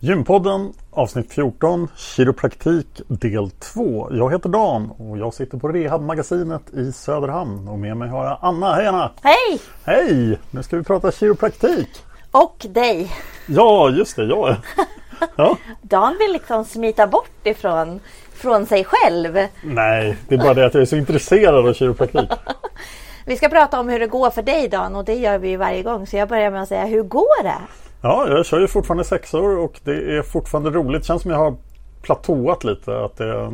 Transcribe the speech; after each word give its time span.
Gympodden 0.00 0.72
avsnitt 0.90 1.32
14 1.32 1.88
Kiropraktik 1.96 2.86
del 3.08 3.50
2. 3.50 4.08
Jag 4.12 4.32
heter 4.32 4.48
Dan 4.48 4.90
och 4.90 5.18
jag 5.18 5.34
sitter 5.34 5.58
på 5.58 5.68
Rehabmagasinet 5.68 6.74
i 6.74 6.92
Söderhamn 6.92 7.68
och 7.68 7.78
med 7.78 7.96
mig 7.96 8.08
har 8.08 8.24
jag 8.24 8.38
Anna. 8.42 8.74
Hej 8.74 8.86
Anna! 8.86 9.10
Hej! 9.22 9.60
Hej! 9.84 10.38
Nu 10.50 10.62
ska 10.62 10.76
vi 10.76 10.82
prata 10.82 11.12
kiropraktik. 11.12 11.88
Och 12.30 12.66
dig. 12.68 13.12
Ja, 13.46 13.90
just 13.90 14.16
det, 14.16 14.24
jag. 14.24 14.56
Ja. 15.36 15.56
Dan 15.82 16.16
vill 16.18 16.32
liksom 16.32 16.64
smita 16.64 17.06
bort 17.06 17.46
ifrån 17.46 18.00
från 18.32 18.66
sig 18.66 18.84
själv. 18.84 19.38
Nej, 19.62 20.16
det 20.28 20.34
är 20.34 20.38
bara 20.38 20.54
det 20.54 20.66
att 20.66 20.74
jag 20.74 20.80
är 20.80 20.86
så 20.86 20.96
intresserad 20.96 21.68
av 21.68 21.72
kiropraktik. 21.72 22.30
Vi 23.26 23.36
ska 23.36 23.48
prata 23.48 23.80
om 23.80 23.88
hur 23.88 24.00
det 24.00 24.06
går 24.06 24.30
för 24.30 24.42
dig 24.42 24.68
Dan 24.68 24.96
och 24.96 25.04
det 25.04 25.14
gör 25.14 25.38
vi 25.38 25.48
ju 25.48 25.56
varje 25.56 25.82
gång. 25.82 26.06
Så 26.06 26.16
jag 26.16 26.28
börjar 26.28 26.50
med 26.50 26.62
att 26.62 26.68
säga, 26.68 26.84
hur 26.84 27.02
går 27.02 27.42
det? 27.42 27.58
Ja, 28.00 28.28
jag 28.28 28.46
kör 28.46 28.60
ju 28.60 28.68
fortfarande 28.68 29.04
sexor 29.04 29.58
och 29.58 29.80
det 29.84 30.16
är 30.16 30.22
fortfarande 30.22 30.70
roligt. 30.70 31.02
Det 31.02 31.06
känns 31.06 31.22
som 31.22 31.30
jag 31.30 31.38
har 31.38 31.56
platåat 32.02 32.64
lite. 32.64 33.04
Att 33.04 33.16
det 33.16 33.52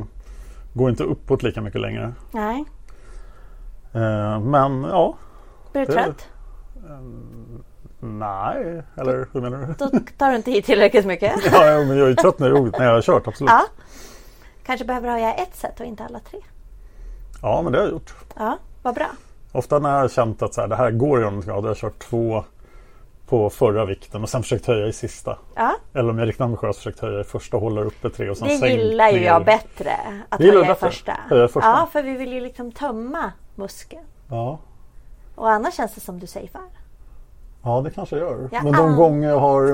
går 0.73 0.91
inte 0.91 1.05
uppåt 1.05 1.43
lika 1.43 1.61
mycket 1.61 1.81
längre. 1.81 2.13
Nej. 2.31 2.65
Eh, 3.93 4.41
Men 4.41 4.83
ja, 4.85 5.17
Blir 5.73 5.87
du 5.87 5.93
Det- 5.95 6.03
trött? 6.05 6.29
nej. 8.01 8.83
Eller 8.97 9.29
hur 9.33 9.41
menar 9.41 9.59
du? 9.59 9.75
Då 9.79 9.91
tar 10.19 10.31
du 10.31 10.37
inte 10.37 10.51
i 10.51 10.63
tillräckligt 10.63 11.07
mycket. 11.07 11.33
Ja, 11.53 11.61
men 11.61 11.89
jag 11.89 11.99
är 12.07 12.09
ju 12.09 12.15
trött 12.15 12.39
när 12.39 12.49
jag, 12.49 12.73
när 12.79 12.85
jag 12.87 12.95
har 12.95 13.03
kört, 13.03 13.27
absolut. 13.29 13.51
Ja. 13.51 13.63
Kanske 14.67 14.85
behöver 14.87 15.09
ha 15.09 15.19
jag 15.19 15.41
ett 15.41 15.55
set 15.57 15.81
och 15.81 15.87
inte 15.87 16.05
alla 16.05 16.19
tre. 16.31 16.39
Ja, 17.43 17.61
men 17.63 17.73
det 17.73 17.79
har 17.79 17.85
jag 17.85 17.93
gjort. 17.93 18.15
Ja, 18.37 18.59
vad 18.83 18.95
bra. 18.95 19.07
Ofta 19.53 19.79
när 19.79 19.93
jag 19.95 20.01
har 20.01 20.09
känt 20.09 20.43
att 20.43 20.55
så 20.55 20.61
här, 20.61 20.69
det 20.69 20.77
här 20.77 20.91
går 20.91 21.19
ju 21.21 21.25
om 21.27 21.43
jag 21.47 21.55
har 21.63 21.69
jag 21.69 21.77
kört 21.77 21.99
två 21.99 22.45
på 23.27 23.51
förra 23.51 23.85
vikten 23.85 24.23
och 24.23 24.29
sen 24.29 24.43
försökt 24.43 24.67
höja 24.67 24.87
i 24.87 24.93
sista. 24.93 25.39
Ja, 25.55 25.73
Eller 25.95 26.11
om 26.11 26.19
jag 26.19 26.23
är 26.23 26.27
riktigt 26.27 26.41
ambitiös 26.41 26.77
försökt 26.77 27.01
höja 27.01 27.21
i 27.21 27.25
första 27.25 27.57
och 27.57 27.62
hålla 27.62 27.81
uppe 27.81 28.11
tre 28.11 28.31
och 28.31 28.37
sen 28.37 28.49
det 28.61 28.69
gillar 28.69 29.11
ju 29.11 29.25
jag 29.25 29.45
bättre. 29.45 29.97
Att 30.29 30.41
höja 30.41 30.73
i 30.73 30.75
första. 30.75 31.17
Höja 31.29 31.45
i 31.45 31.49
första? 31.49 31.69
Ja, 31.69 31.89
för 31.93 32.03
vi 32.03 32.12
vill 32.17 32.33
ju 32.33 32.41
liksom 32.41 32.73
tömma 32.73 33.33
muskeln. 33.55 34.05
Ja. 34.31 34.59
Och 35.35 35.51
annars 35.51 35.75
känns 35.75 35.95
det 35.95 36.01
som 36.01 36.19
du 36.19 36.27
safear. 36.27 36.62
ja, 37.62 37.81
det 37.81 37.91
kanske 37.91 38.17
jag 38.19 38.31
gör. 38.31 38.49
Ja, 38.53 38.62
Men 38.62 38.73
de 38.73 38.97
gånger 38.97 39.29
jag 39.29 39.39
har 39.41 39.71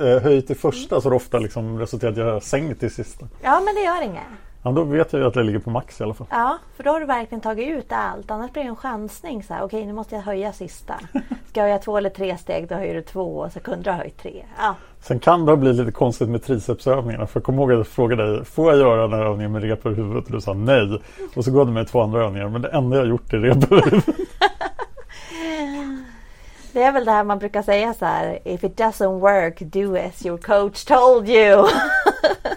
eh, 0.00 0.22
höjt 0.22 0.50
i 0.50 0.54
första 0.54 1.00
så 1.00 1.06
har 1.06 1.10
det 1.10 1.16
ofta 1.16 1.38
liksom 1.38 1.78
resulterat 1.78 2.16
i 2.16 2.20
att 2.20 2.26
jag 2.26 2.32
har 2.34 2.40
sänkt 2.40 2.82
i 2.82 2.90
sista. 2.90 3.26
Ja, 3.42 3.60
men 3.64 3.74
det 3.74 3.80
gör 3.80 4.02
inget. 4.02 4.22
Ja, 4.64 4.70
då 4.70 4.84
vet 4.84 5.12
jag 5.12 5.22
ju 5.22 5.28
att 5.28 5.36
jag 5.36 5.44
ligger 5.44 5.58
på 5.58 5.70
max 5.70 6.00
i 6.00 6.04
alla 6.04 6.14
fall. 6.14 6.26
Ja, 6.30 6.58
för 6.76 6.84
då 6.84 6.90
har 6.90 7.00
du 7.00 7.06
verkligen 7.06 7.40
tagit 7.40 7.68
ut 7.68 7.92
allt. 7.92 8.30
Annars 8.30 8.52
blir 8.52 8.62
det 8.62 8.68
en 8.68 8.76
chansning. 8.76 9.42
Så 9.42 9.54
här, 9.54 9.62
Okej, 9.64 9.86
nu 9.86 9.92
måste 9.92 10.14
jag 10.14 10.22
höja 10.22 10.52
sista. 10.52 10.94
Ska 11.48 11.60
jag 11.60 11.62
höja 11.62 11.78
två 11.78 11.96
eller 11.98 12.10
tre 12.10 12.36
steg, 12.38 12.68
då 12.68 12.74
höjer 12.74 12.94
du 12.94 13.02
två 13.02 13.38
och 13.38 13.52
så 13.52 13.60
kunde 13.60 13.84
du 13.84 13.90
ha 13.90 13.98
höjt 13.98 14.18
tre. 14.18 14.44
Ja, 14.58 14.74
Sen 15.00 15.18
kan 15.18 15.46
det 15.46 15.56
bli 15.56 15.72
lite 15.72 15.92
konstigt 15.92 16.28
med 16.28 16.42
tricepsövningarna. 16.42 17.26
För 17.26 17.40
jag 17.40 17.44
kommer 17.44 17.62
ihåg 17.62 17.72
att 17.72 17.78
jag 17.78 17.86
frågade 17.86 18.36
dig, 18.36 18.44
får 18.44 18.70
jag 18.70 18.80
göra 18.80 19.02
den 19.02 19.12
här 19.12 19.26
övningen 19.26 19.52
med 19.52 19.62
rep 19.62 19.86
över 19.86 19.96
huvudet? 19.96 20.24
Och 20.24 20.32
du 20.32 20.40
sa 20.40 20.52
nej. 20.52 21.00
Och 21.36 21.44
så 21.44 21.50
gav 21.50 21.66
du 21.66 21.72
mig 21.72 21.86
två 21.86 22.00
andra 22.00 22.24
övningar. 22.24 22.48
Men 22.48 22.62
det 22.62 22.68
enda 22.68 22.96
jag 22.96 23.06
gjort 23.06 23.32
är 23.32 23.38
rep 23.38 23.72
över 23.72 23.82
huvudet. 23.82 24.06
det 26.72 26.82
är 26.82 26.92
väl 26.92 27.04
det 27.04 27.10
här 27.12 27.24
man 27.24 27.38
brukar 27.38 27.62
säga 27.62 27.94
så 27.94 28.04
här. 28.04 28.38
If 28.44 28.64
it 28.64 28.78
doesn't 28.78 29.18
work, 29.20 29.60
do 29.60 29.96
as 29.96 30.26
your 30.26 30.38
coach 30.38 30.84
told 30.84 31.28
you. 31.28 31.68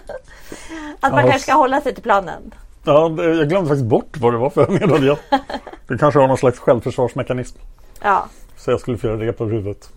Att 1.08 1.14
man 1.14 1.22
kanske 1.22 1.40
ska 1.40 1.52
hålla 1.52 1.80
sig 1.80 1.94
till 1.94 2.02
planen. 2.02 2.54
Ja, 2.84 3.08
det- 3.08 3.34
jag 3.34 3.48
glömde 3.48 3.68
faktiskt 3.68 3.86
bort 3.88 4.16
vad 4.16 4.32
det 4.32 4.38
var 4.38 4.50
för 4.50 4.62
övningar 4.62 4.86
du 4.86 4.92
hade 4.92 5.06
gett. 5.06 5.18
Du 5.86 5.98
kanske 5.98 6.20
har 6.20 6.28
någon 6.28 6.38
slags 6.38 6.58
självförsvarsmekanism. 6.58 7.58
Ja. 8.02 8.26
Så 8.56 8.70
jag 8.70 8.80
skulle 8.80 8.98
få 8.98 9.06
göra 9.06 9.20
rep 9.20 9.40
över 9.40 9.52
huvudet. 9.52 9.90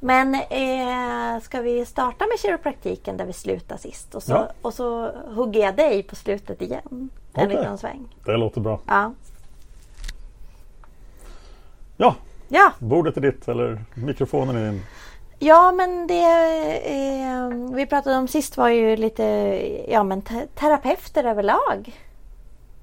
Men 0.00 0.34
eh, 0.34 1.42
ska 1.42 1.60
vi 1.60 1.86
starta 1.86 2.26
med 2.26 2.38
kiropraktiken 2.40 3.16
där 3.16 3.24
vi 3.26 3.32
slutade 3.32 3.80
sist? 3.80 4.14
Och 4.14 4.22
så, 4.22 4.32
Ja. 4.32 4.48
och 4.62 4.74
så 4.74 5.12
hugger 5.34 5.60
jag 5.60 5.76
dig 5.76 6.02
på 6.02 6.16
slutet 6.16 6.62
igen. 6.62 6.82
En 6.92 7.10
Okej. 7.34 7.48
liten 7.48 7.78
sväng. 7.78 8.08
Det 8.24 8.36
låter 8.36 8.60
bra. 8.60 8.80
Ja. 8.86 9.12
Ja, 11.96 12.14
Ja, 12.48 12.72
bordet 12.78 13.16
är 13.16 13.20
ditt 13.20 13.48
eller 13.48 13.84
mikrofonen 13.94 14.56
är 14.56 14.64
din. 14.70 14.82
Ja, 15.38 15.72
men 15.72 16.06
det 16.06 16.24
eh, 17.22 17.48
vi 17.74 17.86
pratade 17.86 18.16
om 18.16 18.28
sist 18.28 18.56
var 18.56 18.68
ju 18.68 18.96
lite 18.96 19.22
ja, 19.88 20.02
men 20.02 20.22
te- 20.22 20.46
terapeuter 20.54 21.24
överlag. 21.24 22.00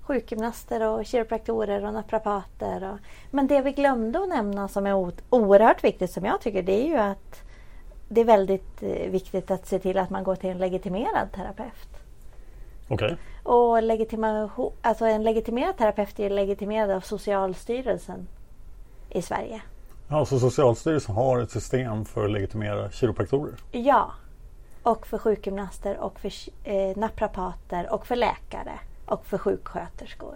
Sjukgymnaster 0.01 0.87
och 0.87 1.05
kiropraktorer 1.05 1.85
och 1.85 1.93
naprapater. 1.93 2.91
Och, 2.91 2.97
men 3.31 3.47
det 3.47 3.61
vi 3.61 3.71
glömde 3.71 4.19
att 4.19 4.29
nämna 4.29 4.67
som 4.67 4.87
är 4.87 5.11
oerhört 5.29 5.83
viktigt 5.83 6.11
som 6.11 6.25
jag 6.25 6.41
tycker 6.41 6.63
det 6.63 6.83
är 6.83 6.87
ju 6.87 6.97
att 6.97 7.41
det 8.09 8.21
är 8.21 8.25
väldigt 8.25 8.83
eh, 8.83 9.09
viktigt 9.09 9.51
att 9.51 9.67
se 9.67 9.79
till 9.79 9.97
att 9.97 10.09
man 10.09 10.23
går 10.23 10.35
till 10.35 10.49
en 10.49 10.57
legitimerad 10.57 11.31
terapeut. 11.31 11.89
Okej. 12.89 13.17
Och 13.43 13.83
legitimation, 13.83 14.73
alltså 14.81 15.05
en 15.05 15.23
legitimerad 15.23 15.77
terapeut 15.77 16.19
är 16.19 16.29
legitimerad 16.29 16.91
av 16.91 17.01
Socialstyrelsen 17.01 18.27
i 19.09 19.21
Sverige. 19.21 19.61
Ja, 20.07 20.25
så 20.25 20.39
Socialstyrelsen 20.39 21.15
har 21.15 21.39
ett 21.39 21.51
system 21.51 22.05
för 22.05 22.25
att 22.25 22.31
legitimera 22.31 22.91
kiropraktorer. 22.91 23.53
Ja. 23.71 24.11
Och 24.83 25.07
för 25.07 25.17
sjukgymnaster 25.17 25.97
och 25.99 26.19
för 26.19 26.31
eh, 26.63 26.97
naprapater 26.97 27.93
och 27.93 28.07
för 28.07 28.15
läkare 28.15 28.79
och 29.05 29.25
för 29.25 29.37
sjuksköterskor. 29.37 30.35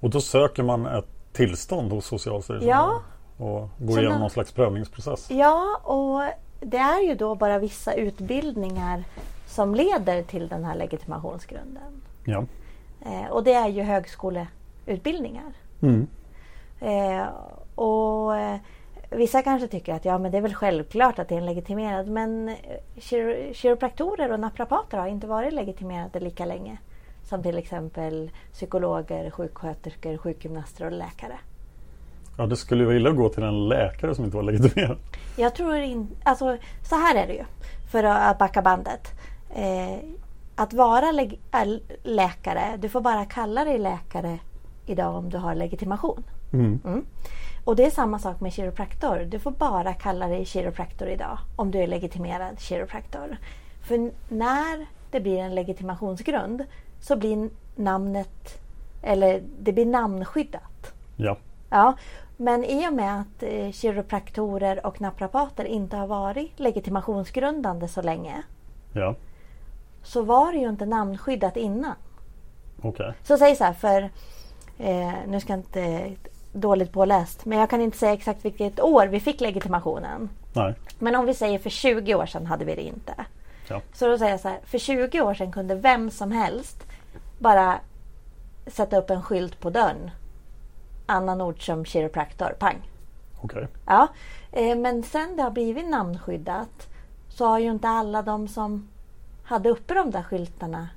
Och 0.00 0.10
då 0.10 0.20
söker 0.20 0.62
man 0.62 0.86
ett 0.86 1.08
tillstånd 1.32 1.92
hos 1.92 2.06
Socialstyrelsen. 2.06 2.68
Ja. 2.68 3.00
Och 3.36 3.68
går 3.78 3.92
Så 3.94 3.98
igenom 3.98 4.12
man- 4.12 4.20
någon 4.20 4.30
slags 4.30 4.52
prövningsprocess. 4.52 5.30
Ja, 5.30 5.80
och 5.84 6.22
det 6.60 6.76
är 6.78 7.02
ju 7.08 7.14
då 7.14 7.34
bara 7.34 7.58
vissa 7.58 7.94
utbildningar 7.94 9.04
som 9.46 9.74
leder 9.74 10.22
till 10.22 10.48
den 10.48 10.64
här 10.64 10.74
legitimationsgrunden. 10.74 12.02
Ja. 12.24 12.44
Eh, 13.06 13.30
och 13.30 13.44
det 13.44 13.52
är 13.52 13.68
ju 13.68 13.82
högskoleutbildningar. 13.82 15.52
Mm. 15.82 16.06
Eh, 16.80 17.26
och 17.74 18.36
eh, 18.36 18.56
Vissa 19.10 19.42
kanske 19.42 19.68
tycker 19.68 19.94
att 19.94 20.04
ja, 20.04 20.18
men 20.18 20.32
det 20.32 20.38
är 20.38 20.42
väl 20.42 20.54
självklart 20.54 21.18
att 21.18 21.28
det 21.28 21.34
är 21.34 21.38
en 21.38 21.46
legitimerad 21.46 22.08
men 22.08 22.48
eh, 22.48 22.54
kiro- 22.96 23.52
kiropraktorer 23.54 24.32
och 24.32 24.40
naprapater 24.40 24.98
har 24.98 25.06
inte 25.06 25.26
varit 25.26 25.52
legitimerade 25.52 26.20
lika 26.20 26.44
länge 26.44 26.76
som 27.24 27.42
till 27.42 27.58
exempel 27.58 28.30
psykologer, 28.52 29.30
sjuksköterskor, 29.30 30.16
sjukgymnaster 30.16 30.84
och 30.84 30.92
läkare. 30.92 31.38
Ja, 32.38 32.46
det 32.46 32.56
skulle 32.56 32.80
ju 32.80 32.86
vara 32.86 32.96
illa 32.96 33.10
att 33.10 33.16
gå 33.16 33.28
till 33.28 33.42
en 33.42 33.68
läkare 33.68 34.14
som 34.14 34.24
inte 34.24 34.36
var 34.36 34.42
legitimerad. 34.42 34.98
Jag 35.36 35.54
tror 35.54 35.76
inte... 35.76 36.14
Alltså, 36.24 36.56
så 36.82 36.96
här 36.96 37.16
är 37.16 37.26
det 37.26 37.34
ju. 37.34 37.44
För 37.90 38.04
att 38.04 38.38
backa 38.38 38.62
bandet. 38.62 39.08
Eh, 39.54 39.98
att 40.56 40.72
vara 40.72 41.06
äh, 41.52 41.68
läkare, 42.02 42.76
du 42.78 42.88
får 42.88 43.00
bara 43.00 43.24
kalla 43.24 43.64
dig 43.64 43.78
läkare 43.78 44.38
idag 44.86 45.14
om 45.16 45.30
du 45.30 45.38
har 45.38 45.54
legitimation. 45.54 46.24
Mm. 46.52 46.80
Och 47.64 47.76
det 47.76 47.86
är 47.86 47.90
samma 47.90 48.18
sak 48.18 48.40
med 48.40 48.52
kiropraktor. 48.52 49.18
Du 49.18 49.38
får 49.38 49.50
bara 49.50 49.94
kalla 49.94 50.28
dig 50.28 50.44
kiropraktor 50.44 51.08
idag 51.08 51.38
om 51.56 51.70
du 51.70 51.78
är 51.78 51.86
legitimerad 51.86 52.60
kiropraktor. 52.60 53.36
För 53.82 54.10
när 54.28 54.86
det 55.10 55.20
blir 55.20 55.38
en 55.38 55.54
legitimationsgrund 55.54 56.64
så 57.00 57.16
blir 57.16 57.50
namnet, 57.76 58.62
eller 59.02 59.42
det 59.60 59.72
blir 59.72 59.86
namnskyddat. 59.86 60.92
Ja, 61.16 61.36
Ja, 61.72 61.94
men 62.36 62.64
i 62.64 62.88
och 62.88 62.92
med 62.92 63.20
att 63.20 63.42
eh, 63.42 63.70
kiropraktorer 63.70 64.86
och 64.86 65.00
naprapater 65.00 65.64
inte 65.64 65.96
har 65.96 66.06
varit 66.06 66.60
legitimationsgrundande 66.60 67.88
så 67.88 68.02
länge 68.02 68.42
ja, 68.92 69.14
så 70.02 70.22
var 70.22 70.52
det 70.52 70.58
ju 70.58 70.68
inte 70.68 70.86
namnskyddat 70.86 71.56
innan. 71.56 71.94
okej. 72.82 73.12
Så 73.22 73.38
säg 73.38 73.56
så 73.56 73.64
här 73.64 73.72
för, 73.72 74.02
eh, 74.78 75.12
nu 75.26 75.40
ska 75.40 75.52
jag 75.52 75.60
inte 75.60 76.12
dåligt 76.52 76.92
påläst, 76.92 77.44
men 77.44 77.58
jag 77.58 77.70
kan 77.70 77.80
inte 77.80 77.98
säga 77.98 78.12
exakt 78.12 78.44
vilket 78.44 78.80
år 78.80 79.06
vi 79.06 79.20
fick 79.20 79.40
legitimationen. 79.40 80.28
Nej, 80.52 80.74
Men 80.98 81.14
om 81.16 81.26
vi 81.26 81.34
säger 81.34 81.58
för 81.58 81.70
20 81.70 82.14
år 82.14 82.26
sedan 82.26 82.46
hade 82.46 82.64
vi 82.64 82.74
det 82.74 82.82
inte. 82.82 83.14
ja, 83.68 83.80
Så 83.92 84.06
då 84.08 84.18
säger 84.18 84.30
jag 84.30 84.40
så 84.40 84.48
här, 84.48 84.60
för 84.64 84.78
20 84.78 85.20
år 85.20 85.34
sedan 85.34 85.52
kunde 85.52 85.74
vem 85.74 86.10
som 86.10 86.32
helst 86.32 86.86
bara 87.38 87.78
sätta 88.66 88.98
upp 88.98 89.10
en 89.10 89.22
skylt 89.22 89.60
på 89.60 89.70
dörren. 89.70 90.10
Anna 91.06 91.34
Nordström 91.34 91.84
kiropraktor, 91.84 92.56
pang. 92.58 92.76
okej. 93.40 93.68
Ja, 93.86 94.08
eh, 94.52 94.76
men 94.76 95.02
sen 95.02 95.36
det 95.36 95.42
har 95.42 95.50
blivit 95.50 95.88
namnskyddat 95.88 96.88
så 97.28 97.46
har 97.46 97.58
ju 97.58 97.70
inte 97.70 97.88
alla 97.88 98.22
de 98.22 98.48
som 98.48 98.88
hade 99.44 99.68
uppe 99.68 99.94
de 99.94 100.10
där 100.10 100.22
skyltarna 100.22 100.88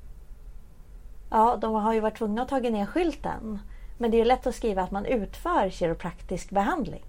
Ja, 1.29 1.57
de 1.61 1.73
har 1.73 1.93
ju 1.93 1.99
varit 1.99 2.17
tvungna 2.17 2.41
att 2.41 2.49
ta 2.49 2.59
ner 2.59 2.85
skylten. 2.85 3.59
Men 3.97 4.11
det 4.11 4.21
är 4.21 4.25
lätt 4.25 4.47
att 4.47 4.55
skriva 4.55 4.81
att 4.81 4.91
man 4.91 5.05
utför 5.05 5.69
kiropraktisk 5.69 6.49
behandling. 6.49 7.03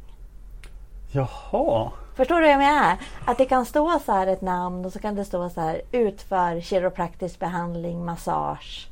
Jaha, 1.12 1.90
Förstår 2.14 2.34
du 2.36 2.42
vad 2.42 2.50
jag 2.52 2.58
menar? 2.58 2.96
Att 3.26 3.38
det 3.38 3.44
kan 3.44 3.66
stå 3.66 3.98
så 4.06 4.12
här 4.12 4.26
ett 4.26 4.40
namn 4.40 4.84
och 4.84 4.92
så 4.92 4.98
kan 4.98 5.14
det 5.14 5.24
stå 5.24 5.50
så 5.50 5.60
här 5.60 5.82
utför 5.92 6.60
kiropraktisk 6.60 7.38
behandling, 7.38 8.04
massage. 8.04 8.88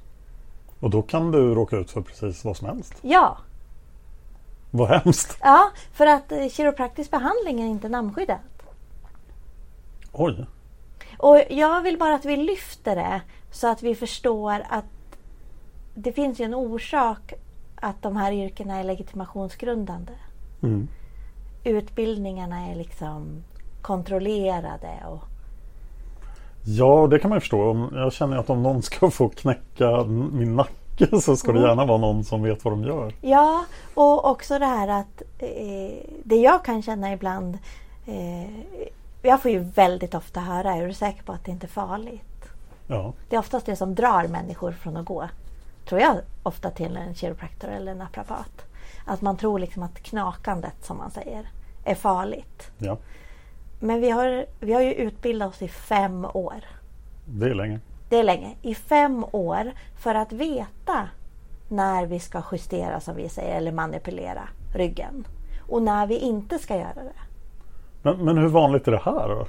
och 0.80 0.90
då 0.90 1.02
kan 1.02 1.30
du 1.30 1.54
råka 1.54 1.76
ut 1.76 1.90
för 1.90 2.00
precis 2.00 2.44
vad 2.44 2.56
som 2.56 2.68
helst. 2.68 2.94
Ja, 3.02 3.38
Vad 4.70 4.88
hemskt. 4.88 5.38
ja 5.40 5.70
för 5.92 6.06
att 6.06 6.32
eh, 6.32 6.48
kiropraktisk 6.48 7.10
behandling 7.10 7.60
är 7.60 7.66
inte 7.66 7.88
namnskyddat. 7.88 8.40
Oj, 10.12 10.46
Och 11.18 11.40
jag 11.50 11.82
vill 11.82 11.98
bara 11.98 12.14
att 12.14 12.24
vi 12.24 12.36
lyfter 12.36 12.96
det 12.96 13.20
så 13.50 13.68
att 13.68 13.82
vi 13.82 13.94
förstår 13.94 14.62
att 14.68 14.84
det 15.94 16.12
finns 16.12 16.40
ju 16.40 16.44
en 16.44 16.54
orsak 16.54 17.32
att 17.84 18.02
de 18.02 18.16
här 18.16 18.32
yrkena 18.32 18.78
är 18.80 18.84
legitimationsgrundande. 18.84 20.12
Mm. 20.62 20.88
Utbildningarna 21.64 22.66
är 22.70 22.74
liksom 22.74 23.42
kontrollerade 23.82 24.92
och 25.06 25.24
Ja, 26.66 27.06
det 27.10 27.18
kan 27.18 27.28
man 27.28 27.36
ju 27.36 27.40
förstå. 27.40 27.88
Jag 27.92 28.12
känner 28.12 28.36
att 28.36 28.50
om 28.50 28.62
någon 28.62 28.82
ska 28.82 29.10
få 29.20 29.28
knäcka 29.28 30.04
min 30.32 30.56
nacke 30.56 31.20
så 31.20 31.36
ska 31.36 31.52
det 31.52 31.60
gärna 31.60 31.84
vara 31.84 31.98
någon 31.98 32.24
som 32.24 32.42
vet 32.42 32.64
vad 32.64 32.72
de 32.72 32.84
gör. 32.84 33.14
Ja, 33.20 33.64
och 33.94 34.30
också 34.30 34.58
det 34.58 34.66
här 34.66 34.88
att 34.88 35.22
eh, 35.38 36.06
det 36.24 36.36
jag 36.36 36.64
kan 36.64 36.82
känna 36.82 37.12
ibland 37.12 37.58
eh, 38.06 38.50
Jag 39.22 39.42
får 39.42 39.50
ju 39.50 39.58
väldigt 39.58 40.14
ofta 40.14 40.40
höra, 40.40 40.72
är 40.74 40.86
du 40.86 40.94
säker 40.94 41.22
på 41.22 41.32
att 41.32 41.44
det 41.44 41.50
inte 41.50 41.66
är 41.66 41.68
farligt? 41.68 42.44
Ja, 42.86 43.12
Det 43.28 43.36
är 43.36 43.40
oftast 43.40 43.66
det 43.66 43.76
som 43.76 43.94
drar 43.94 44.28
människor 44.28 44.72
från 44.72 44.96
att 44.96 45.06
gå. 45.06 45.28
Tror 45.84 46.00
jag 46.00 46.16
ofta 46.42 46.70
till 46.70 46.96
en 46.96 47.14
kiropraktor 47.14 47.68
eller 47.68 47.92
en 47.92 47.98
naprapat. 47.98 48.66
Att 49.04 49.20
man 49.20 49.36
tror 49.36 49.58
liksom 49.58 49.82
att 49.82 50.02
knakandet 50.02 50.84
som 50.84 50.96
man 50.96 51.10
säger 51.10 51.48
är 51.84 51.94
farligt. 51.94 52.70
ja, 52.78 52.98
Men 53.80 54.00
vi 54.00 54.10
har, 54.10 54.46
vi 54.60 54.72
har 54.72 54.80
ju 54.80 54.92
utbildat 54.94 55.48
oss 55.48 55.62
i 55.62 55.68
fem 55.68 56.24
år. 56.24 56.64
det 57.24 57.46
är 57.46 57.54
länge. 57.54 57.80
Det 58.08 58.16
är 58.16 58.24
länge. 58.24 58.54
I 58.62 58.74
fem 58.74 59.24
år 59.32 59.72
för 59.96 60.14
att 60.14 60.32
veta 60.32 61.08
när 61.68 62.06
vi 62.06 62.20
ska 62.20 62.42
justera 62.52 63.00
som 63.00 63.16
vi 63.16 63.28
säger 63.28 63.56
eller 63.56 63.72
manipulera 63.72 64.48
ryggen. 64.74 65.26
Och 65.68 65.82
när 65.82 66.06
vi 66.06 66.18
inte 66.18 66.58
ska 66.58 66.76
göra 66.76 66.94
det. 66.94 67.12
Men, 68.02 68.24
men 68.24 68.38
hur 68.38 68.48
vanligt 68.48 68.88
är 68.88 68.92
det 68.92 69.02
här 69.04 69.28
då? 69.28 69.46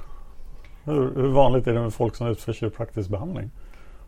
Hur, 0.84 1.14
hur 1.14 1.28
vanligt 1.28 1.66
är 1.66 1.74
det 1.74 1.80
med 1.80 1.94
folk 1.94 2.16
som 2.16 2.26
utför 2.26 2.52
kiropraktisk 2.52 3.10
behandling? 3.10 3.50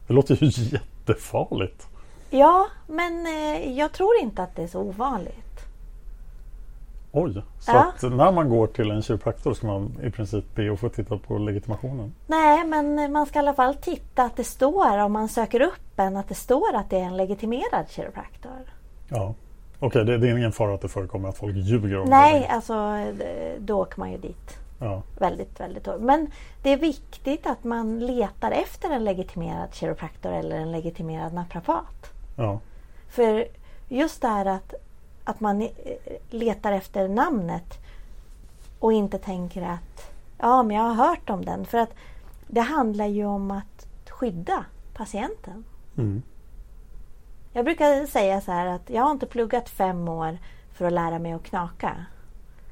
Det 0.07 0.15
låter 0.15 0.45
ju 0.45 0.47
jättefarligt. 0.79 1.89
Ja, 2.31 2.67
men 2.87 3.27
eh, 3.27 3.73
jag 3.79 3.93
tror 3.93 4.17
inte 4.21 4.43
att 4.43 4.57
det 4.57 4.63
är 4.63 4.67
så 4.67 4.81
ovanligt. 4.81 5.35
Oj, 7.13 7.43
så 7.61 7.73
Ja. 7.73 7.79
att 7.97 8.03
när 8.03 8.33
man 8.33 8.49
går 8.49 8.67
till 8.67 8.91
en 8.91 9.03
kiropraktor 9.03 9.55
ska 9.55 9.67
man 9.67 9.93
i 10.03 10.11
princip 10.11 10.55
be 10.55 10.73
att 10.73 10.81
få 10.81 10.89
titta 10.89 11.19
på 11.19 11.39
legitimationen? 11.39 12.15
Nej, 12.27 12.65
men 12.65 13.13
man 13.13 13.27
ska 13.27 13.39
i 13.39 13.41
alla 13.41 13.55
fall 13.55 13.75
titta 13.75 14.23
att 14.23 14.37
det 14.37 14.45
står, 14.45 14.99
om 14.99 15.13
man 15.13 15.29
söker 15.29 15.61
upp 15.61 15.99
en, 15.99 16.17
att 16.17 16.29
det 16.29 16.35
står 16.35 16.75
att 16.75 16.91
det 16.91 16.97
är 16.99 17.05
en 17.05 17.17
legitimerad 17.17 17.89
kiropraktor. 17.89 18.53
Ja. 19.09 19.35
Okej, 19.81 20.05
det, 20.05 20.19
det 20.19 20.29
är 20.29 20.37
ingen 20.37 20.53
fara 20.53 20.75
att 20.75 20.81
det 20.81 20.89
förekommer 20.89 21.29
att 21.29 21.39
folk 21.39 21.57
ljuger 21.57 21.99
om 21.99 22.09
Nej, 22.09 22.41
det? 22.41 22.47
alltså 22.55 22.75
eh, 22.75 23.61
då 23.61 23.81
åker 23.81 23.99
man 24.01 24.13
ju 24.13 24.19
dit. 24.19 24.57
Ja, 24.81 25.03
Väldigt, 25.19 25.61
väldigt 25.61 25.87
hårt. 25.87 26.01
Men 26.01 26.27
det 26.63 26.73
är 26.73 26.77
viktigt 26.77 27.47
att 27.47 27.65
man 27.65 27.99
letar 27.99 28.51
efter 28.51 28.91
en 28.91 29.05
legitimerad 29.05 29.75
kiropraktor 29.75 30.33
eller 30.33 30.57
en 30.57 30.73
legitimerad 30.73 31.33
naprapat. 31.33 32.13
Ja, 32.39 32.61
För 33.09 33.49
just 33.89 34.23
det 34.23 34.29
här 34.29 34.47
att, 34.47 34.75
att 35.25 35.41
man 35.41 35.69
letar 36.31 36.73
efter 36.73 37.09
namnet 37.09 37.79
och 38.79 38.93
inte 38.93 39.19
tänker 39.19 39.63
att 39.63 40.11
ja, 40.39 40.63
men 40.63 40.77
jag 40.77 40.83
har 40.83 41.09
hört 41.09 41.31
om 41.31 41.45
den. 41.45 41.65
För 41.65 41.79
att 41.79 41.95
det 42.47 42.61
handlar 42.61 43.07
ju 43.07 43.25
om 43.25 43.51
att 43.51 43.87
skydda 44.09 44.65
patienten. 44.95 45.65
mm. 45.97 46.23
Jag 47.53 47.65
brukar 47.65 48.07
säga 48.07 48.41
så 48.41 48.53
här 48.53 48.67
att 48.67 48.91
jag 48.91 49.03
har 49.03 49.11
inte 49.11 49.27
pluggat 49.27 49.69
fem 49.69 50.09
år 50.09 50.39
för 50.73 50.85
att 50.85 50.93
lära 50.93 51.19
mig 51.19 51.33
att 51.33 51.43
knaka. 51.43 52.07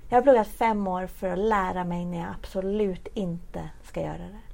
Jag 0.09 0.17
har 0.17 0.23
pluggat 0.23 0.49
fem 0.49 0.87
år 0.87 1.07
för 1.07 1.29
att 1.29 1.39
lära 1.39 1.85
mig 1.85 2.05
när 2.05 2.19
jag 2.19 2.29
absolut 2.41 3.09
inte 3.15 3.71
ska 3.83 4.01
göra 4.01 4.19
det. 4.19 4.46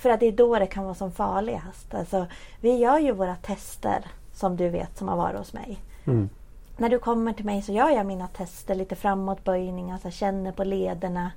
För 0.00 0.10
att 0.10 0.20
det 0.20 0.26
är 0.26 0.32
då 0.32 0.58
det 0.58 0.66
kan 0.66 0.84
vara 0.84 0.94
som 0.94 1.12
farligast. 1.12 1.94
Alltså, 1.94 2.26
vi 2.60 2.76
gör 2.76 2.98
ju 2.98 3.12
våra 3.12 3.36
tester 3.36 4.04
som 4.32 4.56
du 4.56 4.68
vet 4.68 4.98
som 4.98 5.08
har 5.08 5.16
varit 5.16 5.38
hos 5.38 5.52
mig. 5.52 5.78
mm. 6.06 6.28
När 6.76 6.88
du 6.88 6.98
kommer 6.98 7.32
till 7.32 7.44
mig 7.44 7.62
så 7.62 7.72
gör 7.72 7.90
jag 7.90 8.06
mina 8.06 8.28
tester 8.28 8.74
lite 8.74 8.96
framåtböjningar, 8.96 9.98
så 9.98 10.06
jag 10.06 10.12
känner 10.14 10.52
på 10.52 10.64
lederna 10.64 11.32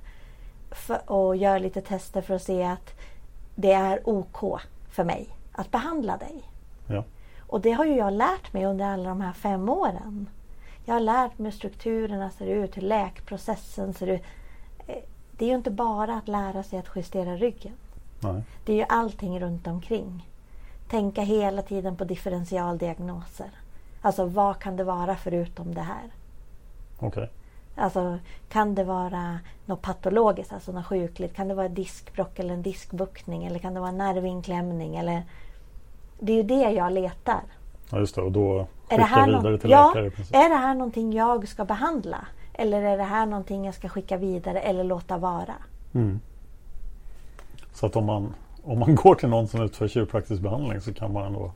för, 0.72 1.12
och 1.12 1.36
gör 1.36 1.60
lite 1.60 1.82
tester 1.82 2.22
för 2.22 2.34
att 2.36 2.42
se 2.44 2.64
att 2.64 2.90
det 3.56 3.72
är 3.74 4.10
OK 4.10 4.60
för 4.92 5.04
mig 5.04 5.28
att 5.52 5.72
behandla 5.72 6.18
dig. 6.18 6.44
ja, 6.88 7.04
Och 7.48 7.62
det 7.62 7.72
har 7.72 7.86
ju 7.86 7.96
jag 7.96 8.14
lärt 8.14 8.54
mig 8.54 8.66
under 8.66 8.86
alla 8.86 9.10
de 9.10 9.22
här 9.22 9.34
fem 9.34 9.70
åren. 9.70 10.30
Jag 10.86 10.94
har 10.96 11.00
lärt 11.02 11.38
mig 11.40 11.52
hur 11.52 11.58
strukturerna 11.58 12.30
ser 12.30 12.46
ut, 12.46 12.78
hur 12.78 12.82
läkprocessen 12.82 13.94
ser 13.94 14.08
ut. 14.08 14.22
Eh, 14.88 14.96
Det 15.32 15.46
är 15.46 15.50
ju 15.50 15.56
inte 15.56 15.72
bara 15.72 16.16
att 16.18 16.28
lära 16.28 16.64
sig 16.64 16.80
att 16.80 16.90
justera 16.96 17.36
ryggen. 17.36 17.74
Nej, 18.24 18.42
Det 18.66 18.74
är 18.74 18.78
ju 18.78 18.86
allting 18.90 19.40
runt 19.40 19.68
omkring. 19.68 20.30
Tänka 20.90 21.22
hela 21.22 21.62
tiden 21.62 21.96
på 21.96 22.04
differentialdiagnoser. 22.04 23.50
Alltså 24.02 24.26
vad 24.26 24.60
kan 24.60 24.76
det 24.76 24.84
vara 24.84 25.16
förutom 25.16 25.76
det 25.76 25.82
här? 25.82 26.12
okej. 27.00 27.30
Alltså 27.76 28.18
kan 28.50 28.76
det 28.76 28.84
vara 28.84 29.40
något 29.66 29.82
patologiskt, 29.82 30.54
alltså 30.54 30.72
något 30.72 30.86
sjukligt? 30.86 31.36
Kan 31.36 31.48
det 31.48 31.54
vara 31.54 31.68
diskbråck 31.68 32.40
eller 32.40 32.54
en 32.54 32.62
diskbuktning? 32.62 33.46
Eller 33.46 33.60
kan 33.60 33.74
det 33.74 33.80
vara 33.80 33.90
en 33.90 33.98
nervinklämning? 33.98 34.96
Eller... 34.96 35.24
Det 36.20 36.32
är 36.32 36.38
ju 36.38 36.44
det 36.44 36.72
jag 36.72 36.94
letar. 36.94 37.42
Ja, 37.90 38.00
just 38.00 38.16
det. 38.16 38.22
Och 38.22 38.32
då 38.32 38.68
skickar 38.84 38.98
det, 38.98 39.04
här 39.04 39.28
vidare 39.28 39.58
till 39.58 39.70
ja, 39.70 39.94
läkare. 39.96 40.46
är 40.46 40.50
det 40.50 40.56
här 40.56 40.76
någonting 40.76 41.14
jag 41.14 41.48
ska 41.48 41.66
behandla? 41.66 42.28
Eller 42.54 42.82
är 42.82 42.98
det 42.98 43.04
här 43.04 43.26
någonting 43.26 43.66
jag 43.66 43.76
ska 43.76 43.90
skicka 43.90 44.18
vidare 44.18 44.60
eller 44.60 44.84
låta 44.84 45.18
vara? 45.18 45.56
Mm. 45.94 46.20
Så 47.74 47.86
att 47.86 47.96
om 47.96 48.06
man, 48.06 48.34
om 48.64 48.80
man 48.80 48.96
går 49.04 49.16
till 49.16 49.30
någon 49.30 49.48
som 49.48 49.62
utför 49.62 49.88
kiropraktisk 49.88 50.42
behandling 50.42 50.82
så 50.82 50.94
kan 50.94 51.14
man 51.14 51.26
ändå 51.26 51.52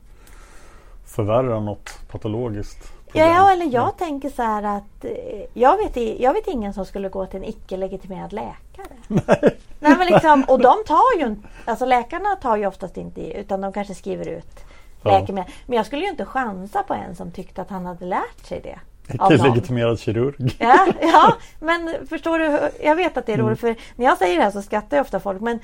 förvärra 1.06 1.60
något 1.60 1.98
patologiskt. 2.10 2.92
problem. 3.06 3.28
Ja, 3.28 3.52
eller 3.52 3.66
jag 3.74 3.96
tänker 3.98 4.28
så 4.30 4.42
här 4.42 4.62
att 4.62 5.04
eh, 5.04 5.10
jag 5.54 5.76
vet, 5.76 6.20
jag 6.20 6.32
vet 6.32 6.46
ingen 6.48 6.72
som 6.74 6.84
skulle 6.84 7.08
gå 7.08 7.26
till 7.26 7.36
en 7.38 7.44
icke-legitimerad 7.44 8.32
läkare. 8.32 8.86
Nej. 9.08 9.96
men 9.98 10.06
liksom, 10.06 10.44
och 10.48 10.58
de 10.60 10.74
tar 10.86 11.18
ju 11.20 11.26
inte, 11.26 11.48
alltså 11.64 11.84
läkarna 11.86 12.36
tar 12.36 12.56
ju 12.56 12.66
oftast 12.66 12.96
inte 12.96 13.20
utan 13.38 13.60
de 13.60 13.72
kanske 13.72 13.94
skriver 13.94 14.28
ut 14.28 14.64
Ja. 15.02 15.18
läkemedel. 15.20 15.52
Men 15.66 15.76
jag 15.76 15.86
skulle 15.86 16.02
ju 16.02 16.10
inte 16.10 16.24
chansa 16.24 16.82
på 16.82 16.94
en 16.94 17.16
som 17.16 17.30
tyckte 17.30 17.62
att 17.62 17.70
han 17.70 17.86
hade 17.86 18.04
lärt 18.04 18.46
sig 18.46 18.60
det. 18.60 18.78
Icke-legitimerad 19.14 19.98
kirurg. 20.00 20.56
Ja, 20.58 20.86
ja, 21.00 21.32
men 21.60 22.06
förstår 22.08 22.38
du? 22.38 22.70
Jag 22.82 22.96
vet 22.96 23.16
att 23.16 23.26
det 23.26 23.32
är 23.32 23.34
Mm. 23.34 23.46
roligt 23.46 23.60
för 23.60 23.76
när 23.96 24.06
jag 24.06 24.18
säger 24.18 24.36
det 24.36 24.42
här 24.42 24.50
så 24.50 24.62
skrattar 24.62 25.00
ofta 25.00 25.20
folk. 25.20 25.40
Men, 25.40 25.58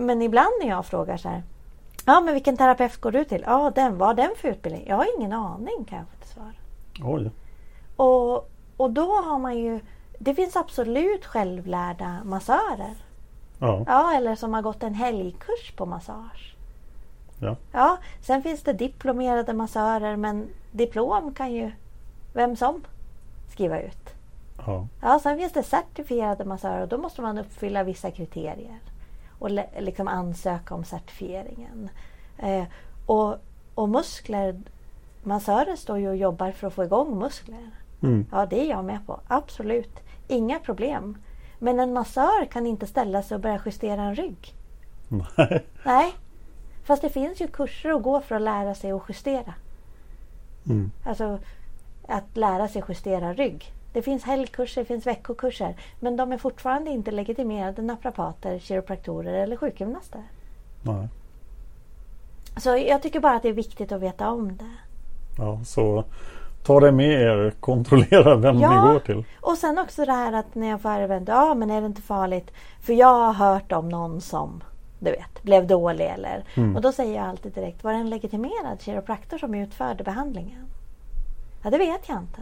men 0.00 0.22
ibland 0.22 0.50
när 0.60 0.68
jag 0.68 0.86
frågar 0.86 1.16
så 1.16 1.28
här. 1.28 1.42
Ja, 2.06 2.20
men 2.20 2.34
vilken 2.34 2.56
terapeut 2.56 2.96
går 2.96 3.12
du 3.12 3.24
till? 3.24 3.44
Ja, 3.46 3.72
den. 3.74 3.98
Vad 3.98 4.16
den 4.16 4.30
för 4.36 4.48
utbildning? 4.48 4.84
Jag 4.88 4.96
har 4.96 5.16
ingen 5.18 5.32
aning 5.32 5.84
kan 5.88 5.98
jag 5.98 6.06
faktiskt 6.08 6.34
svara. 6.34 6.52
Oj. 7.02 7.30
Och, 7.96 8.50
och 8.76 8.90
då 8.90 9.12
har 9.12 9.38
man 9.38 9.58
ju... 9.58 9.80
Det 10.18 10.34
finns 10.34 10.56
absolut 10.56 11.26
självlärda 11.26 12.20
massörer. 12.24 12.94
Ja. 13.58 13.84
Ja, 13.86 14.12
eller 14.16 14.34
som 14.34 14.54
har 14.54 14.62
gått 14.62 14.82
en 14.82 14.94
helgkurs 14.94 15.72
på 15.76 15.86
massage. 15.86 16.56
Ja. 17.40 17.56
Ja, 17.72 17.98
sen 18.20 18.42
finns 18.42 18.62
det 18.62 18.72
diplomerade 18.72 19.52
massörer 19.52 20.16
men 20.16 20.48
diplom 20.70 21.34
kan 21.34 21.52
ju 21.52 21.72
vem 22.32 22.56
som 22.56 22.84
skriva 23.48 23.80
ut. 23.80 24.14
Ja. 24.66 24.86
Ja, 25.02 25.20
sen 25.22 25.38
finns 25.38 25.52
det 25.52 25.62
certifierade 25.62 26.44
massörer 26.44 26.82
och 26.82 26.88
då 26.88 26.98
måste 26.98 27.22
man 27.22 27.38
uppfylla 27.38 27.82
vissa 27.82 28.10
kriterier 28.10 28.78
och 29.40 29.50
liksom 29.78 30.08
ansöka 30.08 30.74
om 30.74 30.84
certifieringen. 30.84 31.88
Eh, 32.38 32.64
och, 33.06 33.36
och 33.74 33.88
muskler, 33.88 34.60
massörer 35.22 35.76
står 35.76 35.98
ju 35.98 36.08
och 36.08 36.16
jobbar 36.16 36.50
för 36.50 36.66
att 36.66 36.74
få 36.74 36.84
igång 36.84 37.18
muskler. 37.18 37.70
Mm. 38.02 38.26
Ja, 38.32 38.46
det 38.46 38.60
är 38.60 38.70
jag 38.70 38.84
med 38.84 39.06
på. 39.06 39.20
Absolut. 39.26 40.00
Inga 40.28 40.58
problem. 40.58 41.16
Men 41.58 41.80
en 41.80 41.92
massör 41.92 42.44
kan 42.44 42.66
inte 42.66 42.86
ställa 42.86 43.22
sig 43.22 43.34
och 43.34 43.40
börja 43.40 43.60
justera 43.66 44.02
en 44.02 44.14
rygg. 44.14 44.54
Nej. 45.08 45.66
Nej. 45.84 46.12
Fast 46.84 47.02
det 47.02 47.10
finns 47.10 47.40
ju 47.40 47.46
kurser 47.46 47.90
att 47.90 48.02
gå 48.02 48.20
för 48.20 48.34
att 48.34 48.42
lära 48.42 48.74
sig 48.74 48.92
att 48.92 49.02
justera. 49.08 49.54
Mm. 50.66 50.90
Alltså 51.04 51.38
att 52.08 52.36
lära 52.36 52.68
sig 52.68 52.82
justera 52.88 53.34
rygg. 53.34 53.72
Det 53.92 54.02
finns 54.02 54.24
helgkurser, 54.24 54.80
det 54.80 54.86
finns 54.86 55.06
veckokurser. 55.06 55.76
Men 56.00 56.16
de 56.16 56.32
är 56.32 56.38
fortfarande 56.38 56.90
inte 56.90 57.10
legitimerade 57.10 57.82
naprapater, 57.82 58.58
kiropraktorer 58.58 59.34
eller 59.34 59.56
sjukgymnaster. 59.56 60.22
Nej. 60.82 61.08
Så 62.56 62.76
jag 62.76 63.02
tycker 63.02 63.20
bara 63.20 63.36
att 63.36 63.42
det 63.42 63.48
är 63.48 63.52
viktigt 63.52 63.92
att 63.92 64.00
veta 64.00 64.30
om 64.30 64.56
det. 64.56 64.70
Ja, 65.38 65.60
så 65.64 66.04
ta 66.62 66.80
det 66.80 66.92
med 66.92 67.20
er. 67.22 67.52
Kontrollera 67.60 68.36
vem 68.36 68.60
Ja. 68.60 68.84
ni 68.86 68.92
går 68.92 69.00
till. 69.00 69.24
Och 69.40 69.56
sen 69.56 69.78
också 69.78 70.04
det 70.04 70.12
här 70.12 70.32
att 70.32 70.54
när 70.54 70.68
jag 70.68 70.80
får 70.82 70.90
även, 70.90 71.24
ja 71.28 71.54
men 71.54 71.70
är 71.70 71.80
det 71.80 71.86
inte 71.86 72.02
farligt? 72.02 72.50
För 72.82 72.92
jag 72.92 73.14
har 73.32 73.32
hört 73.32 73.72
om 73.72 73.88
någon 73.88 74.20
som, 74.20 74.62
du 74.98 75.10
vet, 75.10 75.42
blev 75.42 75.66
dålig 75.66 76.06
eller. 76.06 76.44
Och 76.74 76.80
då 76.82 76.92
säger 76.92 77.14
jag 77.16 77.24
alltid 77.24 77.52
direkt, 77.52 77.84
var 77.84 77.92
det 77.92 77.98
en 77.98 78.10
legitimerad 78.10 78.80
kiropraktor 78.80 79.38
som 79.38 79.54
utförde 79.54 80.04
behandlingen? 80.04 80.66
Ja, 81.62 81.70
det 81.70 81.78
vet 81.78 82.08
jag 82.08 82.18
inte. 82.18 82.40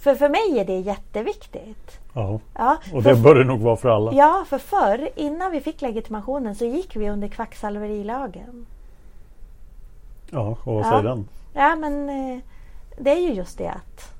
För 0.00 0.14
för 0.14 0.28
mig 0.28 0.58
är 0.60 0.64
det 0.64 0.78
jätteviktigt. 0.78 2.00
Ja. 2.14 2.40
Ja, 2.54 2.78
Och 2.94 3.02
det 3.02 3.14
bör 3.14 3.34
det 3.34 3.44
nog 3.44 3.60
vara 3.60 3.76
för 3.76 3.88
alla. 3.88 4.12
ja, 4.12 4.44
för 4.48 4.58
förr, 4.58 5.08
innan 5.16 5.52
vi 5.52 5.60
fick 5.60 5.80
legitimationen 5.80 6.54
så 6.54 6.64
gick 6.64 6.96
vi 6.96 7.10
under 7.10 7.28
kvacksalverilagen. 7.28 8.66
Ja, 10.30 10.56
och 10.64 10.74
vad 10.74 10.84
Ja. 10.86 10.90
säger 10.90 11.02
den? 11.02 11.28
Ja, 11.52 11.76
men 11.76 12.08
eh, 12.08 12.38
det 12.98 13.10
är 13.10 13.20
ju 13.20 13.32
just 13.32 13.58
det 13.58 13.68
att 13.68 14.14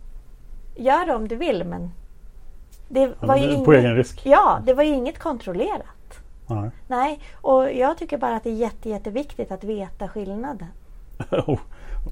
gör 0.77 1.07
det 1.07 1.15
om 1.15 1.29
du 1.29 1.37
vill 1.37 1.65
men 1.65 1.91
det 2.89 3.01
Ja, 3.01 3.09
var 3.21 3.27
men 3.29 3.41
ju 3.43 3.47
det 3.47 3.53
är 3.53 3.55
inget, 3.55 3.65
på 3.65 3.73
egen 3.73 3.97
risk. 3.97 4.21
Ja, 4.27 4.61
det 4.67 4.75
var 4.75 4.83
ju 4.83 4.95
inget 4.95 5.19
kontrollerat. 5.19 6.21
Nej. 6.47 6.71
Nej, 6.89 7.21
och 7.35 7.73
jag 7.73 7.99
tycker 7.99 8.19
bara 8.19 8.37
att 8.37 8.45
det 8.45 8.51
är 8.51 8.55
jätte, 8.55 8.89
jätteviktigt 8.89 9.51
att 9.53 9.65
veta 9.65 10.09
skillnaden. 10.09 10.69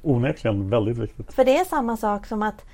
Onekligen 0.02 0.70
väldigt 0.70 0.98
viktigt. 0.98 1.32
För 1.32 1.44
det 1.44 1.58
är 1.58 1.64
samma 1.64 1.96
sak 1.96 2.26
som 2.26 2.42
att 2.42 2.64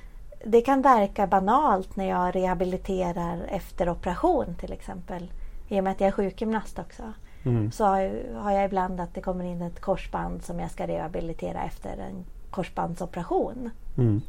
det 0.47 0.61
kan 0.61 0.83
verka 0.83 1.27
banalt 1.27 1.97
när 1.97 2.09
jag 2.09 2.37
rehabiliterar 2.37 3.47
efter 3.49 3.89
operation 3.91 4.55
till 4.61 4.73
exempel. 4.73 5.33
I 5.69 5.81
och 5.81 5.85
med 5.85 5.91
att 5.91 6.01
jag 6.01 6.09
är 6.09 6.13
sjukgymnast 6.13 6.79
också. 6.79 7.03
Mm. 7.45 7.73
Så 7.73 7.85
har 7.85 8.51
jag- 8.51 8.65
ibland 8.65 9.01
att 9.01 9.15
det 9.15 9.21
kommer 9.21 9.45
in 9.45 9.63
ett 9.63 9.81
korsband 9.81 10.43
som 10.43 10.61
jag 10.61 10.71
ska 10.71 10.87
rehabilitera 10.87 11.63
efter 11.65 11.91
en 11.99 12.25
korsbandsoperation. 12.51 13.71
Mm. 13.99 14.21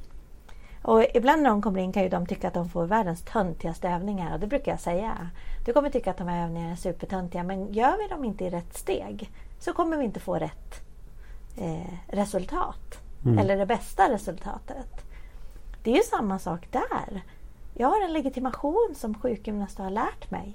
Och 0.84 1.04
ibland 1.14 1.42
när 1.44 1.50
de 1.50 1.62
kommer 1.62 1.80
in 1.80 1.92
kan 1.94 2.04
ju 2.04 2.10
de 2.10 2.26
tycka 2.26 2.48
att 2.48 2.54
de 2.54 2.70
får 2.70 2.86
världens 2.86 3.22
töntigaste 3.22 3.90
övningar 3.90 4.34
och 4.34 4.40
det 4.40 4.48
brukar 4.48 4.72
jag 4.72 4.80
säga. 4.80 5.30
Du 5.66 5.74
kommer 5.74 5.90
tycka 5.90 6.12
att 6.12 6.18
de 6.18 6.28
här 6.28 6.44
övningarna 6.44 6.72
är 6.72 6.76
supertöntiga 6.76 7.44
men 7.44 7.74
gör 7.74 7.98
vi 7.98 8.08
dem 8.16 8.26
inte 8.26 8.46
i 8.46 8.50
rätt 8.50 8.78
steg 8.78 9.32
så 9.60 9.74
kommer 9.74 9.98
vi 9.98 10.04
inte 10.06 10.20
få 10.20 10.36
rätt 10.36 10.82
eh, 11.58 11.94
resultat. 12.08 13.00
Eller 13.40 13.58
det 13.58 13.66
bästa 13.66 14.10
resultatet. 14.14 15.06
Det 15.86 15.92
är 15.92 15.96
ju 15.96 16.04
samma 16.04 16.40
sak 16.40 16.68
där. 16.72 17.22
Jag 17.74 17.88
har 17.88 18.06
en 18.06 18.14
legitimation 18.14 18.94
som 18.96 19.14
sjukgymnast 19.14 19.78
har 19.78 19.90
lärt 19.90 20.32
mig. 20.32 20.54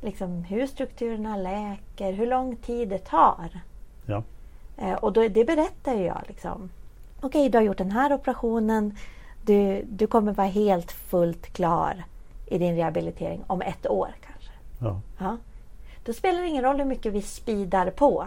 Liksom 0.00 0.44
hur 0.44 0.66
strukturerna 0.66 1.36
läker, 1.36 2.12
hur 2.12 2.26
lång 2.26 2.56
tid 2.56 2.88
det 2.88 2.98
tar. 2.98 3.60
Ja. 4.06 4.22
Eh, 4.76 4.92
och 4.92 5.12
då, 5.12 5.28
det 5.28 5.44
berättar 5.44 5.94
ju 5.94 6.04
jag. 6.04 6.22
Liksom. 6.26 6.70
Okej, 7.20 7.48
du 7.48 7.58
har 7.58 7.62
gjort 7.62 7.78
den 7.78 7.90
här 7.90 8.12
operationen. 8.12 8.96
Du, 9.42 9.84
du 9.88 10.06
kommer 10.06 10.32
vara 10.32 10.46
helt 10.46 10.92
fullt 10.92 11.52
klar 11.52 12.04
i 12.46 12.58
din 12.58 12.76
rehabilitering 12.76 13.44
om 13.46 13.62
ett 13.62 13.86
år 13.86 14.14
kanske. 14.26 14.52
Ja. 14.80 15.00
Ja. 15.18 15.36
Då 16.04 16.12
spelar 16.12 16.40
det 16.40 16.46
ingen 16.48 16.64
roll 16.64 16.78
hur 16.78 16.84
mycket 16.84 17.12
vi 17.12 17.22
speedar 17.22 17.90
på. 17.90 18.26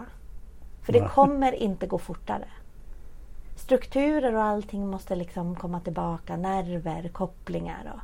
För 0.82 0.92
det 0.92 1.00
Nej. 1.00 1.10
kommer 1.14 1.52
inte 1.52 1.86
gå 1.86 1.98
fortare. 1.98 2.48
Strukturer 3.62 4.34
och 4.34 4.42
allting 4.42 4.86
måste 4.86 5.14
liksom 5.16 5.56
komma 5.56 5.80
tillbaka. 5.80 6.36
Nerver, 6.36 7.08
kopplingar. 7.08 7.92
Och, 7.94 8.00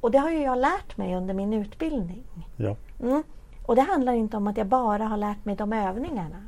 och 0.00 0.10
det 0.10 0.18
har 0.18 0.30
ju 0.30 0.42
jag 0.42 0.58
lärt 0.58 0.96
mig 0.96 1.14
under 1.14 1.34
min 1.34 1.52
utbildning. 1.52 2.24
Ja. 2.56 2.76
Mm. 3.02 3.22
Och 3.66 3.76
det 3.76 3.82
handlar 3.82 4.12
inte 4.12 4.36
om 4.36 4.46
att 4.46 4.56
jag 4.56 4.66
bara 4.66 5.04
har 5.04 5.16
lärt 5.16 5.44
mig 5.44 5.56
de 5.56 5.72
övningarna. 5.72 6.42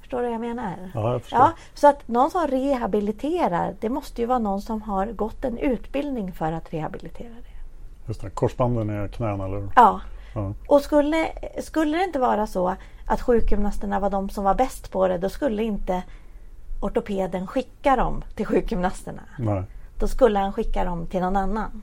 Förstår 0.00 0.18
du 0.18 0.24
vad 0.24 0.34
jag 0.34 0.40
menar? 0.40 0.90
Ja, 0.94 1.12
jag 1.12 1.22
förstår. 1.22 1.38
Ja, 1.38 1.52
så 1.74 1.88
att 1.88 2.08
någon 2.08 2.30
som 2.30 2.46
rehabiliterar, 2.46 3.74
det 3.80 3.88
måste 3.88 4.20
ju 4.20 4.26
vara 4.26 4.38
någon 4.38 4.62
som 4.62 4.82
har 4.82 5.06
gått 5.06 5.44
en 5.44 5.58
utbildning 5.58 6.32
för 6.32 6.52
att 6.52 6.74
rehabilitera 6.74 7.28
det. 7.34 8.08
Just 8.08 8.20
det. 8.20 8.30
Korsbanden 8.30 8.90
är 8.90 9.08
knäna 9.08 9.44
eller? 9.44 9.68
Ja. 9.76 10.00
Ja. 10.34 10.52
Och 10.68 10.80
skulle, 10.80 11.28
skulle 11.62 11.98
det 11.98 12.04
inte 12.04 12.18
vara 12.18 12.46
så 12.46 12.76
att 13.06 13.20
sjukgymnasterna 13.20 14.00
var 14.00 14.10
de 14.10 14.28
som 14.30 14.44
var 14.44 14.54
bäst 14.54 14.90
på 14.90 15.08
det, 15.08 15.18
då 15.18 15.28
skulle 15.28 15.62
inte 15.62 16.02
ortopeden 16.84 17.46
skicka 17.46 17.96
dem 17.96 18.24
till 18.34 18.46
sjukgymnasterna. 18.46 19.22
Nej. 19.38 19.62
Då 19.98 20.08
skulle 20.08 20.38
han 20.38 20.52
skicka 20.52 20.84
dem 20.84 21.06
till 21.06 21.20
någon 21.20 21.36
annan. 21.36 21.82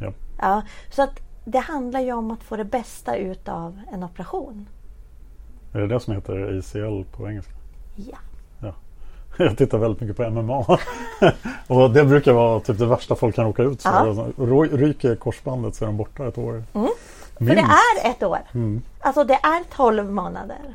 Ja. 0.00 0.12
Ja, 0.38 0.62
så 0.90 1.02
att 1.02 1.20
det 1.44 1.58
handlar 1.58 2.00
ju 2.00 2.12
om 2.12 2.30
att 2.30 2.42
få 2.42 2.56
det 2.56 2.64
bästa 2.64 3.16
utav 3.16 3.80
en 3.92 4.04
operation. 4.04 4.68
Är 5.72 5.80
det 5.80 5.86
det 5.86 6.00
som 6.00 6.14
heter 6.14 6.58
ACL 6.58 7.04
på 7.16 7.28
engelska? 7.28 7.52
Ja. 7.96 8.16
Ja. 8.60 8.74
Jag 9.44 9.58
tittar 9.58 9.78
väldigt 9.78 10.00
mycket 10.00 10.16
på 10.16 10.30
MMA. 10.30 10.78
och 11.66 11.90
det 11.90 12.04
brukar 12.04 12.32
vara 12.32 12.60
typ 12.60 12.78
det 12.78 12.86
värsta 12.86 13.14
folk 13.14 13.34
kan 13.34 13.44
råka 13.44 13.62
ut 13.62 13.82
för. 13.82 14.32
Ro- 14.46 14.76
Ryker 14.76 15.16
korsbandet 15.16 15.74
så 15.74 15.84
är 15.84 15.86
de 15.86 15.96
borta 15.96 16.26
ett 16.28 16.38
år. 16.38 16.64
För 17.38 17.44
det 17.44 17.60
är 18.04 18.10
ett 18.10 18.22
år. 18.22 18.38
Mm. 18.54 18.82
Alltså 19.00 19.24
det 19.24 19.34
är 19.34 19.62
12 19.76 20.12
månader. 20.12 20.74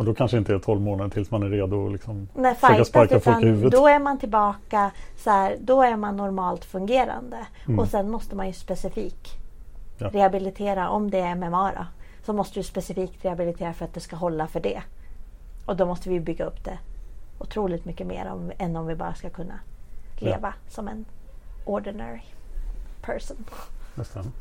Och 0.00 0.06
då 0.06 0.14
kanske 0.14 0.38
inte 0.38 0.54
är 0.54 0.58
12 0.58 0.80
månader 0.80 1.10
tills 1.10 1.30
man 1.30 1.42
är 1.42 1.48
redo 1.48 1.86
att 1.86 1.92
liksom 1.92 2.28
När 2.34 2.54
försöka 2.54 2.84
sparka 2.84 3.20
folk 3.20 3.36
i 3.36 3.40
utan 3.40 3.48
huvudet. 3.48 3.72
då 3.72 3.88
är 3.88 3.98
man 3.98 4.18
tillbaka 4.18 4.90
så 5.16 5.30
här, 5.30 5.56
då 5.60 5.82
är 5.82 5.96
man 5.96 6.16
normalt 6.16 6.64
fungerande. 6.64 7.46
Mm. 7.66 7.78
Och 7.78 7.88
sen 7.88 8.10
måste 8.10 8.36
man 8.36 8.46
ju 8.46 8.52
specifik 8.52 9.28
Ja. 9.98 10.10
rehabilitera, 10.12 10.88
om 10.88 11.10
det 11.10 11.18
är 11.18 11.34
MMA 11.34 11.72
då. 11.72 11.86
Så 12.26 12.32
måste 12.32 12.58
du 12.58 12.62
specifikt 12.62 13.24
rehabilitera 13.24 13.72
för 13.72 13.84
att 13.84 13.94
det 13.94 14.00
ska 14.00 14.16
hålla 14.16 14.46
för 14.46 14.60
det. 14.60 14.82
Och 15.66 15.76
då 15.76 15.86
måste 15.86 16.08
vi 16.08 16.20
bygga 16.20 16.44
upp 16.44 16.64
det 16.64 16.78
otroligt 17.38 17.84
mycket 17.84 18.06
mer 18.06 18.30
om, 18.32 18.52
än 18.58 18.76
om 18.76 18.86
vi 18.86 18.94
bara 18.94 19.14
ska 19.14 19.30
kunna 19.30 19.60
leva 20.18 20.54
som 20.68 20.88
en 20.88 21.04
ordinary 21.64 22.22
person. 23.02 23.44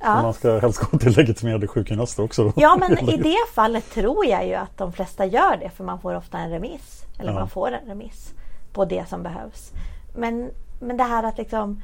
Ja. 0.02 0.22
man 0.22 0.34
ska 0.34 0.60
helst 0.60 0.80
gå 0.80 0.98
till 0.98 1.18
legitimerade 1.18 1.68
sjukgymnaster 1.68 2.24
också. 2.24 2.54
Ja 2.56 2.78
men 2.80 3.10
i 3.10 3.18
det 3.18 3.54
fallet 3.54 3.92
tror 3.92 4.26
jag 4.26 4.48
ju 4.48 4.54
att 4.56 4.78
de 4.78 4.94
flesta 4.94 5.26
gör 5.26 5.58
det 5.58 5.70
för 5.70 5.84
man 5.84 6.00
får 6.00 6.16
ofta 6.16 6.38
en 6.38 6.50
remiss. 6.50 7.06
Eller 7.20 7.32
Ja. 7.32 7.40
man 7.40 7.50
får 7.50 7.72
en 7.72 7.88
remiss 7.88 8.34
på 8.74 8.86
det 8.86 9.10
som 9.10 9.24
behövs. 9.24 9.72
Men, 10.16 10.52
men 10.80 10.98
det 10.98 11.04
här 11.04 11.24
att 11.24 11.38
liksom 11.38 11.82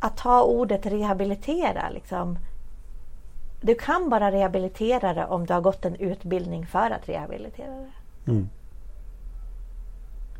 att 0.00 0.16
ta 0.16 0.42
ordet 0.42 0.86
rehabilitera 0.86 1.90
liksom. 1.90 2.38
Du 3.60 3.74
kan 3.74 4.10
bara 4.10 4.30
rehabilitera 4.32 5.14
det 5.14 5.26
om 5.26 5.46
du 5.46 5.52
har 5.54 5.60
gått 5.60 5.84
en 5.84 5.94
utbildning 5.94 6.66
för 6.66 6.90
att 6.90 7.08
rehabilitera 7.08 7.70
det. 7.70 8.30
Mm. 8.30 8.48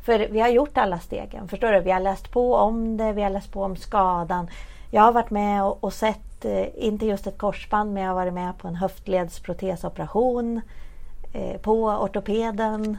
För 0.05 0.19
vi 0.31 0.39
har 0.39 0.47
gjort 0.49 0.77
alla 0.77 0.99
stegen. 0.99 1.47
Förstår 1.47 1.71
du? 1.71 1.79
Vi 1.79 1.91
har 1.91 1.99
läst 1.99 2.31
på 2.31 2.55
om 2.55 2.97
det, 2.97 3.13
vi 3.13 3.21
har 3.21 3.29
läst 3.29 3.51
på 3.51 3.63
om 3.63 3.75
skadan. 3.75 4.47
Jag 4.95 5.01
har 5.01 5.11
varit 5.11 5.31
med 5.31 5.63
och, 5.63 5.83
och 5.83 5.93
sett, 5.93 6.45
eh, 6.45 6.85
inte 6.85 7.05
just 7.05 7.27
ett 7.27 7.37
korsband, 7.37 7.93
men 7.93 8.03
jag 8.03 8.09
har 8.09 8.15
varit 8.15 8.33
med 8.33 8.57
på 8.57 8.67
en 8.67 8.75
höftledsprotesoperation 8.75 10.61
eh, 11.33 11.57
på 11.57 11.85
ortopeden. 11.85 12.97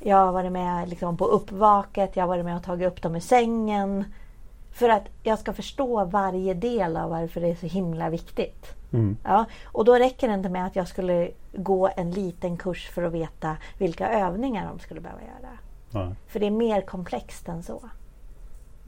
Jag 0.00 0.16
har 0.16 0.32
varit 0.32 0.52
med 0.52 0.88
liksom, 0.88 1.16
på 1.16 1.24
uppvaket, 1.24 2.16
jag 2.16 2.22
har 2.22 2.28
varit 2.28 2.44
med 2.44 2.56
och 2.56 2.62
tagit 2.62 2.88
upp 2.88 3.02
dem 3.02 3.16
ur 3.16 3.20
sängen. 3.20 4.04
För 4.72 4.88
att 4.88 5.02
jag 5.22 5.38
ska 5.38 5.52
förstå 5.52 6.04
varje 6.04 6.54
del 6.54 6.96
av 6.96 7.10
varför 7.10 7.40
det 7.40 7.48
är 7.48 7.54
så 7.54 7.66
himla 7.66 8.10
viktigt. 8.10 8.74
Mm. 8.92 9.16
Ja, 9.24 9.44
och 9.64 9.84
då 9.84 9.94
räcker 9.94 10.28
det 10.28 10.34
inte 10.34 10.48
med 10.48 10.66
att 10.66 10.76
jag 10.76 10.88
skulle 10.88 11.30
gå 11.52 11.90
en 11.96 12.10
liten 12.10 12.56
kurs 12.56 12.90
för 12.90 13.02
att 13.02 13.12
veta 13.12 13.56
vilka 13.78 14.08
övningar 14.08 14.68
de 14.68 14.78
skulle 14.78 15.00
behöva 15.00 15.22
göra. 15.22 15.52
Nej. 15.90 16.14
För 16.26 16.40
det 16.40 16.46
är 16.46 16.50
mer 16.50 16.80
komplext 16.80 17.48
än 17.48 17.62
så. 17.62 17.80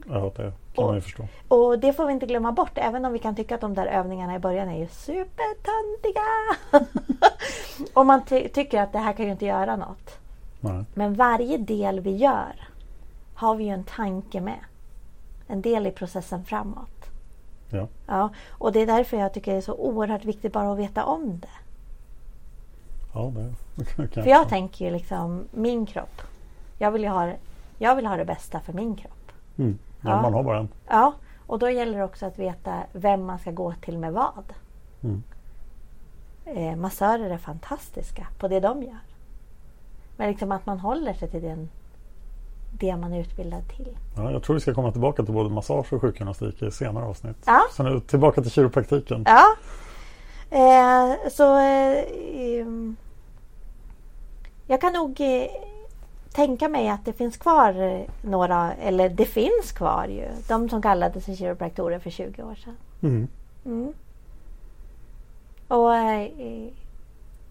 Ja, 0.07 0.31
det 0.35 0.53
kan 0.73 0.85
man 0.85 0.95
ju 0.95 1.01
förstå. 1.01 1.27
Och 1.47 1.79
det 1.79 1.93
får 1.93 2.05
vi 2.05 2.13
inte 2.13 2.25
glömma 2.25 2.51
bort, 2.51 2.71
även 2.75 3.05
om 3.05 3.13
vi 3.13 3.19
kan 3.19 3.35
tycka 3.35 3.55
att 3.55 3.61
de 3.61 3.73
där 3.73 3.85
övningarna 3.85 4.35
i 4.35 4.39
början 4.39 4.69
är 4.69 4.79
ju 4.79 4.87
supertöntiga. 4.87 6.21
och 7.93 8.05
man 8.05 8.25
ty- 8.25 8.49
tycker 8.49 8.81
att 8.81 8.91
det 8.91 8.99
här 8.99 9.13
kan 9.13 9.25
ju 9.25 9.31
inte 9.31 9.45
göra 9.45 9.75
något. 9.75 10.17
Nej. 10.59 10.83
Men 10.93 11.13
varje 11.13 11.57
del 11.57 11.99
vi 11.99 12.15
gör 12.15 12.67
har 13.33 13.55
vi 13.55 13.63
ju 13.63 13.69
en 13.69 13.83
tanke 13.83 14.41
med. 14.41 14.59
En 15.47 15.61
del 15.61 15.87
i 15.87 15.91
processen 15.91 16.45
framåt. 16.45 17.05
Ja. 17.69 17.87
Ja, 18.07 18.29
och 18.49 18.71
det 18.71 18.79
är 18.81 18.87
därför 18.87 19.17
jag 19.17 19.33
tycker 19.33 19.51
det 19.51 19.57
är 19.57 19.61
så 19.61 19.73
oerhört 19.73 20.25
viktigt 20.25 20.53
bara 20.53 20.71
att 20.71 20.77
veta 20.77 21.05
om 21.05 21.39
det. 21.39 21.47
Ja, 23.13 23.31
det 23.35 23.53
det 23.75 23.85
kan 23.95 24.09
jag 24.13 24.23
För 24.23 24.31
jag 24.31 24.49
tänker 24.49 24.85
ju 24.85 24.91
liksom 24.91 25.43
min 25.51 25.85
kropp. 25.85 26.21
Jag 26.77 26.91
vill 26.91 27.03
ju 27.03 27.09
ha, 27.09 27.33
jag 27.77 27.95
vill 27.95 28.05
ha 28.05 28.15
det 28.17 28.25
bästa 28.25 28.59
för 28.59 28.73
min 28.73 28.95
kropp. 28.95 29.31
Mm. 29.57 29.79
Ja, 30.01 30.09
Ja. 30.09 30.21
Man 30.21 30.33
har 30.33 30.43
bara 30.43 30.57
en. 30.59 30.69
Ja, 30.87 31.13
och 31.47 31.59
då 31.59 31.69
gäller 31.69 31.97
det 31.97 32.03
också 32.03 32.25
att 32.25 32.39
veta 32.39 32.83
vem 32.91 33.25
man 33.25 33.39
ska 33.39 33.51
gå 33.51 33.73
till 33.73 33.97
med 33.97 34.13
vad. 34.13 34.43
Mm. 35.03 35.23
Eh, 36.45 36.75
massörer 36.75 37.29
är 37.29 37.37
fantastiska 37.37 38.27
på 38.39 38.47
det 38.47 38.59
de 38.59 38.83
gör. 38.83 38.99
Men 40.17 40.29
liksom 40.29 40.51
att 40.51 40.65
man 40.65 40.79
håller 40.79 41.13
sig 41.13 41.29
till 41.29 41.41
den, 41.41 41.69
det 42.71 42.95
man 42.95 43.13
är 43.13 43.19
utbildad 43.19 43.67
till. 43.75 43.97
Ja, 44.17 44.31
jag 44.31 44.43
tror 44.43 44.53
vi 44.53 44.59
ska 44.59 44.73
komma 44.73 44.91
tillbaka 44.91 45.23
till 45.23 45.33
både 45.33 45.49
massage 45.49 45.93
och 45.93 46.01
sjukgymnastik 46.01 46.61
i 46.61 46.71
senare 46.71 47.05
avsnitt. 47.05 47.37
Ja. 47.45 47.61
Så 47.71 47.83
nu 47.83 47.99
tillbaka 47.99 48.41
till 48.41 48.51
kiropraktiken. 48.51 49.25
Ja. 49.27 49.45
Eh, 50.51 51.29
så 51.31 51.57
eh, 51.57 52.03
ehm, 52.33 52.95
jag 54.67 54.81
kan 54.81 54.93
nog 54.93 55.21
eh, 55.21 55.47
tänka 56.31 56.69
mig 56.69 56.89
att 56.89 57.05
det 57.05 57.13
finns 57.13 57.37
kvar 57.37 57.81
eh, 57.81 58.01
några, 58.21 58.73
eller 58.73 59.09
det 59.09 59.25
finns 59.25 59.71
kvar 59.71 60.05
ju, 60.07 60.27
de 60.47 60.69
som 60.69 60.81
kallade 60.81 61.21
sig 61.21 61.35
kiropraktorer 61.35 61.99
för 61.99 62.09
20 62.09 62.43
år 62.43 62.55
sedan. 62.55 62.77
Mm. 63.01 63.27
Mm. 63.65 63.93
Och 65.67 65.95
eh, 65.95 66.69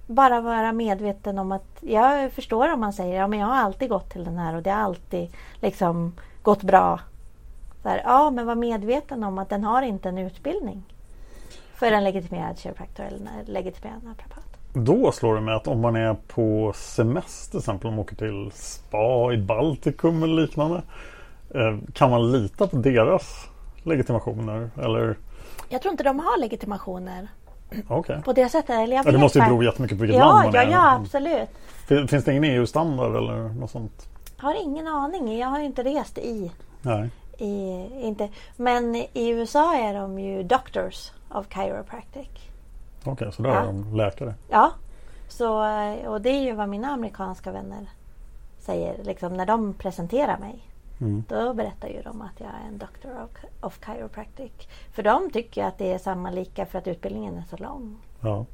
bara 0.07 0.41
vara 0.41 0.73
medveten 0.73 1.39
om 1.39 1.53
att 1.53 1.79
jag 1.81 2.33
förstår 2.33 2.73
om 2.73 2.81
man 2.81 2.93
säger 2.93 3.17
ja 3.17 3.27
men 3.27 3.39
jag 3.39 3.47
har 3.47 3.57
alltid 3.57 3.89
gått 3.89 4.11
till 4.11 4.25
den 4.25 4.39
här 4.39 4.55
och 4.55 4.63
det 4.63 4.71
har 4.71 4.81
alltid 4.83 5.31
liksom 5.61 6.13
gått 6.43 6.63
bra. 6.63 7.01
Så 7.83 7.89
här, 7.89 8.03
ja 8.05 8.31
men 8.31 8.47
var 8.47 8.55
medveten 8.55 9.25
om 9.25 9.39
att 9.39 9.49
den 9.49 9.65
har 9.65 9.83
inte 9.83 10.09
en 10.09 10.19
utbildning 10.19 10.83
för 11.75 11.93
en 11.93 12.05
legitimerad 12.05 12.59
kiropraktor 12.59 13.05
eller 13.05 13.17
en 13.17 13.45
legitimerad 13.45 14.05
naprapat. 14.05 14.48
Då 14.85 15.13
slår 15.13 15.35
det 15.35 15.41
mig 15.41 15.55
att 15.55 15.69
om 15.69 15.81
man 15.81 15.97
är 15.97 16.15
på 16.29 16.73
semester 16.75 17.51
till 17.51 17.59
exempel, 17.59 17.89
om 17.89 17.95
man 17.95 18.01
åker 18.05 18.17
till 18.17 18.51
spa 18.55 19.33
i 19.33 19.37
Baltikum 19.39 20.23
eller 20.23 20.35
liknande. 20.43 20.83
eh, 21.55 21.79
Kan 21.95 22.11
man 22.11 22.33
lita 22.33 22.67
på 22.67 22.77
deras 22.77 23.49
legitimationer? 23.83 24.71
Eller 24.83 25.17
Jag 25.69 25.83
tror 25.83 25.93
inte 25.93 26.03
de 26.05 26.19
har 26.19 26.39
legitimationer 26.41 27.29
okej. 27.89 28.23
på 28.25 28.33
det 28.33 28.49
sättet. 28.49 28.71
Eller 28.71 28.97
jag 28.97 29.07
Ja, 29.07 29.13
det 29.13 29.19
måste 29.19 29.39
ju 29.39 29.45
bero 29.45 29.63
jättemycket 29.63 29.99
på 29.99 30.03
vilket 30.03 30.21
land 30.21 30.39
Ja, 30.39 30.45
man 30.45 30.55
ja, 30.55 30.63
är. 30.63 30.71
ja 30.71 30.95
absolut. 30.97 31.49
Fin- 31.89 32.09
Finns 32.09 32.25
det 32.25 32.31
ingen 32.33 32.45
EU-standard 32.45 33.17
eller 33.17 33.49
något 33.49 33.71
sånt? 33.71 34.09
Har 34.39 34.63
ingen 34.63 34.87
aning. 34.87 35.39
Jag 35.39 35.49
har 35.49 35.61
inte 35.61 35.83
rest 35.83 36.19
i 36.19 36.51
Nej. 36.83 37.11
I, 37.39 37.87
inte. 38.07 38.29
Men 38.57 38.95
i 38.95 39.29
USA 39.29 39.75
är 39.77 39.95
de 39.95 40.19
ju 40.19 40.43
Doctors 40.43 41.11
of 41.31 41.47
Chiropractic. 41.55 42.29
Okej, 43.05 43.33
så 43.33 43.43
där 43.43 43.51
Ja. 43.51 43.57
är 43.61 43.67
de 43.67 43.97
läkare. 43.97 44.35
Ja, 44.49 44.71
så, 45.29 45.65
eh, 45.65 46.07
och 46.09 46.21
det 46.21 46.31
är 46.31 46.43
ju 46.43 46.53
vad 46.53 46.69
mina 46.69 46.89
amerikanska 46.89 47.53
vänner 47.53 47.91
säger. 48.59 49.05
Liksom, 49.05 49.35
när 49.37 49.47
de 49.47 49.75
presenterar 49.75 50.39
mig. 50.39 50.65
Mm. 51.01 51.25
Då 51.29 51.55
berättar 51.55 51.89
ju 51.89 52.03
de 52.03 52.23
att 52.23 52.41
jag 52.41 52.49
är 52.49 52.69
en 52.69 52.79
Doctor 52.79 53.11
of, 53.25 53.31
of 53.61 53.79
Chiropractic. 53.87 54.53
För 54.93 55.03
de 55.03 55.31
tycker 55.31 55.65
att 55.65 55.79
det 55.79 55.93
är 55.93 55.99
samma 55.99 56.31
lika 56.31 56.67
för 56.67 56.79
att 56.79 56.87
utbildningen 56.89 57.37
är 57.39 57.43
så 57.51 57.57
lång. 57.57 57.97
Ja. 58.21 58.47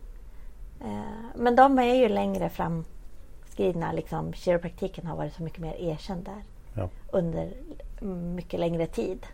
Eh, 0.81 1.25
men 1.37 1.57
de 1.57 1.79
är 1.79 1.95
ju 1.95 2.09
längre 2.09 2.49
framskridna. 2.49 3.93
Liksom, 3.93 4.33
kiropraktiken 4.33 5.07
har 5.07 5.17
varit 5.17 5.35
så 5.35 5.43
mycket 5.43 5.59
mer 5.61 5.75
erkänd 5.75 6.25
där. 6.25 6.43
Ja. 6.75 6.89
Under 7.13 7.53
mycket 8.35 8.61
längre 8.61 8.87
tid. 8.87 9.27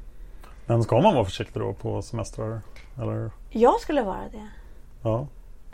Men 0.66 0.82
ska 0.82 1.00
man 1.00 1.14
vara 1.14 1.24
försiktig 1.24 1.62
då 1.62 1.72
på 1.72 2.02
semestrar? 2.02 2.60
Eller? 3.02 3.30
Jag 3.50 3.80
skulle 3.80 4.02
vara 4.02 4.28
det. 4.32 4.48
Ja. 5.02 5.26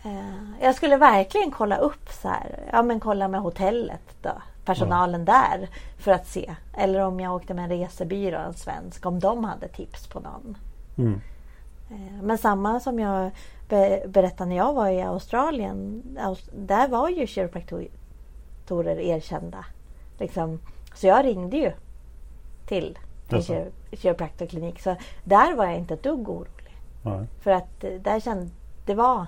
Eh, 0.04 0.62
Jag 0.62 0.74
skulle 0.74 0.96
verkligen 0.96 1.50
kolla 1.50 1.76
upp 1.76 2.08
så 2.10 2.28
här. 2.28 2.58
Ja 2.72 2.82
men 2.82 3.00
kolla 3.00 3.28
med 3.28 3.40
hotellet 3.40 4.16
då. 4.22 4.30
Personalen 4.64 5.24
där. 5.24 5.68
För 5.98 6.12
att 6.12 6.26
se. 6.26 6.54
Eller 6.76 7.00
om 7.00 7.20
jag 7.20 7.34
åkte 7.34 7.54
med 7.54 7.62
en 7.72 7.78
resebyrå, 7.78 8.38
en 8.38 8.54
svensk. 8.54 9.06
Om 9.06 9.18
de 9.20 9.44
hade 9.44 9.68
tips 9.68 10.06
på 10.06 10.20
någon. 10.20 10.58
Mm. 10.98 11.20
Eh, 11.90 12.22
Men 12.22 12.38
samma 12.38 12.80
som 12.80 12.98
jag 12.98 13.30
be- 13.68 14.02
berättade 14.08 14.48
när 14.50 14.56
jag 14.56 14.72
var 14.72 14.88
i 14.88 15.02
Australien. 15.02 16.02
Aus- 16.20 16.50
Där 16.56 16.88
var 16.88 17.08
ju 17.08 17.26
kiropraktorer 17.26 19.00
erkända. 19.00 19.64
Liksom. 20.18 20.60
Så 20.94 21.06
jag 21.06 21.24
ringde 21.24 21.56
ju 21.56 21.72
till 22.66 22.98
en 23.28 23.62
kiropraktorklinik. 23.92 24.80
Så 24.82 24.96
där 25.24 25.54
var 25.56 25.64
jag 25.64 25.76
inte 25.76 25.94
ett 25.94 26.02
dugg 26.02 26.28
orolig. 26.28 26.76
Nej. 27.02 27.26
För 27.40 27.50
att 27.50 27.84
eh, 27.84 27.90
där 27.92 28.20
kände, 28.20 28.48
det, 28.86 28.94
var, 28.94 29.26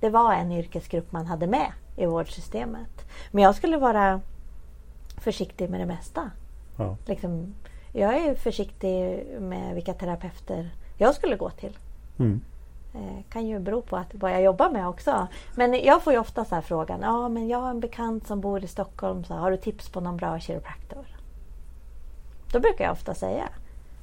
det 0.00 0.10
var 0.10 0.32
en 0.32 0.52
yrkesgrupp 0.52 1.12
man 1.12 1.26
hade 1.26 1.46
med 1.46 1.72
i 1.96 2.06
vårdsystemet. 2.06 3.08
Men 3.30 3.44
jag 3.44 3.54
skulle 3.54 3.76
vara 3.76 4.20
försiktig 5.16 5.70
med 5.70 5.80
det 5.80 5.86
mesta. 5.86 6.30
Ja. 6.76 6.96
Liksom, 7.06 7.54
jag 7.92 8.16
är 8.16 8.34
försiktig 8.34 9.26
med 9.40 9.74
vilka 9.74 9.94
terapeuter 9.94 10.70
jag 10.96 11.14
skulle 11.14 11.36
gå 11.36 11.50
till. 11.50 11.78
Mm. 12.18 12.40
Eh, 12.94 13.24
kan 13.28 13.46
ju 13.46 13.58
bero 13.58 13.82
på 13.82 13.96
att 13.96 14.14
vad 14.14 14.32
jag 14.32 14.42
jobbar 14.42 14.70
med 14.70 14.88
också. 14.88 15.26
Men 15.54 15.84
jag 15.84 16.02
får 16.02 16.12
ju 16.12 16.18
ofta 16.18 16.44
så 16.44 16.54
här 16.54 16.62
frågan. 16.62 17.00
Ja, 17.02 17.28
men 17.28 17.48
jag 17.48 17.58
har 17.58 17.70
en 17.70 17.80
bekant 17.80 18.26
som 18.26 18.40
bor 18.40 18.64
i 18.64 18.66
Stockholm. 18.66 19.24
Så 19.24 19.34
har 19.34 19.50
du 19.50 19.56
tips 19.56 19.88
på 19.88 20.00
någon 20.00 20.16
bra 20.16 20.38
kiropraktor? 20.38 21.06
Då 22.52 22.60
brukar 22.60 22.84
jag 22.84 22.92
ofta 22.92 23.14
säga. 23.14 23.48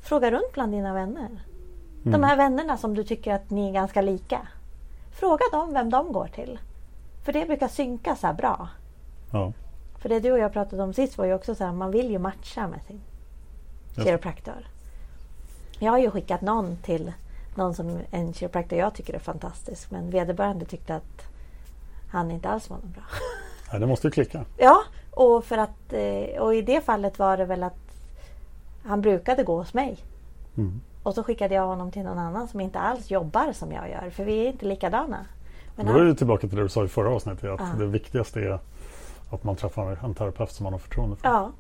Fråga 0.01 0.32
runt 0.32 0.54
bland 0.54 0.71
dina 0.71 0.93
vänner. 0.93 1.30
De 2.12 2.23
här 2.23 2.38
vännerna 2.38 2.78
som 2.78 2.93
du 2.93 3.04
tycker 3.04 3.34
att 3.34 3.49
ni 3.49 3.69
är 3.69 3.73
ganska 3.73 4.01
lika. 4.01 4.47
Fråga 5.19 5.43
dem 5.51 5.73
vem 5.73 5.89
de 5.89 6.13
går 6.13 6.28
till. 6.28 6.60
För 7.23 7.34
det 7.34 7.45
brukar 7.45 7.67
synka 7.67 8.15
så 8.15 8.34
bra. 8.34 8.69
Ja. 9.32 9.54
För 9.97 10.10
det 10.10 10.19
du 10.19 10.32
och 10.32 10.39
jag 10.39 10.54
pratade 10.54 10.84
om 10.84 10.93
sist 10.93 11.17
var 11.17 11.25
ju 11.25 11.34
också 11.34 11.56
så 11.56 11.63
här. 11.63 11.71
Man 11.71 11.91
vill 11.91 12.12
ju 12.12 12.19
matcha 12.19 12.67
med 12.67 12.80
sin 12.88 13.01
kiropraktor. 13.95 14.67
Jag 15.80 15.91
har 15.91 15.99
ju 15.99 16.12
skickat 16.12 16.41
någon 16.41 16.78
till 16.78 17.13
någon 17.56 17.75
som 17.75 17.99
en 18.12 18.34
kiropraktor 18.34 18.80
jag 18.80 18.93
tycker 18.93 19.13
är 19.13 19.19
fantastisk. 19.19 19.91
Men 19.91 20.10
vederbörande 20.10 20.65
tyckte 20.65 20.95
att 20.95 21.28
han 22.12 22.32
inte 22.32 22.49
alls 22.49 22.69
var 22.69 22.78
någon 22.78 22.91
bra. 22.91 23.04
Nej, 23.71 23.80
det 23.80 23.88
måste 23.88 24.08
ju 24.08 24.12
klicka. 24.12 24.45
Ja, 24.58 24.84
och, 25.12 25.45
för 25.45 25.58
att, 25.58 25.93
eh, 25.93 26.41
och 26.41 26.56
i 26.56 26.62
det 26.62 26.82
fallet 26.82 27.19
var 27.19 27.38
det 27.38 27.45
väl 27.45 27.63
att 27.63 27.80
han 28.84 29.01
brukade 29.01 29.43
gå 29.43 29.58
hos 29.58 29.73
mig. 29.73 29.97
Mm. 30.58 30.82
Och 31.06 31.13
så 31.15 31.24
skickade 31.24 31.56
jag 31.56 31.68
honom 31.68 31.91
till 31.91 32.04
någon 32.04 32.18
annan 32.18 32.48
som 32.48 32.62
inte 32.62 32.80
alls 32.80 33.12
jobbar 33.12 33.52
som 33.54 33.72
jag 33.72 33.89
gör. 33.89 34.10
För 34.10 34.24
vi 34.24 34.39
är 34.46 34.48
inte 34.48 34.65
likadana. 34.65 35.26
Men 35.76 35.86
Då 35.86 35.91
är 35.94 35.98
han, 35.98 36.08
det 36.08 36.15
tillbaka 36.15 36.48
till 36.48 36.58
det 36.58 36.63
du 36.63 36.70
sa 36.70 36.84
i 36.84 36.88
förra 36.88 37.10
avsnittet. 37.15 37.50
Att 37.50 37.60
Ja. 37.60 37.80
det 37.80 37.86
viktigaste 37.86 38.39
är 38.39 38.60
att 39.32 39.44
man 39.44 39.56
träffar 39.56 40.00
en 40.06 40.13
terapeut 40.13 40.52
som 40.52 40.63
man 40.63 40.74
har 40.74 40.80
förtroende 40.80 41.15
för. 41.15 41.28
ja. 41.28 41.52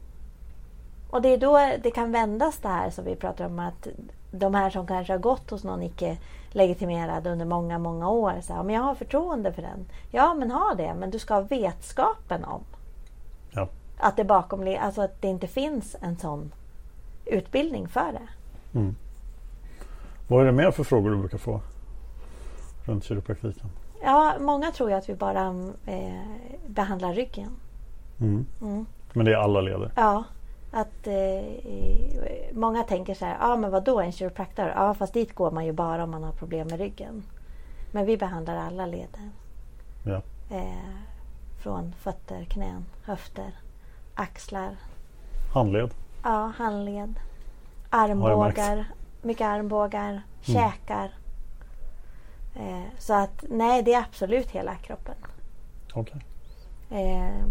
Och 1.09 1.21
det 1.21 1.29
är 1.29 1.37
då 1.37 1.57
det 1.83 1.91
kan 1.91 2.11
vändas 2.11 2.57
det 2.57 2.67
här 2.67 2.89
som 2.89 3.05
vi 3.05 3.15
pratar 3.15 3.45
om. 3.45 3.59
att 3.59 3.87
De 4.31 4.55
här 4.55 4.69
som 4.69 4.87
kanske 4.87 5.13
har 5.13 5.17
gått 5.17 5.49
hos 5.49 5.63
någon 5.63 5.83
icke 5.83 6.17
legitimerad 6.51 7.27
under 7.27 7.45
många, 7.45 7.79
många 7.79 8.09
år. 8.09 8.33
Så 8.41 8.53
här, 8.53 8.63
men 8.63 8.75
jag 8.75 8.81
har 8.81 8.95
förtroende 8.95 9.53
för 9.53 9.61
den. 9.61 9.85
Ja, 10.11 10.33
men 10.33 10.51
ha 10.51 10.73
det. 10.77 10.93
Men 10.99 11.11
du 11.11 11.19
ska 11.19 11.33
ha 11.33 11.41
vetskapen 11.41 12.45
om 12.45 12.61
Ja. 13.51 13.67
att 13.97 14.17
det 14.17 14.23
bakom, 14.23 14.75
alltså 14.81 15.01
att 15.01 15.21
det 15.21 15.27
inte 15.27 15.47
finns 15.47 15.95
en 16.01 16.17
sån 16.17 16.51
utbildning 17.25 17.87
för 17.87 18.11
det. 18.11 18.27
Vad 20.27 20.41
är 20.41 20.45
det 20.45 20.51
mer 20.51 20.71
för 20.71 20.83
frågor 20.83 21.09
du 21.09 21.17
brukar 21.17 21.37
få 21.37 21.61
runt 22.85 23.03
kiropraktiken? 23.03 23.69
Ja, 24.01 24.33
många 24.39 24.71
tror 24.71 24.89
ju 24.89 24.95
att 24.95 25.09
vi 25.09 25.15
bara 25.15 25.47
eh, 25.85 26.21
behandlar 26.67 27.13
ryggen. 27.13 27.51
Mm. 28.19 28.45
Mm. 28.61 28.85
Men 29.13 29.25
det 29.25 29.31
är 29.31 29.37
alla 29.37 29.61
leder. 29.61 29.91
Ja, 29.95 30.23
att 30.71 31.07
eh, 31.07 31.43
många 32.53 32.83
tänker 32.83 33.13
så 33.13 33.25
här, 33.25 33.37
ja 33.39 33.55
men 33.55 33.71
vadå 33.71 33.99
en 34.01 34.11
kiropraktor? 34.11 34.65
Ja 34.65 34.93
fast 34.93 35.13
dit 35.13 35.35
går 35.35 35.51
man 35.51 35.65
ju 35.65 35.71
bara 35.71 36.03
om 36.03 36.11
man 36.11 36.23
har 36.23 36.31
problem 36.31 36.67
med 36.67 36.79
ryggen. 36.79 37.23
Men 37.91 38.05
vi 38.05 38.17
behandlar 38.17 38.55
alla 38.55 38.85
leder. 38.85 39.29
Ja. 40.03 40.21
Eh, 40.55 40.95
från 41.59 41.93
fötter, 41.99 42.43
knän, 42.45 42.85
höfter 43.03 43.51
axlar, 44.15 44.75
Handled. 45.53 45.89
ja, 46.23 46.51
handled, 46.57 47.19
armbågar, 47.89 48.85
mycket 49.25 49.47
armbågar, 49.47 50.21
käkar. 50.41 51.11
Eh, 52.55 52.83
så 52.97 53.13
att 53.13 53.43
nej, 53.49 53.83
det 53.83 53.93
är 53.93 53.99
absolut 53.99 54.51
hela 54.51 54.75
kroppen. 54.75 55.15
Okej. 55.93 56.21
Eh, 56.89 57.45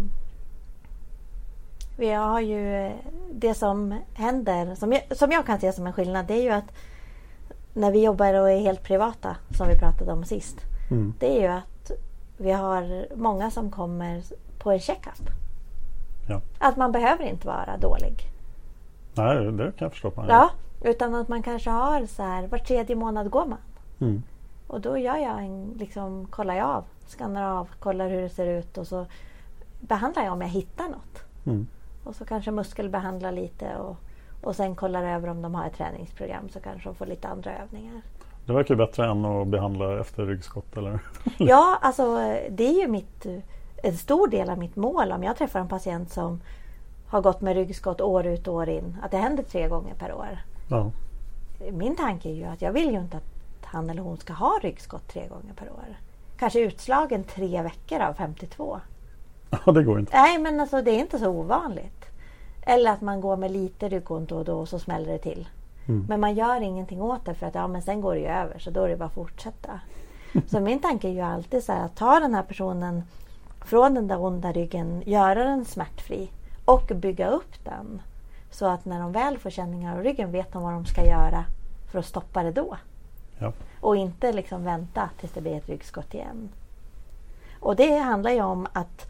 vi 1.97 2.11
har 2.11 2.39
ju 2.39 2.75
eh, 2.85 2.91
det 3.31 3.53
som 3.53 3.99
händer, 4.13 4.75
som 4.75 4.93
jag, 4.93 5.17
som 5.17 5.31
jag 5.31 5.45
kan 5.45 5.59
se 5.59 5.71
som 5.73 5.87
en 5.87 5.93
skillnad, 5.93 6.25
det 6.25 6.33
är 6.33 6.41
ju 6.43 6.49
att 6.49 6.71
när 7.73 7.91
vi 7.91 8.03
jobbar 8.03 8.33
och 8.33 8.51
är 8.51 8.59
helt 8.59 8.83
privata, 8.83 9.35
som 9.57 9.67
vi 9.67 9.79
pratade 9.79 10.11
om 10.11 10.23
sist, 10.25 10.57
Mm. 10.91 11.13
det 11.19 11.37
är 11.37 11.41
ju 11.41 11.47
att 11.47 11.91
vi 12.37 12.51
har 12.51 13.07
många 13.15 13.51
som 13.51 13.71
kommer 13.71 14.21
på 14.59 14.71
en 14.71 14.79
checkup. 14.79 15.29
Ja. 16.29 16.41
Att 16.59 16.77
man 16.77 16.91
behöver 16.91 17.23
inte 17.23 17.47
vara 17.47 17.77
dålig. 17.77 18.29
Nej, 19.13 19.35
det 19.51 19.63
kan 19.71 19.85
jag 19.85 19.91
förstå. 19.91 20.11
Ja, 20.27 20.49
utan 20.81 21.15
att 21.15 21.27
man 21.27 21.43
kanske 21.43 21.69
har 21.69 22.05
så 22.05 22.23
här, 22.23 22.47
var 22.47 22.57
tredje 22.57 22.95
månad 22.95 23.29
går 23.29 23.45
man. 23.45 23.59
Mm. 23.99 24.23
Och 24.67 24.81
då 24.81 24.97
gör 24.97 25.17
jag 25.17 25.43
en, 25.43 25.73
liksom, 25.79 26.25
kollar 26.25 26.55
jag 26.55 26.69
av, 26.69 26.83
skannar 27.07 27.59
av, 27.59 27.69
kollar 27.79 28.09
hur 28.09 28.21
det 28.21 28.29
ser 28.29 28.47
ut 28.47 28.77
och 28.77 28.87
så 28.87 29.05
behandlar 29.79 30.23
jag 30.23 30.33
om 30.33 30.41
jag 30.41 30.49
hittar 30.49 30.89
något. 30.89 31.23
Mm. 31.45 31.67
Och 32.03 32.15
så 32.15 32.25
kanske 32.25 32.51
muskelbehandlar 32.51 33.31
lite 33.31 33.75
och, 33.75 33.97
och 34.41 34.55
sen 34.55 34.75
kollar 34.75 35.03
över 35.03 35.27
om 35.27 35.41
de 35.41 35.55
har 35.55 35.67
ett 35.67 35.77
träningsprogram 35.77 36.49
så 36.49 36.59
kanske 36.59 36.89
de 36.89 36.95
får 36.95 37.05
lite 37.05 37.27
andra 37.27 37.57
övningar. 37.57 38.01
Det 38.45 38.53
verkar 38.53 38.73
ju 38.73 38.77
bättre 38.77 39.11
än 39.11 39.25
att 39.25 39.47
behandla 39.47 39.99
efter 39.99 40.25
ryggskott 40.25 40.77
eller? 40.77 40.99
Ja, 41.37 41.79
alltså 41.81 42.17
det 42.49 42.63
är 42.63 42.81
ju 42.81 42.87
mitt, 42.87 43.25
en 43.83 43.97
stor 43.97 44.27
del 44.27 44.49
av 44.49 44.57
mitt 44.57 44.75
mål 44.75 45.11
om 45.11 45.23
jag 45.23 45.37
träffar 45.37 45.59
en 45.59 45.67
patient 45.67 46.11
som 46.11 46.41
har 47.07 47.21
gått 47.21 47.41
med 47.41 47.55
ryggskott 47.55 48.01
år 48.01 48.25
ut 48.25 48.47
och 48.47 48.53
år 48.53 48.69
in. 48.69 48.97
Att 49.03 49.11
det 49.11 49.17
händer 49.17 49.43
tre 49.43 49.67
gånger 49.67 49.93
per 49.93 50.13
år. 50.13 50.39
Ja. 50.67 50.91
Min 51.71 51.95
tanke 51.95 52.29
är 52.29 52.33
ju 52.33 52.43
att 52.43 52.61
jag 52.61 52.71
vill 52.71 52.91
ju 52.91 52.99
inte 52.99 53.17
att 53.17 53.65
han 53.65 53.89
eller 53.89 54.01
hon 54.01 54.17
ska 54.17 54.33
ha 54.33 54.59
ryggskott 54.61 55.07
tre 55.07 55.27
gånger 55.27 55.53
per 55.55 55.69
år. 55.69 55.97
Kanske 56.37 56.59
utslagen 56.59 57.23
tre 57.23 57.61
veckor 57.61 57.99
av 57.99 58.13
52. 58.13 58.79
ja, 59.65 59.71
det 59.71 59.83
går 59.83 59.99
inte. 59.99 60.17
Nej, 60.17 60.37
men 60.37 60.59
alltså 60.59 60.81
det 60.81 60.91
är 60.91 60.99
inte 60.99 61.19
så 61.19 61.29
ovanligt. 61.29 62.05
Eller 62.61 62.91
att 62.91 63.01
man 63.01 63.21
går 63.21 63.37
med 63.37 63.51
lite 63.51 63.89
ryggont 63.89 64.29
då 64.29 64.37
och 64.37 64.45
då 64.45 64.59
och 64.59 64.69
så 64.69 64.79
smäller 64.79 65.11
det 65.11 65.17
till. 65.17 65.47
Mm. 65.87 66.05
Men 66.09 66.19
man 66.19 66.35
gör 66.35 66.61
ingenting 66.61 67.01
åt 67.01 67.25
det 67.25 67.33
för 67.33 67.45
att 67.45 67.55
ja, 67.55 67.67
men 67.67 67.81
sen 67.81 68.01
går 68.01 68.13
det 68.13 68.19
ju 68.19 68.27
över 68.27 68.59
så 68.59 68.69
då 68.69 68.83
är 68.83 68.89
det 68.89 68.97
bara 68.97 69.05
att 69.05 69.13
fortsätta. 69.13 69.79
Så 70.47 70.59
min 70.59 70.79
tanke 70.79 71.07
är 71.07 71.11
ju 71.11 71.21
alltid 71.21 71.63
så 71.63 71.71
här 71.71 71.85
att 71.85 71.95
ta 71.95 72.19
den 72.19 72.33
här 72.33 72.43
personen 72.43 73.03
från 73.65 73.93
den 73.93 74.07
där 74.07 74.21
onda 74.21 74.51
ryggen, 74.51 75.03
göra 75.05 75.43
den 75.43 75.65
smärtfri 75.65 76.29
och 76.65 76.91
bygga 76.95 77.29
upp 77.29 77.63
den. 77.63 78.01
Så 78.55 78.65
att 78.65 78.85
när 78.85 78.99
de 78.99 79.11
väl 79.11 79.37
får 79.37 79.49
känningar 79.49 79.97
av 79.97 80.03
ryggen 80.03 80.31
vet 80.31 80.51
de 80.51 80.63
vad 80.63 80.73
de 80.73 80.85
ska 80.85 81.05
göra 81.05 81.45
för 81.91 81.99
att 81.99 82.05
stoppa 82.05 82.43
det 82.43 82.51
då. 82.51 82.77
Ja. 83.39 83.53
Och 83.81 83.95
inte 83.95 84.33
liksom 84.33 84.63
vänta 84.63 85.09
tills 85.19 85.31
det 85.31 85.41
blir 85.41 85.57
ett 85.57 85.69
ryggskott 85.69 86.13
igen. 86.13 86.49
Och 87.59 87.75
det 87.75 87.97
handlar 87.97 88.31
ju 88.31 88.41
om 88.41 88.67
att 88.73 89.07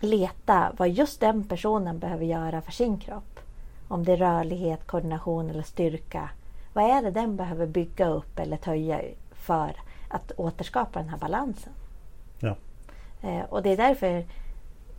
leta 0.00 0.72
vad 0.76 0.88
just 0.88 1.20
den 1.20 1.44
personen 1.44 1.98
behöver 1.98 2.24
göra 2.24 2.60
för 2.60 2.72
sin 2.72 2.98
kropp. 2.98 3.40
Om 3.88 4.04
det 4.04 4.12
är 4.12 4.16
rörlighet, 4.16 4.86
koordination 4.86 5.50
eller 5.50 5.62
styrka. 5.62 6.30
Vad 6.72 6.84
är 6.84 7.02
det 7.02 7.10
den 7.10 7.36
behöver 7.36 7.66
bygga 7.66 8.08
upp 8.08 8.38
eller 8.38 8.56
töja 8.56 9.00
för 9.32 9.76
att 10.08 10.32
återskapa 10.36 10.98
den 10.98 11.08
här 11.08 11.18
balansen? 11.18 11.72
Ja. 12.38 12.56
Eh, 13.22 13.44
och 13.48 13.62
det 13.62 13.70
är 13.70 13.76
därför 13.76 14.24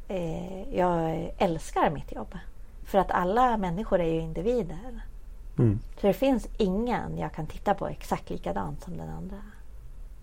eh, 0.07 0.77
jag 0.77 1.31
älskar 1.38 1.89
mitt 1.89 2.12
jobb. 2.12 2.38
För 2.86 2.98
att 2.98 3.12
alla 3.12 3.58
människor 3.58 4.00
är 4.02 4.13
ju 4.13 4.19
individer. 4.19 5.04
Mm. 5.58 5.80
Så 6.02 6.08
det 6.08 6.13
finns 6.13 6.48
ingen 6.58 7.17
jag 7.17 7.34
kan 7.34 7.48
titta 7.48 7.74
på 7.74 7.88
exakt 7.88 8.30
likadant 8.30 8.84
som 8.84 8.98
den 8.98 9.10
andra. 9.10 9.38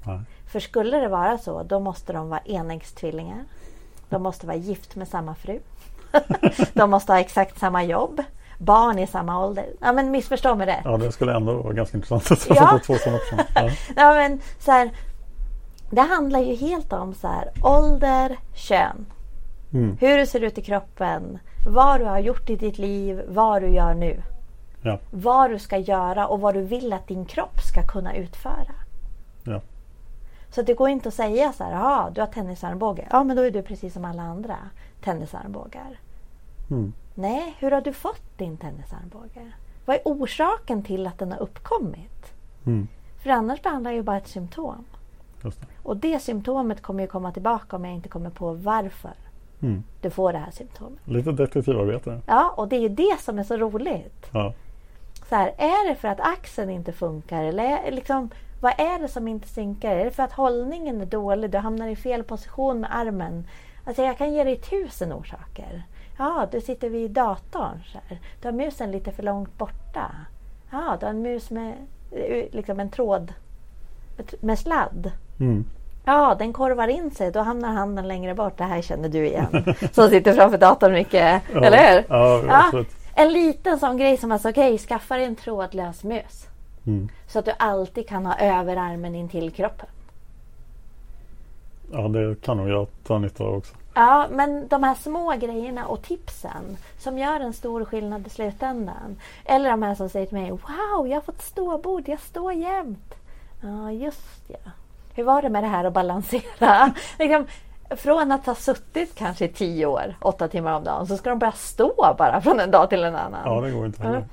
Nej. 0.05 0.21
För 0.47 0.61
skulle 0.61 0.97
det 0.97 1.09
vara 1.09 1.39
så, 1.39 1.63
då 1.63 1.81
måste 1.81 2.13
de 2.13 2.29
vara 2.29 2.41
enäggstvillingar. 2.45 3.45
De 4.09 4.23
måste 4.23 4.47
vara 4.47 4.57
gift 4.57 4.97
med 4.97 5.09
samma 5.09 5.35
fru. 5.35 5.61
de 6.73 6.91
måste 6.91 7.13
ha 7.13 7.21
exakt 7.21 7.59
samma 7.59 7.85
jobb. 7.85 8.23
Barn 8.59 8.99
i 8.99 9.07
samma 9.07 9.45
ålder. 9.47 9.67
Ja 9.81 9.93
men 9.93 10.11
missförstå 10.11 10.55
mig 10.55 10.67
rätt. 10.67 10.81
Ja, 10.85 10.97
det 10.97 11.13
skulle 11.13 11.37
ändå 11.37 11.63
vara 11.63 11.73
ganska 11.73 11.97
intressant 11.97 12.31
att 12.31 12.57
Ja. 12.57 12.81
två 12.87 12.95
sådana. 12.95 13.19
Ja. 13.55 13.71
Ja, 13.97 14.15
men, 14.15 14.41
så 14.59 14.71
här, 14.73 14.91
det 15.91 16.01
handlar 16.01 16.41
ju 16.41 16.55
helt 16.55 16.93
om 16.93 17.15
så 17.15 17.29
här, 17.29 17.51
ålder, 17.63 18.37
kön. 18.55 19.07
Mm. 19.73 19.97
Hur 20.01 20.19
du 20.19 20.27
ser 20.27 20.41
ut 20.41 20.59
i 20.59 20.63
kroppen. 20.63 21.39
Vad 21.67 22.01
du 22.01 22.05
har 22.05 22.19
gjort 22.19 22.51
i 22.51 22.57
ditt 22.57 22.79
liv. 22.79 23.23
Vad 23.29 23.63
du 23.63 23.69
gör 23.69 23.95
nu. 23.95 24.23
Ja. 24.83 24.99
Vad 25.11 25.51
du 25.51 25.59
ska 25.59 25.79
göra 25.79 26.27
och 26.27 26.41
vad 26.41 26.55
du 26.55 26.63
vill 26.63 26.93
att 26.93 27.09
din 27.09 27.25
kropp 27.25 27.61
ska 27.61 27.87
kunna 27.87 28.17
utföra. 28.17 28.75
Ja. 29.45 29.61
Så 30.51 30.63
det 30.63 30.75
går 30.75 30.89
inte 30.89 31.09
att 31.09 31.15
säga 31.15 31.53
så 31.53 31.65
här, 31.65 31.73
ja 31.73 32.11
du 32.15 32.21
har 32.21 32.29
tennisarmbåge. 32.29 33.09
Ja 33.11 33.25
men 33.25 33.37
då 33.37 33.43
är 33.43 33.51
du 33.51 33.63
precis 33.63 33.93
som 33.93 34.05
alla 34.05 34.23
andra 34.23 34.57
tennisarmbågar. 35.01 35.99
Mm. 36.71 36.93
Nej, 37.15 37.57
hur 37.59 37.71
har 37.71 37.81
du 37.81 37.93
fått 37.93 38.39
din 38.39 38.57
tennisarmbåge? 38.57 39.53
Vad 39.85 39.97
är 39.97 40.03
orsaken 40.05 40.83
till 40.83 41.07
att 41.07 41.19
den 41.19 41.33
har 41.33 41.39
uppkommit? 41.39 42.33
Mm. 42.67 42.89
För 43.23 43.31
annars 43.31 43.63
behandlar 43.63 43.91
jag 43.91 43.97
ju 43.97 44.03
bara 44.03 44.17
ett 44.17 44.29
symptom. 44.29 44.85
Det. 45.43 45.53
Och 45.83 45.97
det 45.97 46.23
symptomet 46.23 46.83
kommer 46.83 47.03
ju 47.03 47.07
komma 47.07 47.33
tillbaka 47.33 47.77
om 47.77 47.85
jag 47.85 47.95
inte 47.95 48.09
kommer 48.09 48.31
på 48.31 48.53
varför 48.53 49.13
Mm. 49.63 49.83
du 50.01 50.11
får 50.11 50.33
det 50.33 50.39
här 50.39 50.51
symptomet. 50.51 50.99
Lite 51.05 51.33
detektivarbete. 51.33 52.21
Ja, 52.27 52.55
och 52.57 52.69
det 52.69 52.77
är 52.77 52.81
ju 52.81 52.89
det 52.89 53.17
som 53.21 53.39
är 53.39 53.43
så 53.43 53.57
roligt. 53.57 54.27
Ja. 54.33 54.55
Så 55.29 55.35
här, 55.37 55.49
är 55.59 55.89
det 55.89 55.95
för 55.95 56.09
att 56.09 56.21
axeln 56.21 56.71
inte 56.71 56.93
funkar? 56.93 57.45
Eller 57.45 57.65
är, 57.65 57.91
liksom, 57.91 58.31
vad 58.61 58.73
är 58.81 58.99
det 58.99 59.09
som 59.09 59.29
inte 59.29 59.49
synkar? 59.49 59.97
Är 59.97 60.05
det 60.05 60.11
för 60.11 60.23
att 60.23 60.33
hållningen 60.33 61.01
är 61.01 61.07
dålig? 61.07 61.51
Du 61.51 61.59
hamnar 61.59 61.89
i 61.89 61.97
fel 61.97 62.23
position 62.25 62.81
med 62.81 62.97
armen? 62.97 63.47
Alltså 63.85 64.03
jag 64.03 64.19
kan 64.19 64.33
ge 64.33 64.45
dig 64.45 64.57
tusen 64.57 65.13
orsaker. 65.13 65.83
Ja, 66.19 66.47
du 66.53 66.61
sitter 66.61 66.89
vid 66.91 67.11
datorn. 67.11 67.83
Så 67.93 67.99
här. 68.09 68.19
Du 68.43 68.49
har 68.49 68.53
musen 68.53 68.91
lite 68.91 69.13
för 69.13 69.23
långt 69.23 69.59
borta. 69.59 70.11
Ja, 70.71 70.97
du 71.01 71.07
har 71.07 71.11
en 71.11 71.23
mus 71.23 71.51
med 71.51 71.75
eh, 72.13 72.45
liksom 72.51 72.81
en 72.81 72.91
tråd 72.91 73.33
med- 74.17 74.35
med 74.41 74.59
sladd. 74.59 75.13
Mm. 75.41 75.65
Ja, 76.05 76.37
den 76.39 76.53
korvar 76.53 76.89
in 76.89 77.11
sig. 77.11 77.33
Då 77.33 77.41
hamnar 77.41 77.69
handen 77.69 78.09
längre 78.09 78.35
bort. 78.35 78.59
Det 78.59 78.65
här 78.65 78.83
känner 78.83 79.09
du 79.09 79.27
igen. 79.27 79.75
Som 79.93 80.09
sitter 80.11 80.33
framför 80.33 80.59
datorn 80.59 80.93
mycket. 80.93 81.43
Ja. 81.55 81.65
Eller 81.65 81.93
hur? 81.93 82.05
Ja, 82.09 82.43
absolut. 82.49 82.89
En 83.15 83.33
liten 83.33 83.79
sån 83.79 83.97
grej 83.97 84.17
som 84.17 84.33
alltså, 84.33 84.49
okej, 84.49 84.79
skaffa 84.79 85.17
dig 85.17 85.25
en 85.25 85.37
trådlös 85.37 86.05
mus. 86.05 86.47
Mm. 86.87 87.09
Så 87.27 87.39
att 87.39 87.45
du 87.45 87.53
alltid 87.59 88.09
kan 88.09 88.27
ha 88.27 88.39
överarmen 88.39 89.15
in 89.15 89.29
till 89.29 89.51
kroppen. 89.51 89.87
Ja, 91.93 92.09
det 92.09 92.43
kan 92.43 92.57
nog 92.57 92.69
jag 92.69 92.87
ta 93.07 93.19
nytta 93.19 93.45
av 93.45 93.55
också. 93.55 93.75
Ja, 93.95 94.29
men 94.31 94.69
de 94.69 94.83
här 94.83 94.95
små 94.95 95.37
grejerna 95.41 95.87
och 95.87 96.03
tipsen 96.03 96.77
som 96.99 97.19
gör 97.19 97.41
en 97.41 97.53
stor 97.53 97.85
skillnad 97.85 98.27
i 98.27 98.31
slutändan. 98.31 99.17
Eller 99.45 99.71
de 99.71 99.83
här 99.83 99.95
som 99.95 100.09
säger 100.09 100.27
till 100.27 100.39
mig 100.39 100.51
Wow, 100.51 101.09
jag 101.09 101.17
har 101.17 101.21
fått 101.21 101.43
ståbord, 101.43 102.09
jag 102.09 102.21
står 102.21 102.53
jämt. 102.53 103.15
Ja, 103.63 103.93
just 103.93 104.43
ja. 104.49 104.71
Hur 105.15 105.25
var 105.25 105.43
det 105.43 105.49
med 105.49 105.63
det 105.63 105.69
här 105.69 105.85
att 105.85 105.93
balansera? 105.93 106.95
liksom, 107.19 107.47
från 107.91 108.33
att 108.33 108.47
ha 108.47 108.55
suttit 108.55 109.15
kanske 109.15 109.45
i 109.45 109.49
tio 109.49 109.87
år, 109.87 110.17
åtta 110.21 110.49
timmar 110.49 110.73
om 110.73 110.85
dagen, 110.85 111.07
så 111.07 111.17
ska 111.17 111.31
de 111.31 111.39
börja 111.39 111.53
stå 111.53 112.15
bara 112.19 112.41
från 112.41 112.61
en 112.61 112.71
dag 112.71 112.91
till 112.91 113.05
en 113.05 113.17
annan. 113.17 113.41
Ja, 113.45 113.61
det 113.61 113.71
går 113.71 113.87
inte 113.87 114.03
heller. 114.03 114.25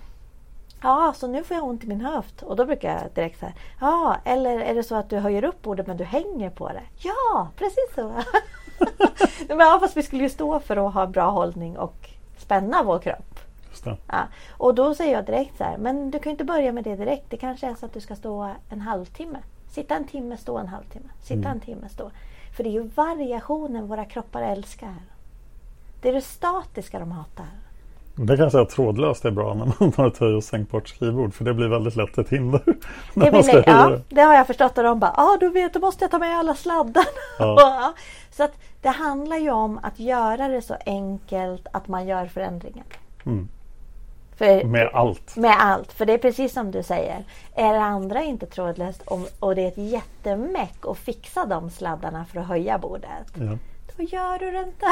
Ja, 0.81 1.13
så 1.17 1.27
nu 1.27 1.43
får 1.43 1.57
jag 1.57 1.65
ont 1.65 1.83
i 1.83 1.87
min 1.87 2.01
höft. 2.01 2.41
Och 2.41 2.55
då 2.55 2.65
brukar 2.65 2.93
jag 2.93 3.01
direkt 3.15 3.39
säga, 3.39 3.53
ja, 3.81 4.15
eller 4.23 4.59
är 4.59 4.75
det 4.75 4.83
så 4.83 4.95
att 4.95 5.09
du 5.09 5.17
höjer 5.17 5.43
upp 5.43 5.61
bordet 5.61 5.87
men 5.87 5.97
du 5.97 6.03
hänger 6.03 6.49
på 6.49 6.67
det? 6.67 6.83
Ja, 6.97 7.47
precis 7.55 7.95
så. 7.95 8.11
men 9.47 9.59
ja, 9.59 9.77
fast 9.81 9.97
vi 9.97 10.03
skulle 10.03 10.23
ju 10.23 10.29
stå 10.29 10.59
för 10.59 10.87
att 10.87 10.93
ha 10.93 11.07
bra 11.07 11.29
hållning 11.29 11.77
och 11.77 12.09
spänna 12.37 12.83
vår 12.83 12.99
kropp. 12.99 13.39
Ja. 14.07 14.23
Och 14.51 14.75
då 14.75 14.95
säger 14.95 15.13
jag 15.13 15.25
direkt 15.25 15.57
så 15.57 15.63
här, 15.63 15.77
men 15.77 16.11
du 16.11 16.19
kan 16.19 16.29
ju 16.29 16.31
inte 16.31 16.43
börja 16.43 16.71
med 16.71 16.83
det 16.83 16.95
direkt. 16.95 17.25
Det 17.29 17.37
kanske 17.37 17.67
är 17.67 17.75
så 17.75 17.85
att 17.85 17.93
du 17.93 18.01
ska 18.01 18.15
stå 18.15 18.53
en 18.69 18.81
halvtimme. 18.81 19.37
Sitta 19.77 19.95
en 19.95 20.07
timme, 20.07 20.37
stå 20.37 20.57
en 20.57 20.67
halvtimme. 20.67 21.09
Sitta 21.21 21.49
en 21.49 21.59
timme, 21.59 21.89
stå. 21.89 22.11
För 22.55 22.63
det 22.63 22.69
är 22.69 22.71
ju 22.71 22.89
variationen 22.95 23.87
våra 23.87 24.05
kroppar 24.05 24.41
älskar. 24.41 24.95
Det 26.01 26.09
är 26.09 26.13
det 26.13 26.21
statiska 26.21 26.99
de 26.99 27.11
hatar. 27.11 27.45
Det 28.15 28.35
kan 28.35 28.43
jag 28.43 28.51
säga 28.51 28.63
att 28.63 28.69
trådlöst 28.69 29.25
är 29.25 29.31
bra 29.31 29.53
när 29.53 29.65
man 29.79 29.93
har 29.97 30.07
ett 30.07 30.17
höj 30.17 30.35
och 30.35 30.43
sänkbart 30.43 30.87
skrivbord. 30.87 31.33
För 31.33 31.45
det 31.45 31.53
blir 31.53 31.67
väldigt 31.67 31.95
lätt 31.95 32.17
ett 32.17 32.29
hinder. 32.29 32.61
Det, 33.13 33.31
höja 33.31 33.63
ja, 33.65 33.99
det. 34.09 34.21
har 34.21 34.33
jag 34.33 34.47
förstått 34.47 34.77
och 34.77 34.83
de 34.83 34.99
bara, 34.99 35.13
ah, 35.15 35.37
du 35.39 35.49
vet, 35.49 35.73
då 35.73 35.79
måste 35.79 36.03
jag 36.03 36.11
ta 36.11 36.19
med 36.19 36.37
alla 36.37 36.55
sladdar. 36.55 37.05
Ja. 37.39 37.93
Så 38.31 38.43
att 38.43 38.53
det 38.81 38.89
handlar 38.89 39.37
ju 39.37 39.51
om 39.51 39.79
att 39.83 39.99
göra 39.99 40.47
det 40.47 40.61
så 40.61 40.75
enkelt 40.85 41.67
att 41.71 41.87
man 41.87 42.07
gör 42.07 42.25
förändringen. 42.25 42.85
Mm. 43.25 43.47
För, 44.37 44.63
Med 44.63 44.89
allt. 44.93 45.35
med 45.35 45.55
allt, 45.59 45.93
för 45.93 46.05
det 46.05 46.13
är 46.13 46.17
precis 46.17 46.53
som 46.53 46.71
du 46.71 46.83
säger. 46.83 47.23
Är 47.55 47.73
det 47.73 47.81
andra 47.81 48.23
inte 48.23 48.45
trådlöst 48.45 49.01
och, 49.01 49.19
och 49.39 49.55
det 49.55 49.61
är 49.61 49.67
ett 49.67 49.77
jättemäck 49.77 50.85
att 50.87 50.97
fixa 50.97 51.45
de 51.45 51.69
sladdarna 51.69 52.25
för 52.25 52.39
att 52.39 52.47
höja 52.47 52.77
bordet. 52.77 53.33
Ja. 53.33 53.57
vad 53.97 54.07
gör 54.07 54.39
du 54.39 54.59
inte? 54.59 54.85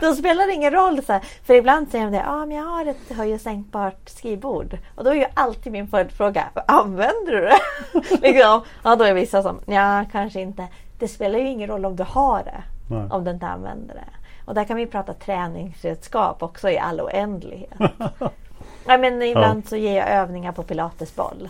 Då 0.00 0.14
spelar 0.14 0.46
det 0.46 0.52
ingen 0.52 0.72
roll. 0.72 1.02
Så 1.02 1.12
här. 1.12 1.22
För 1.44 1.54
ibland 1.54 1.90
säger 1.90 2.04
de 2.04 2.10
det, 2.10 2.24
ah, 2.28 2.46
men 2.46 2.56
jag 2.56 2.64
har 2.64 2.86
ett 2.86 3.16
höj 3.16 3.34
och 3.34 3.40
sänkbart 3.40 4.08
skrivbord. 4.08 4.78
Och 4.94 5.04
då 5.04 5.10
är 5.10 5.14
ju 5.14 5.26
alltid 5.34 5.72
min 5.72 5.88
följdfråga, 5.88 6.44
använder 6.66 7.32
du 7.32 7.40
det? 7.40 7.58
liksom. 8.22 8.62
Ja, 8.82 8.96
då 8.96 9.04
är 9.04 9.14
vissa 9.14 9.42
som, 9.42 9.60
ja 9.66 10.04
kanske 10.12 10.40
inte. 10.40 10.68
Det 10.98 11.08
spelar 11.08 11.38
ju 11.38 11.48
ingen 11.48 11.68
roll 11.68 11.84
om 11.84 11.96
du 11.96 12.02
har 12.02 12.42
det. 12.44 12.62
Nej. 12.90 13.08
Om 13.10 13.24
du 13.24 13.30
inte 13.30 13.46
använder 13.46 13.94
det. 13.94 14.04
Och 14.44 14.54
där 14.54 14.64
kan 14.64 14.76
vi 14.76 14.86
prata 14.86 15.14
träningsredskap 15.14 16.42
också 16.42 16.70
i 16.70 16.78
all 16.78 17.00
oändlighet. 17.00 17.72
ja, 18.86 18.98
men 18.98 19.22
ibland 19.22 19.68
så 19.68 19.76
ger 19.76 19.96
jag 19.96 20.08
övningar 20.08 20.52
på 20.52 20.62
pilatesboll. 20.62 21.48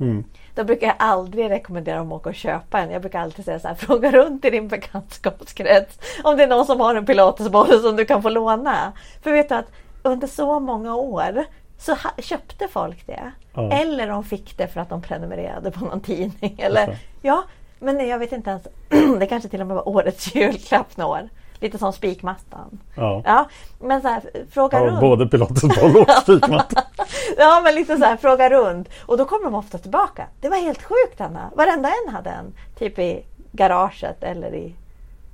Mm. 0.00 0.24
Då 0.54 0.64
brukar 0.64 0.86
jag 0.86 0.96
aldrig 0.98 1.50
rekommendera 1.50 1.98
dem 1.98 2.12
att 2.12 2.20
åka 2.20 2.28
och 2.28 2.34
köpa 2.34 2.80
en. 2.80 2.90
Jag 2.90 3.00
brukar 3.00 3.20
alltid 3.20 3.44
säga 3.44 3.58
så 3.58 3.68
här, 3.68 3.74
fråga 3.78 4.10
runt 4.10 4.44
i 4.44 4.50
din 4.50 4.68
bekantskapskrets 4.68 5.98
om 6.24 6.36
det 6.36 6.42
är 6.42 6.48
någon 6.48 6.66
som 6.66 6.80
har 6.80 6.94
en 6.94 7.06
pilatesboll 7.06 7.80
som 7.80 7.96
du 7.96 8.04
kan 8.04 8.22
få 8.22 8.28
låna. 8.28 8.92
För 9.22 9.32
vet 9.32 9.48
du 9.48 9.54
att 9.54 9.72
under 10.02 10.26
så 10.26 10.60
många 10.60 10.96
år 10.96 11.44
så 11.78 11.96
köpte 12.18 12.68
folk 12.68 13.06
det. 13.06 13.32
Ja. 13.54 13.72
Eller 13.72 14.08
de 14.08 14.24
fick 14.24 14.58
det 14.58 14.68
för 14.68 14.80
att 14.80 14.88
de 14.88 15.02
prenumererade 15.02 15.70
på 15.70 15.84
någon 15.84 16.00
tidning. 16.00 16.56
Eller, 16.58 16.98
ja, 17.22 17.44
men 17.78 18.08
jag 18.08 18.18
vet 18.18 18.32
inte 18.32 18.50
ens. 18.50 18.68
det 19.20 19.26
kanske 19.26 19.48
till 19.48 19.60
och 19.60 19.66
med 19.66 19.76
var 19.76 19.88
årets 19.88 20.34
julklapp 20.34 20.96
några 20.96 21.10
år. 21.10 21.28
Lite 21.64 21.78
som 21.78 21.92
spikmattan. 21.92 22.78
Ja. 22.96 23.22
Ja, 23.24 23.48
men 23.80 24.02
så 24.02 24.08
här, 24.08 24.22
fråga 24.50 24.78
Ja, 24.78 24.84
runt. 24.86 25.00
både 25.00 25.26
pilatesboll 25.26 25.96
och 25.96 26.10
spikmatta. 26.22 26.82
Ja 27.38 27.60
men 27.64 27.74
lite 27.74 27.96
så 27.96 28.04
här, 28.04 28.16
fråga 28.16 28.50
runt. 28.50 28.88
Och 29.06 29.18
då 29.18 29.24
kommer 29.24 29.44
de 29.44 29.54
ofta 29.54 29.78
tillbaka. 29.78 30.26
Det 30.40 30.48
var 30.48 30.56
helt 30.56 30.82
sjukt 30.82 31.20
Anna. 31.20 31.50
Varenda 31.56 31.88
en 32.06 32.14
hade 32.14 32.30
en. 32.30 32.54
Typ 32.78 32.98
i 32.98 33.24
garaget 33.52 34.22
eller 34.22 34.54
i 34.54 34.74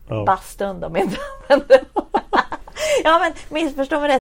Ja. 0.09 0.25
bastun 0.25 0.81
de 0.81 0.97
inte 0.97 1.17
använde. 1.49 1.81
ja 3.05 3.19
men 3.19 3.33
missförstå 3.49 4.01
mig 4.01 4.09
rätt. 4.09 4.21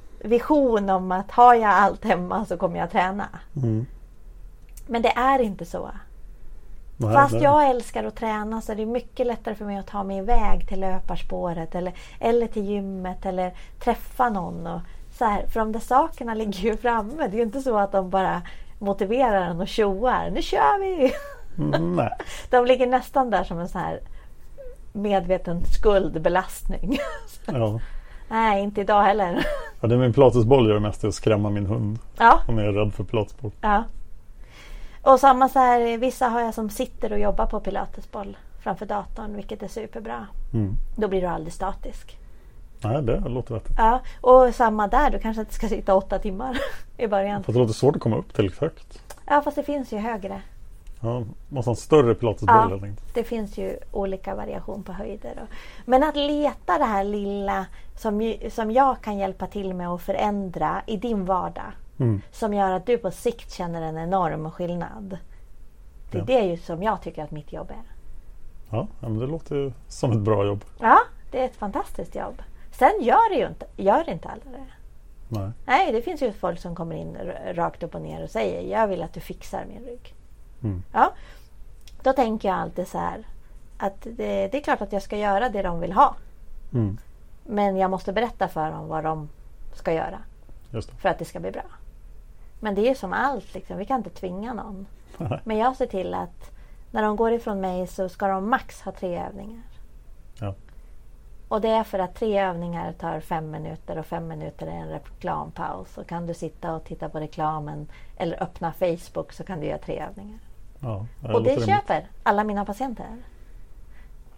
vision 0.23 0.89
om 0.89 1.11
att 1.11 1.31
har 1.31 1.55
jag 1.55 1.69
allt 1.69 2.03
hemma 2.05 2.45
så 2.45 2.57
kommer 2.57 2.79
jag 2.79 2.91
träna. 2.91 3.27
Men 4.87 5.01
det 5.01 5.11
är 5.11 5.39
inte 5.39 5.65
så. 5.65 5.89
Nej, 6.97 7.13
Fast 7.13 7.31
det- 7.33 7.43
jag 7.43 7.69
älskar 7.69 8.03
att 8.03 8.15
träna 8.15 8.61
så 8.61 8.71
är 8.71 8.75
det 8.75 8.85
mycket 8.85 9.27
lättare 9.27 9.55
för 9.55 9.65
mig 9.65 9.77
att 9.77 9.87
ta 9.87 10.03
mig 10.03 10.17
iväg 10.17 10.67
till 10.67 10.79
löparspåret 10.79 11.75
eller, 11.75 11.93
eller 12.19 12.47
till 12.47 12.65
gymmet 12.65 13.25
eller 13.25 13.53
träffa 13.83 14.29
någon. 14.29 14.67
Och 14.67 14.81
så 15.17 15.25
här, 15.25 15.47
för 15.47 15.59
de 15.59 15.71
där 15.71 15.79
sakerna 15.79 16.33
ligger 16.33 16.59
ju 16.59 16.77
framme. 16.77 17.13
Det 17.27 17.35
är 17.35 17.37
ju 17.37 17.41
inte 17.41 17.61
så 17.61 17.77
att 17.77 17.91
de 17.91 18.09
bara 18.09 18.41
motiverar 18.79 19.41
en 19.41 19.61
och 19.61 19.67
tjoar. 19.67 20.29
Nu 20.29 20.41
kör 20.41 20.79
vi! 20.79 21.13
Mm, 21.57 21.95
nej. 21.95 22.09
De 22.49 22.65
ligger 22.65 22.87
nästan 22.87 23.29
där 23.29 23.43
som 23.43 23.59
en 23.59 23.69
sån 23.69 23.81
här 23.81 23.99
medveten 24.93 25.61
skuldbelastning. 25.65 26.97
Ja. 27.45 27.79
Nej, 28.31 28.63
inte 28.63 28.81
idag 28.81 29.01
heller. 29.01 29.45
Ja, 29.81 29.87
det 29.87 29.95
är 29.95 29.99
min 29.99 30.13
pilatesboll 30.13 30.69
gör 30.69 30.79
mest 30.79 31.03
är 31.03 31.07
att 31.07 31.13
skrämma 31.13 31.49
min 31.49 31.65
hund. 31.65 31.99
Ja, 32.17 32.39
Hon 32.47 32.59
är 32.59 32.71
rädd 32.71 32.93
för 32.93 33.03
pilatesboll. 33.03 33.51
ja. 33.61 33.83
Och 35.01 35.19
samma 35.19 35.49
så 35.49 35.59
här, 35.59 35.97
vissa 35.97 36.27
har 36.27 36.41
jag 36.41 36.53
som 36.53 36.69
sitter 36.69 37.11
och 37.11 37.19
jobbar 37.19 37.45
på 37.45 37.59
pilatesboll 37.59 38.37
framför 38.63 38.85
datorn, 38.85 39.35
vilket 39.35 39.63
är 39.63 39.67
superbra. 39.67 40.27
Mm. 40.53 40.73
Då 40.95 41.07
blir 41.07 41.21
du 41.21 41.27
aldrig 41.27 41.53
statisk. 41.53 42.17
Nej, 42.83 43.01
det 43.01 43.19
låter 43.19 43.53
vettigt. 43.53 43.75
Ja, 43.77 43.99
och 44.21 44.55
samma 44.55 44.87
där, 44.87 45.09
du 45.09 45.19
kanske 45.19 45.41
inte 45.41 45.53
ska 45.53 45.67
sitta 45.67 45.95
åtta 45.95 46.19
timmar 46.19 46.57
i 46.97 47.07
början. 47.07 47.43
Fast 47.43 47.53
det 47.53 47.59
låter 47.59 47.73
svårt 47.73 47.95
att 47.95 48.01
komma 48.01 48.17
upp 48.17 48.33
till 48.33 48.53
högt. 48.59 49.01
Ja, 49.25 49.41
fast 49.41 49.55
det 49.55 49.63
finns 49.63 49.93
ju 49.93 49.97
högre. 49.97 50.41
Ja, 51.03 51.23
måste 51.49 51.69
ha 51.69 51.73
en 51.73 51.77
större 51.77 52.15
pilatesboll 52.15 52.79
Ja, 52.81 52.87
det 53.13 53.23
finns 53.23 53.57
ju 53.57 53.77
olika 53.91 54.35
variation 54.35 54.83
på 54.83 54.91
höjder. 54.91 55.39
Och, 55.43 55.47
men 55.85 56.03
att 56.03 56.15
leta 56.15 56.77
det 56.77 56.83
här 56.85 57.03
lilla 57.03 57.65
som, 57.97 58.33
som 58.51 58.71
jag 58.71 59.01
kan 59.01 59.17
hjälpa 59.17 59.47
till 59.47 59.73
med 59.73 59.89
att 59.89 60.01
förändra 60.01 60.81
i 60.87 60.97
din 60.97 61.25
vardag. 61.25 61.71
Mm. 61.99 62.21
Som 62.31 62.53
gör 62.53 62.71
att 62.71 62.85
du 62.85 62.97
på 62.97 63.11
sikt 63.11 63.51
känner 63.51 63.81
en 63.81 63.97
enorm 63.97 64.51
skillnad. 64.51 65.17
Det 66.11 66.17
är 66.17 66.19
Ja. 66.19 66.25
det 66.25 66.45
ju 66.45 66.57
som 66.57 66.83
jag 66.83 67.01
tycker 67.01 67.23
att 67.23 67.31
mitt 67.31 67.53
jobb 67.53 67.69
är. 67.69 67.93
Ja, 68.69 68.87
men 68.99 69.19
det 69.19 69.27
låter 69.27 69.55
ju 69.55 69.71
som 69.87 70.11
ett 70.11 70.19
bra 70.19 70.45
jobb. 70.45 70.65
Ja, 70.79 70.99
det 71.31 71.39
är 71.41 71.45
ett 71.45 71.55
fantastiskt 71.55 72.15
jobb. 72.15 72.41
Sen 72.71 72.91
gör 73.01 73.29
det 73.29 73.35
ju 73.35 73.47
inte, 73.47 73.65
gör 73.77 74.09
inte 74.09 74.27
alla 74.29 74.41
det. 74.57 74.65
Nej. 75.27 75.51
Nej, 75.65 75.91
det 75.91 76.01
finns 76.01 76.21
ju 76.21 76.31
folk 76.33 76.59
som 76.59 76.75
kommer 76.75 76.95
in 76.95 77.17
rakt 77.53 77.83
upp 77.83 77.95
och 77.95 78.01
ner 78.01 78.23
och 78.23 78.29
säger 78.29 78.77
jag 78.77 78.87
vill 78.87 79.03
att 79.03 79.13
du 79.13 79.19
fixar 79.19 79.65
min 79.69 79.83
rygg. 79.85 80.15
Mm. 80.63 80.83
Ja, 80.91 81.13
då 82.03 82.13
tänker 82.13 82.49
jag 82.49 82.57
alltid 82.57 82.87
så 82.87 82.97
här 82.97 83.23
att 83.77 84.01
det, 84.01 84.47
det 84.47 84.57
är 84.57 84.61
klart 84.61 84.81
att 84.81 84.93
jag 84.93 85.01
ska 85.01 85.17
göra 85.17 85.49
det 85.49 85.61
de 85.61 85.79
vill 85.79 85.93
ha. 85.93 86.15
Mm. 86.73 86.97
Men 87.45 87.77
jag 87.77 87.91
måste 87.91 88.13
berätta 88.13 88.47
för 88.47 88.71
dem 88.71 88.87
vad 88.87 89.03
de 89.03 89.29
ska 89.73 89.93
göra 89.93 90.19
för 90.97 91.09
att 91.09 91.19
det 91.19 91.25
ska 91.25 91.39
bli 91.39 91.51
bra. 91.51 91.63
Men 92.59 92.75
det 92.75 92.81
är 92.81 92.89
ju 92.89 92.95
som 92.95 93.13
allt, 93.13 93.53
liksom. 93.53 93.77
vi 93.77 93.85
kan 93.85 93.97
inte 93.97 94.09
tvinga 94.09 94.53
någon. 94.53 94.85
Men 95.43 95.57
jag 95.57 95.75
ser 95.75 95.85
till 95.85 96.13
att 96.13 96.51
när 96.91 97.03
de 97.03 97.15
går 97.15 97.31
ifrån 97.31 97.61
mig 97.61 97.87
så 97.87 98.09
ska 98.09 98.27
de 98.27 98.49
max 98.49 98.81
ha 98.81 98.91
tre 98.91 99.19
övningar. 99.19 99.63
Ja. 100.39 100.55
Och 101.47 101.61
det 101.61 101.69
är 101.69 101.83
för 101.83 101.99
att 101.99 102.15
tre 102.15 102.39
övningar 102.39 102.93
tar 102.93 103.19
fem 103.19 103.51
minuter 103.51 103.97
och 103.97 104.05
fem 104.05 104.27
minuter 104.27 104.67
är 104.67 104.71
en 104.71 104.89
reklampaus. 104.89 105.97
Och 105.97 106.07
kan 106.07 106.27
du 106.27 106.33
sitta 106.33 106.75
och 106.75 106.83
titta 106.83 107.09
på 107.09 107.19
reklamen 107.19 107.87
eller 108.17 108.43
öppna 108.43 108.73
Facebook 108.73 109.33
så 109.33 109.43
kan 109.43 109.59
du 109.59 109.65
göra 109.65 109.77
tre 109.77 109.99
övningar. 109.99 110.39
Ja, 110.81 111.05
och 111.33 111.43
det 111.43 111.65
köper 111.65 112.07
alla 112.23 112.43
mina 112.43 112.65
patienter. 112.65 113.07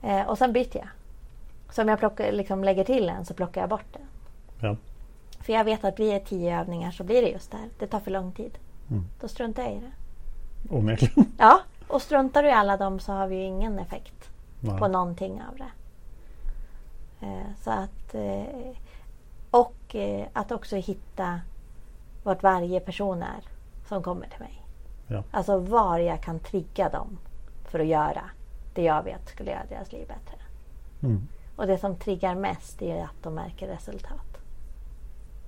Eh, 0.02 0.22
och 0.22 0.38
sen 0.38 0.54
byter 0.54 0.78
jag. 0.78 0.88
Så 1.70 1.82
om 1.82 1.88
jag 1.88 2.00
plockar, 2.00 2.32
liksom 2.32 2.64
lägger 2.64 2.84
till 2.84 3.10
en 3.10 3.26
så 3.26 3.34
plockar 3.34 3.62
jag 3.62 3.70
bort 3.70 3.94
den. 3.94 4.02
Ja. 4.62 4.78
För 5.40 5.54
jag 5.54 5.64
vet 5.64 5.84
att 5.84 5.96
blir 5.96 6.14
det 6.14 6.20
tio 6.20 6.60
övningar 6.60 6.92
så 6.92 7.04
blir 7.04 7.22
det 7.22 7.30
just 7.30 7.52
det 7.52 7.58
här. 7.58 7.70
Det 7.80 7.88
tar 7.88 8.00
för 8.00 8.12
lång 8.12 8.32
tid. 8.32 8.58
Mm. 8.92 9.04
Då 9.22 9.28
struntar 9.28 9.64
jag 9.64 9.72
i 9.72 9.80
det. 9.80 9.92
Onekligen. 10.76 11.32
Ja, 11.38 11.60
Och 11.88 12.02
struntar 12.02 12.44
du 12.44 12.50
i 12.50 12.52
alla 12.52 12.78
dem 12.78 13.00
så 13.00 13.12
har 13.14 13.28
vi 13.28 13.36
ju 13.36 13.44
ingen 13.44 13.80
effekt 13.80 14.30
Nej. 14.60 14.78
på 14.80 14.88
någonting 14.88 15.42
av 15.52 15.58
det. 15.58 15.72
Eh, 17.26 17.56
så 17.64 17.72
att, 17.72 18.16
eh, 18.16 18.76
och 19.52 19.96
eh, 19.96 20.28
att 20.34 20.52
också 20.52 20.76
hitta 20.76 21.40
vart 22.24 22.44
varje 22.44 22.80
person 22.80 23.24
är 23.24 23.44
som 23.88 24.04
kommer 24.04 24.28
till 24.28 24.40
mig. 24.40 24.63
Ja. 25.08 25.24
Alltså 25.32 25.58
var 25.58 26.00
jag 26.00 26.22
kan 26.22 26.40
trigga 26.40 26.90
dem 26.90 27.18
för 27.66 27.80
att 27.80 27.88
göra 27.88 28.22
det 28.74 28.84
jag 28.84 29.04
vet 29.04 29.30
skulle 29.30 29.52
göra 29.52 29.66
deras 29.70 29.92
liv 29.92 30.08
bättre. 30.08 30.38
Mm. 31.04 31.28
Och 31.56 31.68
det 31.68 31.78
som 31.78 31.96
triggar 31.96 32.36
mest 32.36 32.82
är 32.82 33.04
att 33.04 33.24
de 33.24 33.36
märker 33.36 33.68
resultat. 33.68 34.38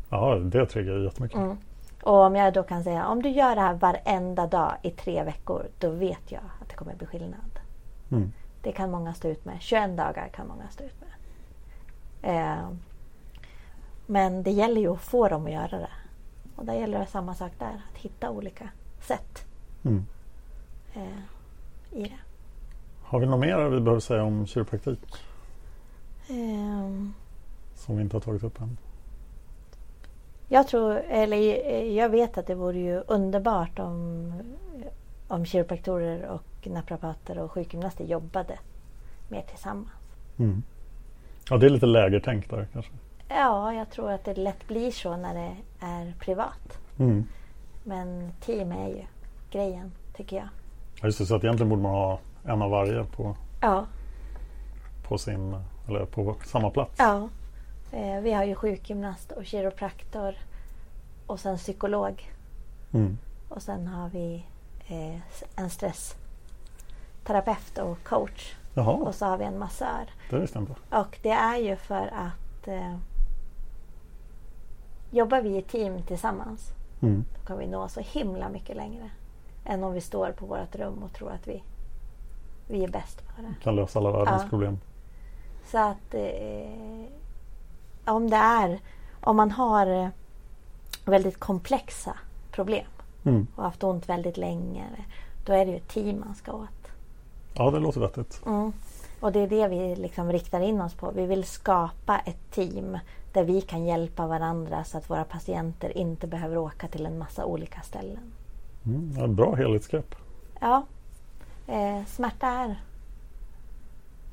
Ja, 0.10 0.36
det 0.36 0.66
triggar 0.66 0.98
jättemycket. 0.98 1.38
Mm. 1.38 1.58
Och 2.04 2.20
om 2.20 2.36
jag 2.36 2.54
då 2.54 2.64
kan 2.64 2.84
säga 2.84 3.08
om 3.08 3.22
du 3.22 3.30
gör 3.30 3.56
det 3.56 3.62
här 3.62 3.74
varenda 3.74 4.48
dag 4.48 4.74
i 4.82 4.92
tre 4.92 5.24
veckor 5.24 5.68
då 5.80 5.90
vet 5.90 6.32
jag 6.32 6.42
att 6.62 6.70
det 6.70 6.76
kommer 6.76 6.96
bli 6.96 7.08
skillnad. 7.08 7.60
Mm. 8.12 8.32
Det 8.62 8.72
kan 8.72 8.92
många 8.92 9.14
stå 9.14 9.28
ut 9.28 9.46
med. 9.46 9.58
21 9.62 9.98
dagar 9.98 10.28
kan 10.28 10.48
många 10.48 10.70
stå 10.70 10.84
ut 10.84 10.96
med. 11.02 11.10
Eh, 12.22 12.70
men 14.06 14.44
det 14.44 14.52
gäller 14.52 14.82
ju 14.82 14.94
att 14.94 15.02
få 15.02 15.28
dem 15.30 15.46
att 15.46 15.52
göra 15.52 15.78
det. 15.78 15.90
Och 16.56 16.66
där 16.66 16.74
gäller 16.74 17.00
det 17.00 17.06
samma 17.06 17.36
sak 17.36 17.52
där. 17.60 17.82
Att 17.92 17.98
hitta 17.98 18.30
olika 18.30 18.70
sätt 19.08 19.46
Mm. 19.84 20.06
eh, 20.94 21.02
i 21.92 22.04
det. 22.04 22.18
Har 23.04 23.20
vi 23.20 23.26
något 23.26 23.40
mer 23.40 23.70
vi 23.70 23.80
behöver 23.80 24.00
säga 24.02 24.24
om 24.24 24.46
kiropraktik 24.48 25.00
Ehm, 26.30 27.14
som 27.76 27.96
vi 27.98 28.02
inte 28.04 28.16
har 28.16 28.22
tagit 28.22 28.44
upp 28.44 28.62
än? 28.62 28.78
Jag 30.48 30.68
tror, 30.68 30.96
eller 30.98 31.38
eh, 31.38 31.94
jag 31.94 32.10
vet 32.10 32.38
att 32.38 32.48
det 32.48 32.56
vore 32.56 32.80
ju 32.80 33.02
underbart 33.08 33.80
om, 33.80 34.34
om 35.28 35.46
kiropraktorer 35.46 36.26
och 36.28 36.68
naprapater 36.68 37.40
och 37.40 37.52
sjukgymnaster 37.52 38.06
jobbade 38.06 38.60
mer 39.30 39.42
tillsammans. 39.42 39.90
Mm. 40.38 40.64
Ja, 41.50 41.58
det 41.58 41.66
är 41.66 41.70
lite 41.70 41.86
lägertänk 41.86 42.50
där 42.50 42.68
kanske. 42.74 42.92
Ja, 43.30 43.74
jag 43.74 43.90
tror 43.90 44.12
att 44.12 44.24
det 44.26 44.34
lätt 44.38 44.68
blir 44.68 44.92
så 44.92 45.18
när 45.18 45.34
det 45.34 45.56
är 45.80 46.14
privat. 46.20 46.80
Mm. 47.00 47.24
Men 47.88 48.32
team 48.40 48.72
är 48.72 48.88
ju 48.88 49.04
grejen, 49.52 49.92
tycker 50.16 50.36
jag. 50.38 50.48
Ja, 51.02 51.06
just 51.06 51.18
det, 51.20 51.26
så 51.26 51.36
att 51.36 51.44
egentligen 51.44 51.70
borde 51.70 51.82
man 51.82 51.92
ha 51.92 52.20
en 52.46 52.62
av 52.62 52.70
varje 52.72 53.04
på, 53.04 53.36
Ja, 53.62 53.86
på, 55.08 55.18
sin, 55.18 55.56
eller 55.88 56.06
på 56.06 56.36
samma 56.46 56.70
plats. 56.70 56.94
ja. 56.98 57.30
Eh, 57.92 58.22
vi 58.22 58.34
har 58.34 58.44
ju 58.44 58.56
sjukgymnast 58.56 59.32
och 59.32 59.46
kiropraktor 59.46 60.36
och 61.26 61.40
sen 61.40 61.58
psykolog. 61.58 62.32
Mm. 62.94 63.18
Och 63.50 63.62
sen 63.62 63.88
har 63.88 64.10
vi 64.10 64.46
eh, 64.88 65.16
en 65.56 65.70
stressterapeut 65.70 67.78
och 67.78 68.04
coach. 68.04 68.56
Jaha, 68.74 68.92
Och 68.94 69.16
så 69.16 69.26
har 69.26 69.38
vi 69.38 69.46
en 69.46 69.60
massör. 69.60 70.10
det 70.30 70.40
visste 70.40 70.58
jag 70.60 70.64
inte. 70.64 70.76
Och 70.98 71.20
det 71.22 71.30
är 71.32 71.58
ju 71.58 71.76
för 71.76 72.08
att 72.14 72.68
eh, 72.68 72.96
jobbar 75.12 75.42
vi 75.42 75.58
i 75.58 75.62
team 75.62 76.04
tillsammans 76.04 76.72
Mm. 77.02 77.26
då 77.40 77.48
kan 77.48 77.58
vi 77.58 77.68
nå 77.68 77.88
så 77.88 78.00
himla 78.00 78.50
mycket 78.50 78.76
längre 78.76 79.10
än 79.66 79.84
om 79.84 79.94
vi 79.94 80.02
står 80.02 80.32
på 80.32 80.46
vårt 80.46 80.76
rum 80.76 81.04
och 81.04 81.14
tror 81.14 81.32
att 81.32 81.48
vi, 81.48 81.64
vi 82.68 82.84
är 82.84 82.88
bäst 82.90 83.28
på 83.36 83.42
det. 83.42 83.54
Kan 83.64 83.76
lösa 83.76 84.00
alla 84.00 84.12
världens 84.12 84.42
Ja. 84.44 84.50
problem. 84.50 84.80
Så 85.72 85.78
att 85.78 86.14
eh, 86.14 87.06
om 88.14 88.30
det 88.30 88.36
är 88.38 88.80
om 89.22 89.36
man 89.38 89.52
har 89.52 89.88
eh, 89.88 90.08
väldigt 91.06 91.40
komplexa 91.40 92.18
problem 92.52 92.86
Mm. 93.26 93.48
och 93.56 93.64
haft 93.64 93.84
ont 93.84 94.10
väldigt 94.10 94.38
länge 94.38 94.84
då 95.46 95.54
är 95.54 95.66
det 95.66 95.72
ju 95.72 95.78
ett 95.78 95.88
team 95.88 96.20
man 96.20 96.36
ska 96.36 96.54
åt. 96.54 96.70
Ja, 97.54 97.72
det 97.72 97.80
låter 97.80 98.00
vettigt. 98.02 98.42
Mm. 98.46 98.74
Och 99.20 99.32
det 99.32 99.40
är 99.40 99.48
det 99.48 99.68
vi 99.68 99.96
liksom 99.96 100.32
riktar 100.32 100.62
in 100.62 100.82
oss 100.82 100.94
på. 100.94 101.12
Vi 101.12 101.26
vill 101.26 101.44
skapa 101.44 102.20
ett 102.20 102.52
team 102.52 102.98
där 103.34 103.44
vi 103.44 103.62
kan 103.62 103.86
hjälpa 103.86 104.28
varandra 104.28 104.84
så 104.84 104.98
att 104.98 105.10
våra 105.10 105.24
patienter 105.24 105.98
inte 105.98 106.28
behöver 106.28 106.58
åka 106.58 106.88
till 106.88 107.06
en 107.06 107.18
massa 107.18 107.46
olika 107.46 107.82
ställen. 107.82 108.34
Mm. 108.86 109.12
Ja, 109.18 109.28
bra 109.28 109.56
helhetsgrepp. 109.56 110.16
Ja, 110.60 110.86
eh, 111.68 112.06
smärta 112.06 112.48
är 112.48 112.76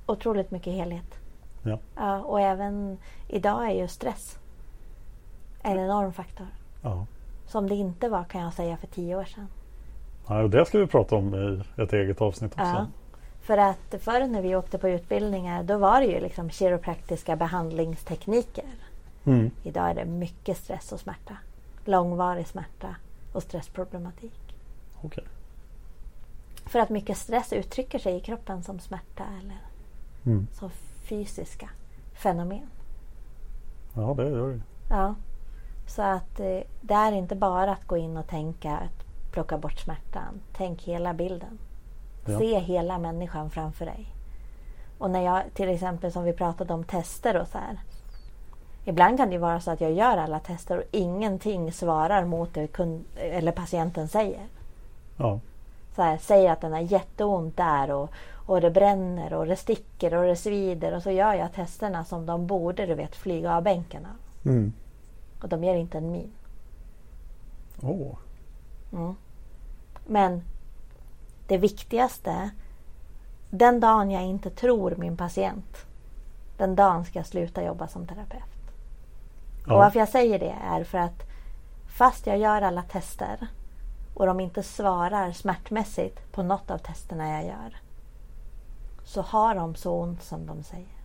otroligt 0.07 0.51
mycket 0.51 0.73
helhet. 0.73 1.19
Ja. 1.63 1.79
Ja, 1.97 2.21
och 2.21 2.41
även 2.41 2.99
idag 3.29 3.71
är 3.71 3.75
ju 3.75 3.89
stress 3.89 4.39
en 5.63 5.79
enorm 5.79 6.13
faktor. 6.13 6.47
Ja. 6.83 7.07
Som 7.47 7.69
det 7.69 7.75
inte 7.75 8.09
var 8.09 8.25
kan 8.25 8.41
jag 8.41 8.53
säga 8.53 8.77
för 8.77 8.87
tio 8.87 9.17
år 9.17 9.25
sedan. 9.25 9.47
Ja, 10.29 10.49
det 10.49 10.65
ska 10.65 10.79
vi 10.79 10.87
prata 10.87 11.17
om 11.17 11.35
i 11.35 11.83
ett 11.83 11.93
eget 11.93 12.21
avsnitt 12.21 12.53
också. 12.53 12.65
Ja. 12.65 12.87
För 13.43 13.59
att 13.59 13.95
förr 13.99 14.27
när 14.27 14.43
vi 14.43 14.57
åkte 14.57 14.79
på 14.79 14.89
utbildningar 14.89 15.63
då 15.63 15.79
var 15.79 16.01
det 16.01 16.07
ju 16.07 16.21
liksom 16.21 16.51
kiropraktiska 16.51 17.37
behandlingstekniker. 17.37 18.65
Mm. 19.25 19.51
Idag 19.63 19.91
är 19.91 19.95
det 19.95 20.05
mycket 20.05 20.57
stress 20.57 20.93
och 20.93 21.01
smärta. 21.01 21.37
Långvarig 21.85 22.47
smärta 22.47 22.97
och 23.33 23.43
stressproblematik. 23.43 24.57
Okej. 25.03 25.25
För 26.67 26.79
att 26.79 26.91
mycket 26.91 27.19
stress 27.19 27.53
uttrycker 27.53 27.99
sig 27.99 28.17
i 28.17 28.21
kroppen 28.21 28.63
som 28.63 28.79
smärta 28.79 29.25
eller 29.43 29.57
Mm. 30.27 30.47
som 30.53 30.71
fysiska 31.05 31.71
fenomen. 32.15 32.67
Ja, 33.95 34.15
det 34.17 34.29
gör 34.29 34.49
det. 34.49 34.61
Ja. 34.91 35.15
Så 35.87 36.03
att 36.03 36.41
eh, 36.41 36.61
det 36.81 36.95
är 36.95 37.13
inte 37.13 37.37
bara 37.37 37.73
att 37.73 37.87
gå 37.87 37.97
in 37.97 38.17
och 38.17 38.27
tänka 38.27 38.73
att 38.77 39.05
plocka 39.33 39.59
bort 39.59 39.79
smärtan. 39.79 40.41
Tänk 40.53 40.83
hela 40.83 41.15
bilden. 41.15 41.59
Ja. 42.25 42.39
Se 42.39 42.59
hela 42.59 42.99
människan 42.99 43.51
framför 43.51 43.87
dig. 43.87 44.07
Och 44.99 45.11
när 45.11 45.21
jag 45.21 45.43
till 45.55 45.69
exempel 45.69 46.13
som 46.13 46.25
vi 46.25 46.33
pratade 46.33 46.75
om 46.75 46.85
tester 46.85 47.37
och 47.37 47.49
så 47.49 47.59
här. 47.59 47.79
Ibland 48.85 49.19
kan 49.19 49.31
det 49.31 49.39
vara 49.39 49.61
så 49.61 49.71
att 49.71 49.81
jag 49.81 49.93
gör 49.93 50.17
alla 50.17 50.39
tester 50.39 50.79
och 50.79 50.85
ingenting 50.91 51.73
svarar 51.73 52.25
mot 52.25 52.55
det 52.55 52.67
kund, 52.67 53.05
eller 53.17 53.53
patienten 53.53 54.09
säger. 54.09 54.47
Ja. 55.17 55.41
Så 55.97 56.03
här, 56.03 56.19
säger 56.19 56.53
att 56.53 56.61
den 56.61 56.73
har 56.73 56.81
jätteont 56.81 57.57
där 57.57 57.91
och, 57.91 58.11
och 58.47 58.61
det 58.61 58.71
bränner 58.71 59.33
och 59.33 59.47
det 59.47 59.57
sticker 59.57 60.15
och 60.15 60.25
det 60.25 60.37
svider 60.37 60.95
och 60.97 61.03
så 61.03 61.11
gör 61.11 61.35
jag 61.35 61.53
testerna 61.53 62.05
som 62.05 62.27
de 62.27 62.47
borde 62.47 62.87
du 62.87 62.95
vet 62.95 63.17
flyga 63.17 63.57
av 63.57 63.63
bänkarna. 63.63 64.09
Mm. 64.45 64.73
Och 65.43 65.49
de 65.49 65.65
ger 65.65 65.75
inte 65.75 65.99
en 65.99 66.13
min. 66.13 66.33
Åh. 67.83 68.15
Men 70.07 70.43
det 71.53 71.59
viktigaste, 71.59 72.51
den 73.51 73.81
dagen 73.81 74.11
jag 74.11 74.23
inte 74.23 74.51
tror 74.51 74.95
min 74.99 75.17
patient, 75.17 75.87
den 76.57 76.77
dagen 76.77 77.05
ska 77.05 77.19
jag 77.19 77.27
sluta 77.27 77.65
jobba 77.65 77.89
som 77.89 78.07
terapeut. 78.07 78.43
Ja. 79.67 79.73
Och 79.73 79.79
varför 79.79 79.99
jag 79.99 80.09
säger 80.09 80.39
det 80.39 80.55
är 80.65 80.85
för 80.85 80.99
att 80.99 81.23
fast 81.99 82.27
jag 82.27 82.39
gör 82.39 82.63
alla 82.63 82.83
tester 82.83 83.47
och 84.15 84.27
de 84.27 84.41
inte 84.41 84.63
svarar 84.63 85.33
smärtmässigt 85.33 86.33
på 86.33 86.43
något 86.43 86.71
av 86.71 86.79
testerna 86.79 87.29
jag 87.29 87.45
gör 87.45 87.77
så 89.05 89.23
har 89.23 89.55
de 89.55 89.75
så 89.75 89.93
ont 89.93 90.23
som 90.23 90.47
de 90.47 90.63
säger. 90.63 90.97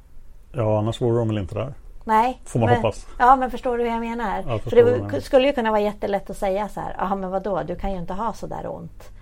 ja, 0.52 0.80
annars 0.80 1.02
vore 1.02 1.20
de 1.20 1.28
väl 1.28 1.38
inte 1.38 1.56
där. 1.56 1.74
Nej. 2.04 2.42
Får 2.46 2.60
man 2.60 2.70
men, 2.70 2.76
hoppas. 2.76 3.08
Ja, 3.20 3.36
men 3.36 3.52
förstår 3.52 3.78
du 3.78 3.84
hur 3.84 3.92
jag 3.92 4.00
menar? 4.00 4.44
jag 4.48 4.62
För 4.62 5.10
det 5.12 5.22
skulle 5.22 5.48
ju 5.48 5.54
kunna 5.54 5.72
vara 5.72 5.82
jättelätt 5.82 6.30
att 6.30 6.38
säga 6.38 6.70
så 6.70 6.80
här. 6.80 6.96
Ja, 6.98 7.16
men 7.16 7.30
vadå? 7.30 7.64
Du 7.64 7.76
kan 7.76 7.92
ju 7.92 7.98
inte 7.98 8.14
ha 8.14 8.34
så 8.34 8.48
där 8.48 8.68
ont. 8.68 9.16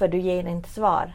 För 0.00 0.08
du 0.08 0.18
ger 0.18 0.46
inte 0.46 0.68
svar 0.68 1.12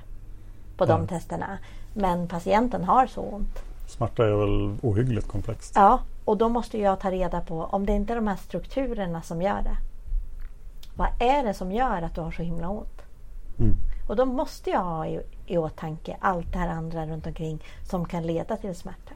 på 0.78 0.86
de 0.86 1.00
Nej. 1.00 1.08
testerna. 1.08 1.58
Men 1.94 2.28
patienten 2.28 2.84
har 2.84 3.08
så 3.08 3.22
ont. 3.22 3.64
Smärta 3.88 4.26
är 4.26 4.32
väl 4.32 4.78
ohyggligt 4.82 5.28
komplext. 5.28 5.74
Ja, 5.76 6.00
och 6.26 6.38
då 6.38 6.50
måste 6.50 6.78
jag 6.78 7.00
ta 7.00 7.12
reda 7.12 7.42
på 7.42 7.64
om 7.64 7.86
det 7.86 7.94
inte 7.94 8.14
är 8.14 8.16
de 8.16 8.28
här 8.28 8.36
strukturerna 8.36 9.22
som 9.22 9.42
gör 9.42 9.62
det. 9.62 9.78
Vad 10.96 11.08
är 11.20 11.44
det 11.44 11.54
som 11.54 11.72
gör 11.72 12.02
att 12.02 12.16
du 12.16 12.22
har 12.22 12.32
så 12.32 12.44
himla 12.44 12.70
ont? 12.70 13.02
Mm. 13.60 13.76
Och 14.08 14.16
då 14.16 14.26
måste 14.26 14.70
jag 14.70 14.84
ha 14.84 15.08
i, 15.08 15.22
i 15.46 15.58
åtanke 15.58 16.18
allt 16.20 16.52
det 16.52 16.60
här 16.60 16.70
andra 16.70 17.06
runt 17.06 17.28
omkring 17.28 17.64
som 17.84 18.06
kan 18.06 18.24
leda 18.24 18.58
till 18.58 18.76
smärta. 18.76 19.14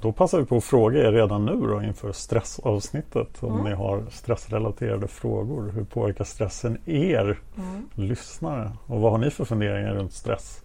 Då 0.00 0.12
passar 0.12 0.38
vi 0.38 0.44
på 0.46 0.56
att 0.56 0.64
fråga 0.64 0.98
er 1.08 1.12
redan 1.12 1.44
nu 1.44 1.66
då 1.66 1.82
inför 1.82 2.12
stressavsnittet 2.12 3.42
om 3.42 3.52
Mm. 3.52 3.64
ni 3.64 3.70
har 3.74 4.04
stressrelaterade 4.10 5.08
frågor. 5.08 5.70
Hur 5.74 5.84
påverkar 5.84 6.24
stressen 6.24 6.78
er 6.86 7.40
Mm. 7.56 7.88
lyssnare? 7.94 8.72
Och 8.86 9.00
vad 9.00 9.10
har 9.12 9.18
ni 9.18 9.30
för 9.30 9.44
funderingar 9.44 9.94
runt 9.94 10.12
stress? 10.12 10.62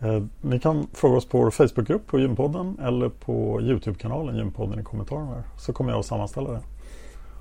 Eh, 0.00 0.22
ni 0.42 0.60
kan 0.60 0.86
fråga 0.92 1.16
oss 1.16 1.28
på 1.28 1.38
vår 1.38 1.50
Facebookgrupp 1.50 2.06
på 2.06 2.18
Gympodden 2.18 2.78
eller 2.82 3.08
på 3.08 3.60
Youtube-kanalen 3.60 4.36
Gympodden 4.36 4.80
i 4.80 4.82
kommentarerna. 4.82 5.42
Så 5.58 5.72
kommer 5.72 5.90
jag 5.90 5.98
att 5.98 6.06
sammanställa 6.06 6.50
det. 6.50 6.60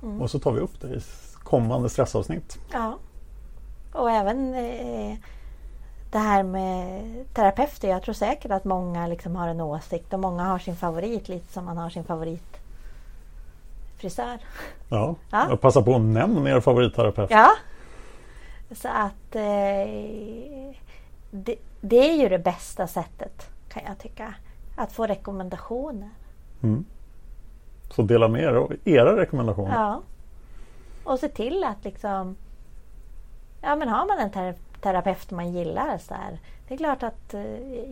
Mm. 0.03 0.21
Och 0.21 0.31
så 0.31 0.39
tar 0.39 0.51
vi 0.51 0.59
upp 0.59 0.81
det 0.81 0.87
i 0.87 0.99
kommande 1.43 1.89
stressavsnitt. 1.89 2.59
Ja. 2.73 2.97
Och 3.93 4.11
även 4.11 4.53
eh, 4.53 5.17
det 6.13 6.19
här 6.19 6.43
med 6.43 7.03
terapeuter. 7.33 7.87
Jag 7.87 8.03
tror 8.03 8.13
säkert 8.13 8.51
att 8.51 8.63
många 8.63 9.07
liksom 9.07 9.35
har 9.35 9.47
en 9.47 9.61
åsikt 9.61 10.13
och 10.13 10.19
många 10.19 10.43
har 10.43 10.59
sin 10.59 10.75
favorit 10.75 11.29
lite 11.29 11.53
som 11.53 11.65
man 11.65 11.77
har 11.77 11.89
sin 11.89 12.03
favorit 12.03 12.57
frisör. 13.97 14.37
Ja, 14.89 15.15
Ja. 15.31 15.45
Jag 15.49 15.61
passar 15.61 15.81
på 15.81 15.95
att 15.95 16.01
nämna 16.01 16.49
er 16.49 16.59
favoritterapeut. 16.59 17.29
Ja. 17.31 17.49
Så 18.71 18.87
att 18.87 19.35
eh, 19.35 20.75
det, 21.31 21.55
det 21.81 22.09
är 22.09 22.21
ju 22.21 22.29
det 22.29 22.39
bästa 22.39 22.87
sättet 22.87 23.49
kan 23.69 23.83
jag 23.87 23.99
tycka. 23.99 24.33
Att 24.75 24.91
få 24.91 25.07
rekommendationer. 25.07 26.09
Mm. 26.63 26.85
Så 27.89 28.01
dela 28.01 28.27
med 28.27 28.41
er 28.41 28.53
av 28.53 28.73
era 28.83 29.17
rekommendationer. 29.17 29.75
Ja. 29.75 30.01
Och 31.03 31.19
se 31.19 31.29
till 31.29 31.63
att 31.63 31.83
liksom 31.83 32.35
Ja 33.61 33.75
men 33.75 33.89
har 33.89 34.05
man 34.05 34.19
en 34.19 34.31
ter 34.31 34.55
terapeut 34.83 35.31
man 35.31 35.51
gillar 35.51 35.97
så 35.97 36.13
här, 36.13 36.39
Det 36.67 36.73
är 36.73 36.77
klart 36.77 37.03
att 37.03 37.33
eh, 37.33 37.43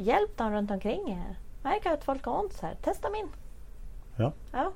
hjälp 0.01 0.37
dem 0.37 0.51
runt 0.53 0.71
omkring 0.71 1.09
er. 1.11 1.35
Märker 1.63 1.91
att 1.93 2.03
folk 2.03 2.25
har 2.25 2.39
ont 2.39 2.53
så 2.53 2.65
här, 2.65 2.75
testa 2.81 3.09
min. 3.09 3.27
Ja. 4.15 4.31
Ja. 4.51 4.71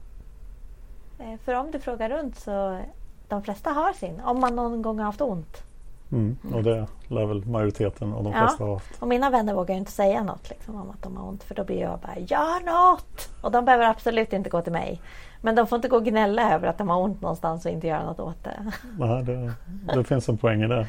Eh, 1.20 1.39
För 1.45 1.53
om 1.53 1.72
du 1.72 1.80
frågar 1.80 2.09
runt 2.09 2.39
så 2.39 2.80
de 3.28 3.43
flesta 3.43 3.70
har 3.70 3.93
sin. 3.93 4.22
Om 4.22 4.39
man 4.39 4.55
någon 4.55 4.82
gång 4.82 4.97
har 4.99 5.05
haft 5.05 5.22
ont. 5.22 5.63
Mm. 6.11 6.38
Och 6.53 6.63
det 6.63 6.88
lär 7.07 7.26
väl 7.26 7.45
majoriteten 7.45 8.13
av 8.13 8.24
de 8.24 8.34
Ja. 8.34 8.39
flesta 8.39 8.63
ha 8.63 8.74
haft. 8.74 9.01
Och 9.01 9.07
mina 9.07 9.30
vänner 9.30 9.53
vågar 9.53 9.74
ju 9.76 9.80
inte 9.80 9.91
säga 9.91 10.24
något 10.24 10.49
liksom, 10.49 10.76
om 10.76 10.89
att 10.89 11.01
de 11.03 11.18
har 11.18 11.28
ont. 11.28 11.43
För 11.43 11.55
då 11.55 11.63
blir 11.63 11.82
jag 11.82 11.99
bara, 11.99 12.20
gör 12.20 12.66
något! 12.66 13.30
Och 13.41 13.51
de 13.51 13.66
behöver 13.66 13.86
absolut 13.86 14.34
inte 14.34 14.49
gå 14.49 14.61
till 14.61 14.72
mig. 14.72 15.01
Men 15.41 15.55
de 15.55 15.68
får 15.68 15.76
inte 15.76 15.88
gå 15.88 15.95
och 15.95 16.05
gnälla 16.05 16.53
över 16.53 16.68
att 16.68 16.78
de 16.78 16.89
har 16.89 17.01
ont 17.01 17.22
någonstans 17.22 17.66
och 17.66 17.72
inte 17.72 17.88
göra 17.88 18.05
något 18.05 18.20
åt 18.20 18.43
det. 18.43 18.72
Nej, 18.99 19.24
det, 19.24 19.53
det 19.93 20.03
finns 20.03 20.30
en 20.30 20.38
poäng 20.38 20.61
i 20.63 20.68
det. 20.68 20.88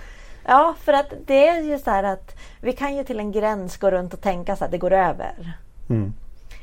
Ja, 0.48 0.74
för 0.78 0.92
att 0.92 1.12
det 1.26 1.48
är 1.48 1.62
ju 1.62 1.78
så 1.78 1.90
här 1.90 2.04
att 2.04 2.36
vi 2.60 2.72
kan 2.72 2.96
ju 2.96 3.04
till 3.04 3.20
en 3.20 3.32
gräns 3.32 3.76
gå 3.76 3.90
runt 3.90 4.14
och 4.14 4.20
tänka 4.20 4.56
så 4.56 4.64
att 4.64 4.70
det 4.70 4.78
går 4.78 4.92
över. 4.92 5.52
Mm. 5.88 6.12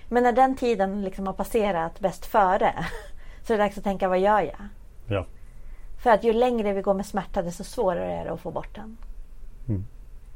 Men 0.09 0.23
när 0.23 0.31
den 0.31 0.55
tiden 0.55 1.01
liksom 1.01 1.27
har 1.27 1.33
passerat 1.33 1.99
bäst 1.99 2.25
före 2.25 2.73
så 3.43 3.53
är 3.53 3.57
det 3.57 3.63
dags 3.63 3.77
att 3.77 3.83
tänka, 3.83 4.07
vad 4.07 4.19
gör 4.19 4.39
jag? 4.39 4.67
Ja. 5.07 5.25
För 6.03 6.09
att 6.09 6.23
ju 6.23 6.33
längre 6.33 6.73
vi 6.73 6.81
går 6.81 6.93
med 6.93 7.05
smärta 7.05 7.41
desto 7.41 7.63
svårare 7.63 8.13
är 8.13 8.25
det 8.25 8.33
att 8.33 8.41
få 8.41 8.51
bort 8.51 8.75
den. 8.75 8.97
Mm. 9.67 9.85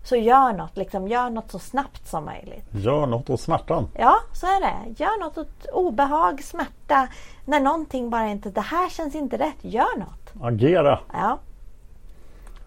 Så 0.03 0.15
gör 0.15 0.53
något, 0.53 0.77
liksom, 0.77 1.07
gör 1.07 1.29
något 1.29 1.51
så 1.51 1.59
snabbt 1.59 2.07
som 2.07 2.25
möjligt. 2.25 2.65
Gör 2.71 3.05
något 3.05 3.29
åt 3.29 3.41
smärtan. 3.41 3.89
Ja, 3.93 4.15
så 4.33 4.45
är 4.45 4.61
det. 4.61 5.03
Gör 5.03 5.19
något 5.19 5.37
åt 5.37 5.65
obehag, 5.73 6.43
smärta. 6.43 7.07
När 7.45 7.59
någonting 7.59 8.09
bara 8.09 8.27
inte, 8.27 8.49
det 8.49 8.61
här 8.61 8.89
känns 8.89 9.15
inte 9.15 9.37
rätt. 9.37 9.57
Gör 9.61 9.99
något. 9.99 10.33
Agera. 10.41 10.99
Ja, 11.13 11.39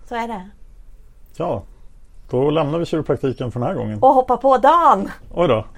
så 0.09 0.14
är 0.14 0.28
det. 0.28 0.51
Ja, 1.41 1.62
då 2.30 2.51
lämnar 2.51 2.78
vi 2.78 2.86
kiropraktiken 2.86 3.53
för 3.53 3.61
den 3.61 3.68
här 3.68 3.74
gången. 3.74 3.99
Och 4.03 4.09
hoppa 4.14 4.36
på 4.36 4.59
dagen. 4.59 5.11
Oj 5.34 5.49
då. 5.49 5.64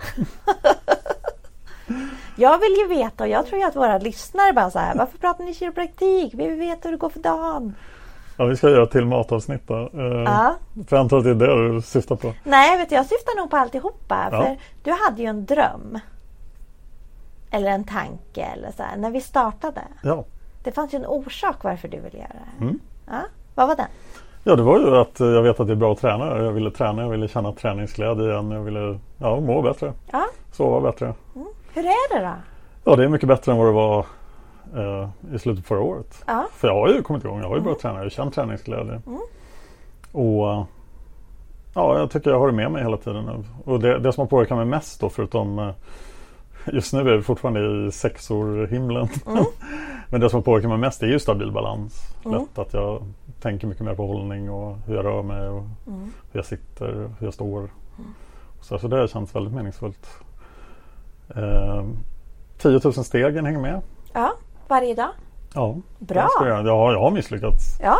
Jag 2.37 2.59
vill 2.59 2.73
ju 2.79 2.87
veta 2.89 3.25
och 3.25 3.31
jag 3.31 3.47
tror 3.47 3.61
ju 3.61 3.67
att 3.67 3.77
våra 3.77 3.99
lyssnare 3.99 4.53
bara 4.53 4.71
så 4.71 4.79
här, 4.79 4.95
varför 4.95 5.19
pratar 5.19 5.45
ni 5.45 5.55
kiropraktik? 5.55 6.35
Vi 6.35 6.47
vill 6.49 6.59
veta 6.59 6.81
hur 6.89 6.91
det 6.93 6.99
går 6.99 7.09
för 7.09 7.21
dagen. 7.21 7.75
Ja, 8.37 8.45
vi 8.45 8.57
ska 8.57 8.71
göra 8.71 8.83
ett 8.83 8.91
till 8.91 9.05
matavsnitt 9.05 9.63
då. 9.69 9.75
Eh, 9.75 10.23
Ja. 10.25 10.55
För 10.89 10.97
jag 10.97 11.01
antar 11.01 11.19
att 11.19 11.25
det 11.25 11.31
är 11.31 11.35
det 11.35 11.75
du 11.75 11.83
syftar 11.83 12.17
på. 12.17 12.33
Nej, 12.45 12.79
vet 12.79 12.89
du, 12.89 12.95
jag 12.95 13.07
syftar 13.07 13.37
nog 13.37 13.51
på 13.51 13.57
alltihopa. 13.57 14.29
Ja. 14.33 14.43
För 14.43 14.57
du 14.83 14.91
hade 15.05 15.23
ju 15.23 15.29
en 15.29 15.45
dröm. 15.47 15.99
Eller 17.51 17.71
en 17.71 17.85
tanke 17.85 18.43
eller 18.43 18.71
så 18.77 18.83
här, 18.83 18.97
när 18.97 19.11
vi 19.11 19.21
startade. 19.21 19.81
Ja. 20.03 20.25
Det 20.65 20.73
fanns 20.73 20.95
ju 20.95 20.97
en 20.97 21.07
orsak 21.07 21.65
varför 21.65 21.89
du 21.89 22.01
ville 22.01 22.19
göra 22.19 22.29
det. 22.59 22.65
Mm. 22.65 22.79
Ja, 23.07 23.21
vad 23.55 23.69
var 23.69 23.77
den? 23.77 23.87
Ja, 24.45 24.57
det 24.57 24.63
var 24.63 24.79
ju 24.81 24.97
att 24.97 25.21
jag 25.21 25.43
vet 25.43 25.61
att 25.61 25.67
det 25.67 25.73
är 25.73 25.77
bra 25.77 25.93
att 25.93 25.99
träna. 26.01 26.43
Jag 26.43 26.53
ville 26.53 26.71
träna, 26.71 27.03
jag 27.03 27.09
ville 27.09 27.29
känna 27.29 27.53
träningsglädje 27.53 28.25
igen. 28.31 28.51
Jag 28.51 28.61
ville 28.61 28.99
ja, 29.19 29.41
må 29.41 29.63
bättre, 29.63 29.93
Ja, 30.13 30.25
sova 30.53 30.81
bättre. 30.81 31.15
hur 31.75 31.83
är 31.85 32.15
det 32.19 32.25
då? 32.27 32.33
Ja, 32.85 32.97
det 32.97 33.05
är 33.05 33.09
mycket 33.09 33.29
bättre 33.29 33.53
än 33.53 33.59
vad 33.59 33.67
det 33.67 33.73
var 33.73 34.07
eh, 34.77 35.09
i 35.35 35.39
slutet 35.39 35.65
på 35.65 35.69
förra 35.69 35.81
året. 35.81 36.25
Ja. 36.27 36.47
För 36.53 36.69
jag 36.69 36.75
har 36.75 36.89
ju 36.89 37.03
kommit 37.03 37.25
igång. 37.25 37.41
Jag 37.41 37.49
har 37.49 37.57
ju 37.57 37.63
börjat 37.63 37.79
träna. 37.79 37.95
Jag 37.99 38.05
har 38.05 38.11
känt 38.11 38.35
träningsglädje. 38.35 39.01
Och 40.13 40.53
eh, 40.53 40.65
ja, 41.75 41.99
jag 41.99 42.11
tycker 42.11 42.31
jag 42.31 42.39
har 42.39 42.47
det 42.47 42.53
med 42.53 42.71
mig 42.73 42.83
hela 42.83 42.97
tiden. 42.97 43.25
nu. 43.25 43.45
Och 43.73 43.81
det, 43.81 43.99
det 43.99 44.13
som 44.13 44.21
har 44.23 44.27
påverkat 44.27 44.57
mig 44.57 44.67
mest 44.67 45.01
då 45.01 45.09
förutom 45.09 45.59
eh, 45.59 45.71
Just 46.73 46.93
nu 46.93 47.01
är 47.01 47.17
vi 47.17 47.23
fortfarande 47.23 47.87
i 47.89 47.93
sexor 47.93 48.67
himlen. 48.67 49.09
Men 50.13 50.21
det 50.21 50.31
som 50.31 50.37
har 50.37 50.43
påverkat 50.43 50.71
mig 50.71 50.79
mest 50.79 51.03
är 51.03 51.07
ju 51.07 51.19
stabil 51.19 51.53
balans. 51.53 52.17
Lätt 52.25 52.59
att 52.59 52.75
jag 52.75 53.03
tänker 53.41 53.67
mycket 53.67 53.85
mer 53.85 53.95
på 53.95 54.07
hållning 54.07 54.51
och 54.51 54.77
hur 54.87 54.95
jag 54.95 55.05
rör 55.05 55.23
mig 55.23 55.49
och 55.49 55.63
hur 56.33 56.39
jag 56.39 56.45
sitter, 56.45 56.93
hur 57.19 57.27
jag 57.27 57.35
står. 57.35 57.71
Så, 58.61 58.79
så 58.79 58.89
det 58.89 58.97
har 58.97 59.07
känts 59.07 59.35
väldigt 59.35 59.55
meningsfullt. 59.55 60.09
Eh, 61.37 61.85
10 62.59 62.81
000 62.85 62.93
stegen 62.93 63.47
hänger 63.47 63.61
med. 63.61 63.83
Ja, 64.13 64.33
varje 64.69 64.95
dag? 64.95 65.11
Ja, 65.55 65.77
Bra. 65.99 66.29
jag, 66.41 66.67
jag, 66.67 66.77
har, 66.77 66.93
jag 66.93 67.01
har 67.01 67.11
misslyckats. 67.11 67.79
Ja, 67.83 67.99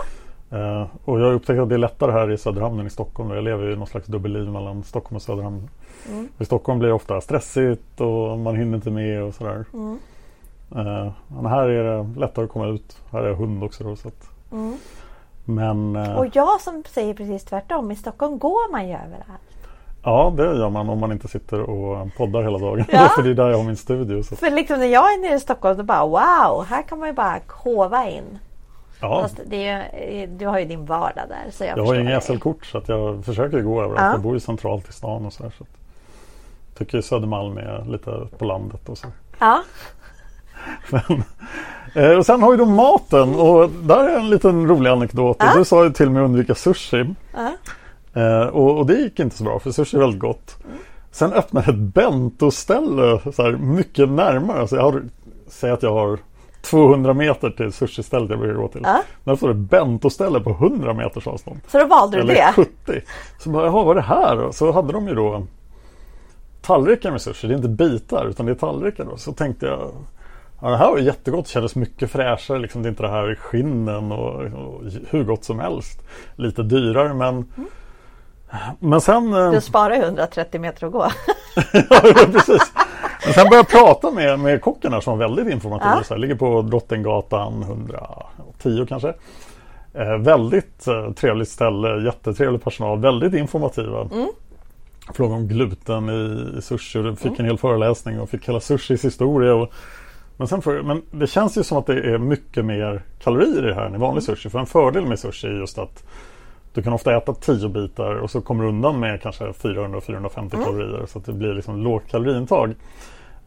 Eh, 0.53 0.87
och 1.05 1.21
jag 1.21 1.25
har 1.27 1.33
upptäckt 1.33 1.61
att 1.61 1.69
det 1.69 1.75
är 1.75 1.79
lättare 1.79 2.13
här 2.13 2.31
i 2.31 2.39
Söderhamn 2.39 2.81
än 2.81 2.87
i 2.87 2.91
Stockholm. 2.91 3.31
Jag 3.31 3.45
lever 3.45 3.67
ju 3.67 3.73
i 3.73 3.77
någon 3.77 3.87
slags 3.87 4.07
dubbelliv 4.07 4.49
mellan 4.49 4.83
Stockholm 4.83 5.17
och 5.17 5.23
Söderhamn. 5.23 5.69
I 6.39 6.45
Stockholm 6.45 6.79
blir 6.79 6.89
det 6.89 6.95
ofta 6.95 7.21
stressigt 7.21 8.01
och 8.01 8.39
man 8.39 8.57
hinner 8.57 8.77
inte 8.77 8.91
med 8.91 9.23
och 9.23 9.35
sådär. 9.35 9.65
Eh, 9.75 9.95
men 11.29 11.47
här 11.47 11.69
är 11.69 11.85
det 11.85 12.21
lättare 12.21 12.45
att 12.45 12.51
komma 12.51 12.67
ut. 12.67 12.97
Här 13.11 13.23
är 13.23 13.35
hund 13.35 13.65
också 13.65 13.85
då. 13.85 13.97
Så 13.97 14.09
att. 14.09 14.29
Men 15.45 15.97
eh, 15.97 16.17
och 16.17 16.27
jag 16.37 16.61
som 16.61 16.83
säger 16.89 17.15
precis 17.15 17.45
tvärtom. 17.45 17.91
I 17.91 17.97
Stockholm 17.97 18.39
går 18.39 18.73
man 18.73 18.89
ju 18.89 18.95
överallt. 18.95 19.69
ja, 20.03 20.33
det 20.37 20.43
gör 20.43 20.71
man 20.71 20.89
om 20.89 20.99
man 20.99 21.13
inte 21.13 21.29
sitter 21.29 21.61
och 21.61 22.09
poddar 22.17 22.43
hela 22.43 22.59
dagen. 22.59 22.85
Ja. 22.93 23.09
För 23.17 23.23
det 23.23 23.31
är 23.31 23.35
där 23.35 23.49
jag 23.49 23.57
har 23.57 23.65
min 23.65 23.77
studio. 23.77 24.23
Så 24.23 24.37
För 24.37 24.51
liksom 24.51 24.79
när 24.79 24.87
jag 24.87 25.13
är 25.13 25.21
nere 25.21 25.35
i 25.35 25.41
Stockholm 25.41 25.77
så 25.77 25.83
bara 25.83 26.07
wow, 26.07 26.65
här 26.65 26.83
kan 26.83 26.99
man 26.99 27.09
ju 27.09 27.15
bara 27.15 27.41
hova 27.49 28.09
in. 28.09 28.39
ja, 29.01 29.29
ju- 29.51 30.27
du 30.27 30.47
har 30.47 30.59
ju 30.59 30.65
din 30.65 30.87
vardag 30.87 31.25
där. 31.29 31.51
Så 31.51 31.65
jag, 31.65 31.79
jag 31.79 31.85
har 31.85 31.95
dig. 31.95 32.21
SL-kort 32.21 32.67
så 32.67 32.79
att 32.79 32.89
jag 32.89 33.25
försöker 33.25 33.61
gå 33.61 33.83
överallt. 33.83 34.01
Ja. 34.01 34.13
Jag 34.13 34.21
bor 34.21 34.35
ju 34.35 34.41
centralt 34.41 34.89
i 34.89 34.93
stan 34.93 35.27
och 35.27 35.33
så 35.33 35.43
här. 35.43 35.53
Så 35.59 35.65
tycker 36.79 37.01
Södermalm 37.01 37.59
är 37.59 37.85
lite 37.85 38.27
på 38.39 38.45
landet 38.45 38.89
och 38.89 38.99
så. 38.99 39.07
Ja, 39.39 39.55
eh, 39.55 40.02
och 42.19 42.27
sen 42.27 42.43
har 42.43 42.51
vi 42.51 42.57
då 42.57 42.67
maten 42.67 43.35
och 43.35 43.71
där 43.71 44.09
är 44.09 44.19
en 44.19 44.31
liten 44.31 44.69
rolig 44.69 44.91
anekdot. 44.91 45.37
Ja. 45.41 45.55
Du 45.57 45.65
sa 45.65 45.85
ju 45.85 45.91
till 45.91 46.11
mig 46.11 46.23
att 46.23 46.25
undvika 46.25 46.55
sushi. 46.55 47.15
Eh, 48.15 48.47
och, 48.47 48.79
och 48.79 48.87
det 48.87 48.95
gick 48.95 49.21
inte 49.21 49.37
så 49.37 49.45
bra 49.45 49.59
för 49.59 49.71
sushi 49.71 49.97
är 49.97 50.01
väldigt 50.01 50.21
gott. 50.21 50.57
Sen 51.11 51.33
öppnade 51.33 51.71
ett 51.71 51.79
bentoställe 51.79 53.21
så 53.35 53.43
här, 53.43 53.53
mycket 53.53 54.09
närmare. 54.09 54.61
Alltså 54.61 54.77
jag 54.77 54.83
har, 54.83 55.03
säg 55.49 55.71
att 55.71 55.83
jag 55.83 55.93
har 55.93 56.19
200 56.63 57.15
meter 57.15 57.51
till 57.51 57.73
sushi-stället 57.73 58.31
jag 58.31 58.39
brukar 58.39 58.55
gå 58.55 58.69
till. 58.69 58.81
Ja. 58.85 59.03
Där 59.25 59.37
står 59.37 59.49
det 59.49 59.55
bentoställe 59.55 60.41
på 60.41 60.51
100 60.51 60.95
meters 60.95 61.27
avstånd. 61.27 61.61
så 61.69 61.79
då 61.79 61.87
valde 61.87 62.17
du 62.17 62.23
Eller 62.23 62.35
det. 62.35 62.53
70. 62.55 62.71
Så 63.39 63.51
bara, 63.51 63.67
jaha, 63.67 63.85
vad 63.85 63.91
är 63.91 64.01
det 64.01 64.07
här 64.07 64.37
då? 64.37 64.53
Så 64.53 64.73
hade 64.73 64.93
de 64.93 65.09
ju 65.09 65.15
då 65.15 65.47
tallrikar 66.63 67.11
med 67.11 67.21
sushi. 67.21 67.47
Det 67.47 67.55
är 67.55 67.57
inte 67.57 67.69
bitar 67.69 68.27
utan 68.27 68.47
det 68.47 68.53
är 68.53 68.57
tallrikar 68.57 69.05
då. 69.05 69.17
Så 69.17 69.33
tänkte 69.33 69.67
jag, 69.67 69.91
ja, 70.63 70.71
det 70.71 70.77
här 70.77 70.91
var 70.91 70.99
jättegott. 70.99 71.49
Kändes 71.49 71.75
mycket 71.75 72.11
fräschare. 72.11 72.59
Liksom, 72.59 72.83
det 72.83 72.89
är 72.89 72.91
inte 72.91 73.03
det 73.03 73.09
här 73.09 73.35
skinnen 73.35 74.13
och, 74.13 74.41
och 74.41 74.83
hur 75.11 75.25
gott 75.25 75.45
som 75.45 75.59
helst. 75.59 76.03
Lite 76.37 76.63
dyrare 76.63 77.15
men 77.15 77.47
Men 78.79 79.01
sen, 79.01 79.35
eh, 79.35 79.51
Du 79.51 79.61
sparar 79.61 79.95
ju 79.95 80.03
130 80.03 80.61
meter 80.61 80.87
att 80.87 80.93
gå. 80.93 81.07
ja, 81.73 82.01
precis. 82.33 82.73
Men 83.25 83.35
sen 83.35 83.49
började 83.49 83.57
jag 83.57 83.69
prata 83.69 84.11
med, 84.11 84.41
med 84.41 84.61
kocken 84.61 84.93
här 84.93 85.01
som 85.01 85.19
var 85.19 85.29
väldigt 85.29 85.55
informativ. 85.55 85.89
Ja. 85.89 86.03
Så 86.05 86.15
här, 86.15 86.19
ligger 86.19 86.35
på 86.35 86.63
Drottninggatan 86.63 87.63
110 87.63 88.87
kanske. 88.89 89.15
Eh, 89.95 90.17
väldigt 90.19 90.87
eh, 90.87 91.13
trevligt 91.13 91.49
ställe, 91.49 92.05
jättetrevlig 92.05 92.65
personal, 92.65 93.01
väldigt 93.01 93.35
informativa. 93.35 94.01
Mm. 94.01 94.29
Fråga 95.15 95.35
om 95.35 95.49
gluten 95.49 96.09
i, 96.09 96.59
i 96.59 96.63
sushi 96.63 96.99
och 96.99 97.19
fick 97.19 97.39
en 97.39 97.45
hel 97.45 97.59
föreläsning 97.59 98.21
och 98.21 98.31
fick 98.31 98.49
hela 98.49 98.61
sushis 98.61 99.05
historia. 99.05 99.55
Och, 99.55 99.73
men, 100.37 100.49
sen 100.49 100.63
för, 100.63 100.83
men 100.83 101.03
det 101.11 101.27
känns 101.27 101.59
ju 101.59 101.63
som 101.63 101.79
att 101.79 101.87
det 101.87 101.93
är 102.15 102.19
mycket 102.19 102.65
mer 102.65 103.03
kalorier 103.23 103.65
i 103.65 103.69
det 103.69 103.75
här 103.75 103.87
än 103.87 103.95
i 103.95 103.99
vanlig 103.99 104.23
Mm. 104.29 104.37
sushi. 104.37 104.51
För 104.51 104.59
en 104.59 104.67
fördel 104.67 105.07
med 105.07 105.19
sushi 105.19 105.47
är 105.49 105.53
just 105.53 105.79
att 105.79 106.03
du 106.75 106.83
kan 106.83 106.93
ofta 106.93 107.17
äta 107.17 107.35
10 107.35 107.69
bitar 107.69 108.15
och 108.15 108.31
så 108.31 108.41
kommer 108.41 108.63
du 108.65 108.69
undan 108.69 109.01
med 109.01 109.23
kanske 109.23 109.45
400-450 109.45 110.55
Mm. 110.55 110.65
kalorier 110.65 111.07
så 111.07 111.19
att 111.19 111.25
det 111.27 111.33
blir 111.33 111.55
liksom 111.55 111.83
lågt 111.83 112.03
kaloriintag. 112.11 112.75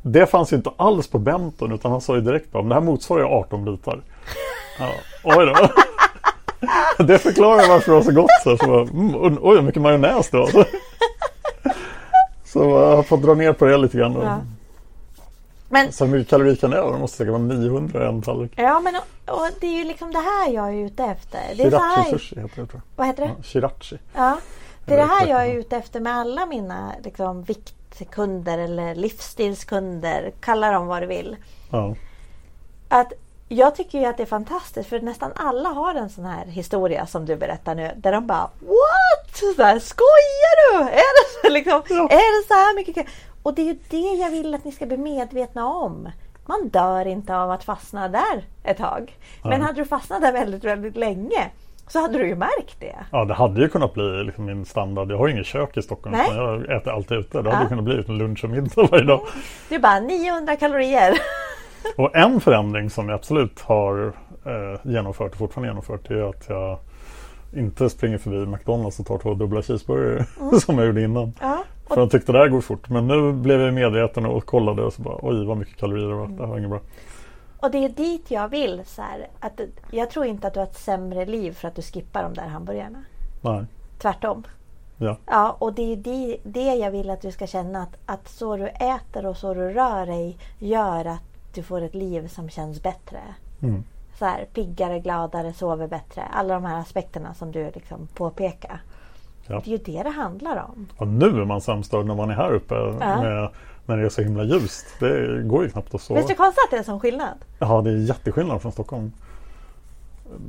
Det 0.02 0.26
fanns 0.26 0.54
ju 0.54 0.58
inte 0.58 0.72
alls 0.78 1.08
på 1.08 1.20
benton 1.20 1.72
utan 1.72 1.92
han 1.92 2.02
sa 2.02 2.16
ju 2.16 2.22
direkt 2.22 2.52
bara, 2.52 2.64
men 2.64 2.70
det 2.70 2.76
här 2.76 2.82
motsvarar 2.82 3.22
ju 3.22 3.28
18 3.28 3.66
bitar. 3.66 4.00
Ja, 4.80 4.90
oj 5.24 5.46
då. 5.46 5.68
Det 7.04 7.18
förklarar 7.20 7.68
varför 7.70 7.92
det 7.92 7.96
var 7.98 8.04
så 8.04 8.12
gott. 8.12 8.30
Så, 8.44 8.58
så 8.58 8.68
bara, 8.68 8.82
mm, 8.82 9.16
oj 9.42 9.56
vad 9.56 9.64
mycket 9.64 9.82
majonnäs 9.82 10.30
det 10.30 10.38
var. 10.38 10.48
Så, 10.48 10.64
så 12.46 12.60
jag 12.60 12.96
har 12.96 13.04
fått 13.04 13.22
dra 13.22 13.34
ner 13.34 13.54
på 13.54 13.66
det 13.66 13.78
lite 13.78 13.98
grann. 13.98 14.14
Ja. 14.22 14.40
Men, 15.76 15.91
Så 15.91 16.05
hur 16.05 16.11
mycket 16.11 16.30
kalorier 16.30 16.55
kan 16.55 16.69
det 16.71 16.82
vara? 16.82 16.91
Det 16.93 16.99
måste 16.99 17.17
säkert 17.17 17.32
vara 17.32 17.41
900 17.41 18.03
i 18.05 18.07
en 18.07 18.21
tallrik. 18.21 18.51
ja, 18.55 18.80
men 18.80 18.95
och, 18.95 19.34
och 19.34 19.47
det 19.59 19.67
är 19.67 19.73
ju 19.78 19.84
liksom 19.84 20.11
det 20.11 20.19
här 20.19 20.49
jag 20.53 20.69
är 20.69 20.86
ute 20.86 21.03
efter. 21.03 21.39
Det 21.55 21.63
är 21.63 21.69
Shirachi 21.69 22.01
här, 22.01 22.03
sushi 22.17 22.36
heter 22.41 22.61
det 22.61 22.67
tror 22.67 22.69
jag. 22.73 22.82
vad 22.95 23.07
heter 23.07 23.23
det? 23.23 23.32
Ja, 23.38 23.43
Shirachi. 23.43 23.97
Ja, 24.15 24.38
det 24.86 24.93
är 24.93 24.97
det 24.97 25.05
här 25.05 25.28
jag 25.28 25.47
är 25.47 25.53
ute 25.53 25.78
efter 25.78 25.99
med 25.99 26.15
alla 26.15 26.45
mina 26.45 26.91
liksom, 27.03 27.43
viktkunder 27.43 28.57
eller 28.57 28.95
livsstilskunder. 28.95 30.34
Kalla 30.41 30.71
dem 30.71 30.88
vad 30.88 31.01
du 31.01 31.05
vill. 31.05 31.36
Ja. 31.71 31.95
Att 32.89 33.13
jag 33.47 33.76
tycker 33.76 33.99
ju 33.99 34.05
att 34.05 34.17
det 34.17 34.23
är 34.23 34.28
fantastiskt 34.28 34.89
för 34.89 34.99
nästan 34.99 35.32
alla 35.36 35.69
har 35.69 35.95
en 35.95 36.09
sån 36.09 36.26
här 36.26 36.45
historia 36.45 37.05
som 37.05 37.26
du 37.26 37.36
berättar 37.36 37.76
nu. 37.76 37.91
Där 37.97 38.11
de 38.11 38.28
bara 38.28 38.49
What? 38.59 39.38
Så 39.55 39.63
här, 39.63 39.80
Skojar 39.80 40.71
du? 40.71 40.89
Är 40.89 41.43
det, 41.43 41.49
liksom, 41.49 41.82
Ja. 41.89 42.03
är 42.09 42.41
det 42.41 42.47
så 42.47 42.53
här 42.53 42.76
mycket? 42.76 43.07
Och 43.46 43.54
det 43.56 43.62
är 43.62 43.66
ju 43.66 43.78
det 43.89 43.98
jag 44.24 44.32
vill 44.32 44.54
att 44.56 44.66
ni 44.66 44.72
ska 44.72 44.86
bli 44.86 44.98
medvetna 44.98 45.68
om. 45.68 46.10
Man 46.46 46.70
dör 46.70 47.06
inte 47.08 47.38
av 47.38 47.52
att 47.52 47.64
fastna 47.64 48.08
där 48.08 48.43
ett 48.64 48.78
tag. 48.78 49.18
Men 49.43 49.62
hade 49.62 49.82
du 49.82 49.86
fastnat 49.86 50.22
där 50.22 50.34
väldigt, 50.34 50.64
väldigt 50.64 50.96
länge 50.96 51.50
så 51.88 52.00
hade 52.00 52.18
du 52.18 52.28
ju 52.28 52.36
märkt 52.36 52.80
det. 52.80 52.96
Ja, 53.12 53.26
det 53.26 53.34
hade 53.34 53.62
ju 53.62 53.70
kunnat 53.70 53.93
bli 53.93 54.24
liksom 54.24 54.46
min 54.46 54.66
standard. 54.66 55.12
Jag 55.12 55.18
har 55.18 55.28
ju 55.28 55.34
inget 55.34 55.46
kök 55.46 55.78
i 55.78 55.82
Stockholm. 55.82 56.16
Nej. 56.18 56.36
Jag 56.38 56.72
äter 56.78 56.91
alltid 56.93 57.18
ute. 57.18 57.41
Det 57.41 57.50
hade 57.52 57.64
Ja. 57.64 57.70
kunnat 57.70 57.84
bli 57.86 58.04
lunch 58.18 58.43
och 58.43 58.50
middag 58.50 58.88
varje 58.91 59.04
dag. 59.04 59.22
Det 59.70 59.76
är 59.76 59.80
bara 59.80 60.00
900 60.00 60.56
kalorier. 60.56 61.14
Och 61.98 62.16
en 62.16 62.41
förändring 62.41 62.89
som 62.89 63.10
jag 63.10 63.16
absolut 63.16 63.60
har 63.62 64.08
eh, 64.46 64.80
genomfört 64.91 65.32
och 65.32 65.38
fortfarande 65.38 65.70
genomfört 65.70 66.10
är 66.12 66.30
att 66.30 66.46
jag 66.50 66.78
inte 67.56 67.89
springer 67.89 68.18
förbi 68.18 68.46
McDonalds 68.46 69.00
och 69.00 69.06
tar 69.06 69.18
två 69.18 69.34
dubbla 69.34 69.62
cheeseburgare 69.62 70.26
som 70.62 70.78
jag 70.78 70.88
gjorde 70.88 71.02
innan. 71.02 71.24
Mm. 71.24 71.34
Ja, 71.41 71.64
För 71.96 72.02
jag 72.02 72.12
tyckte 72.12 72.32
det 72.32 72.38
här 72.38 72.48
går 72.48 72.62
fort. 72.62 72.89
Men 72.89 73.08
nu 73.08 73.34
blev 73.34 73.62
jag 73.62 73.74
medveten 73.74 74.26
och 74.26 74.46
kollade 74.46 74.84
och 74.84 74.93
så 74.93 75.02
bara 75.02 75.20
oj 75.22 75.46
vad 75.46 75.58
mycket 75.58 75.78
kalorier 75.78 76.08
det 76.08 76.16
var. 76.16 76.28
Det 76.28 76.43
här 76.43 76.48
var 76.48 76.58
inget 76.58 76.70
bra. 76.70 76.80
Och 77.60 77.72
det 77.72 77.78
är 77.78 77.89
dit 77.89 78.32
jag 78.32 78.50
vill. 78.50 78.82
Så 78.86 79.02
här, 79.02 79.28
att, 79.39 79.62
jag 79.91 80.10
tror 80.10 80.26
inte 80.26 80.48
att 80.48 80.54
du 80.54 80.60
har 80.60 80.68
ett 80.68 80.78
sämre 80.78 81.26
liv 81.26 81.52
för 81.52 81.68
att 81.68 81.76
du 81.76 81.82
skippar 81.82 82.24
de 82.24 82.34
där 82.34 82.48
hamburgarna. 82.48 83.04
Nej. 83.41 83.66
Tvärtom. 83.98 84.43
Ja. 84.98 85.18
Ja, 85.26 85.56
och 85.60 85.74
det 85.74 85.93
är 85.93 85.96
det, 85.96 86.38
det 86.43 86.76
jag 86.76 86.91
vill 86.91 87.10
att 87.10 87.22
du 87.22 87.32
ska 87.32 87.48
känna 87.48 87.82
att, 87.82 87.98
att 88.06 88.28
så 88.28 88.58
du 88.58 88.68
äter 88.68 89.26
och 89.26 89.38
så 89.38 89.54
du 89.54 89.70
rör 89.70 90.06
dig 90.06 90.38
gör 90.60 91.06
att 91.06 91.24
du 91.54 91.64
får 91.64 91.82
ett 91.82 91.96
liv 91.96 92.28
som 92.28 92.50
känns 92.50 92.84
bättre. 92.84 93.20
Mm. 93.62 93.84
Så 94.20 94.26
här, 94.26 94.46
piggare, 94.54 95.00
gladare, 95.00 95.54
sover 95.54 95.88
bättre. 95.88 96.22
Alla 96.34 96.54
de 96.54 96.66
här 96.66 96.80
aspekterna 96.80 97.34
som 97.34 97.52
du 97.52 97.72
liksom 97.76 98.08
påpekar. 98.08 98.82
Ja. 99.48 99.62
Det 99.66 99.70
är 99.70 99.72
ju 99.72 99.78
det 99.98 100.04
det 100.04 100.10
handlar 100.10 100.64
om. 100.64 100.88
Och 100.98 101.08
nu 101.08 101.26
är 101.41 101.46
man 101.46 101.62
sämstörd 101.62 102.06
när 102.06 102.16
man 102.16 102.30
är 102.30 102.34
här 102.34 102.54
uppe 102.54 102.74
med, 102.76 103.50
när 103.86 103.98
det 103.98 104.06
är 104.06 104.10
så 104.10 104.22
himla 104.22 104.43
ljust. 104.43 104.86
Det 105.00 105.43
går 105.43 105.64
ju 105.64 105.70
knappt 105.70 105.96
att 105.96 106.02
sova. 106.02 106.20
Visst 106.20 106.30
är 106.30 106.34
det 106.34 106.38
konstigt 106.38 106.64
att 106.64 106.70
det 106.72 106.76
är 106.76 106.80
en 106.80 106.84
sån 106.86 107.00
skillnad? 107.00 107.38
Ja, 107.60 107.82
det 107.82 107.89
är 107.89 107.98
jätteskillnad 107.98 108.62
från 108.62 108.72
Stockholm. 108.72 109.12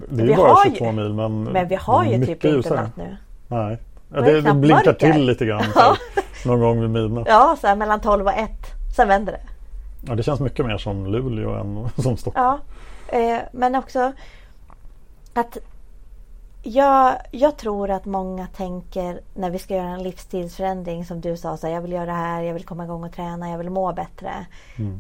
Det 0.09 0.23
är 0.23 0.27
ju 0.27 0.37
bara 0.37 0.53
har 0.53 0.65
ju- 0.65 0.71
22 0.71 0.93
mil 0.93 1.13
men 1.13 1.45
Men 1.45 1.69
vi 1.69 1.75
har 1.75 2.05
ju 2.05 2.19
typ 2.21 2.29
inte 2.29 2.49
ljusare. 2.49 2.81
natt 2.83 2.97
nu. 2.97 3.17
Nej. 3.49 3.79
Ja, 4.15 4.21
det, 4.21 4.41
det 4.41 4.55
blinkar 4.55 4.85
mörker. 4.85 5.13
till 5.13 5.25
lite 5.27 5.47
grann 5.47 5.63
Ja. 5.75 5.97
så, 6.43 6.49
någon 6.49 6.61
gång 6.61 6.81
vid 6.81 6.91
midnatt. 6.91 7.27
Ja, 7.29 7.57
så 7.61 7.67
här 7.67 7.77
mellan 7.77 8.01
12 8.01 8.27
och 8.27 8.33
1. 8.33 8.51
Sen 8.97 9.09
vänder 9.09 9.33
det. 9.33 9.41
Ja, 10.09 10.15
det 10.15 10.23
känns 10.23 10.41
mycket 10.41 10.67
mer 10.67 10.79
som 10.79 11.07
Luleå 11.07 11.51
än 11.55 11.89
som 12.03 12.17
Stockholm. 12.17 12.59
Ja, 13.11 13.19
eh, 13.19 13.39
men 13.53 13.75
också 13.75 14.13
att 15.35 15.59
jag, 16.67 17.17
jag 17.31 17.57
tror 17.57 17.91
att 17.91 18.05
många 18.05 18.47
tänker 18.47 19.21
när 19.35 19.51
vi 19.51 19.59
ska 19.59 19.75
göra 19.75 19.89
en 19.89 20.03
livsstilsförändring 20.03 21.05
som 21.05 21.21
du 21.21 21.37
sa, 21.37 21.57
så 21.57 21.67
här, 21.67 21.75
jag 21.75 21.81
vill 21.81 21.93
göra 21.93 22.07
det 22.07 22.13
här, 22.13 22.43
jag 22.43 22.55
vill 22.55 22.65
komma 22.65 22.85
igång 22.85 23.05
och 23.05 23.13
träna, 23.13 23.51
jag 23.51 23.59
vill 23.59 23.71
må 23.71 23.93
bättre. 23.93 24.47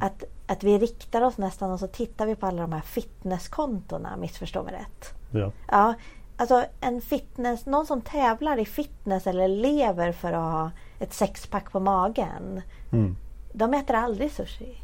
Att, 0.00 0.24
att 0.46 0.62
vi 0.62 0.78
riktar 0.78 1.22
oss 1.22 1.38
nästan 1.38 1.70
och 1.70 1.80
så 1.80 1.86
tittar 1.86 2.26
vi 2.26 2.34
på 2.34 2.46
alla 2.46 2.62
de 2.62 2.72
här 2.72 2.80
fitnesskontona, 2.80 4.16
missförstå 4.16 4.62
mig 4.62 4.74
rätt. 4.74 5.14
Ja. 5.30 5.52
Ja, 5.70 5.94
alltså 6.36 6.64
en 6.80 7.00
fitness, 7.00 7.66
någon 7.66 7.86
som 7.86 8.00
tävlar 8.00 8.58
i 8.58 8.64
fitness 8.64 9.26
eller 9.26 9.48
lever 9.48 10.12
för 10.12 10.32
att 10.32 10.52
ha 10.52 10.70
ett 10.98 11.14
sexpack 11.14 11.72
på 11.72 11.80
magen. 11.80 12.62
Mm. 12.92 13.16
De 13.52 13.74
äter 13.74 13.96
aldrig 13.96 14.32
sushi. 14.32 14.78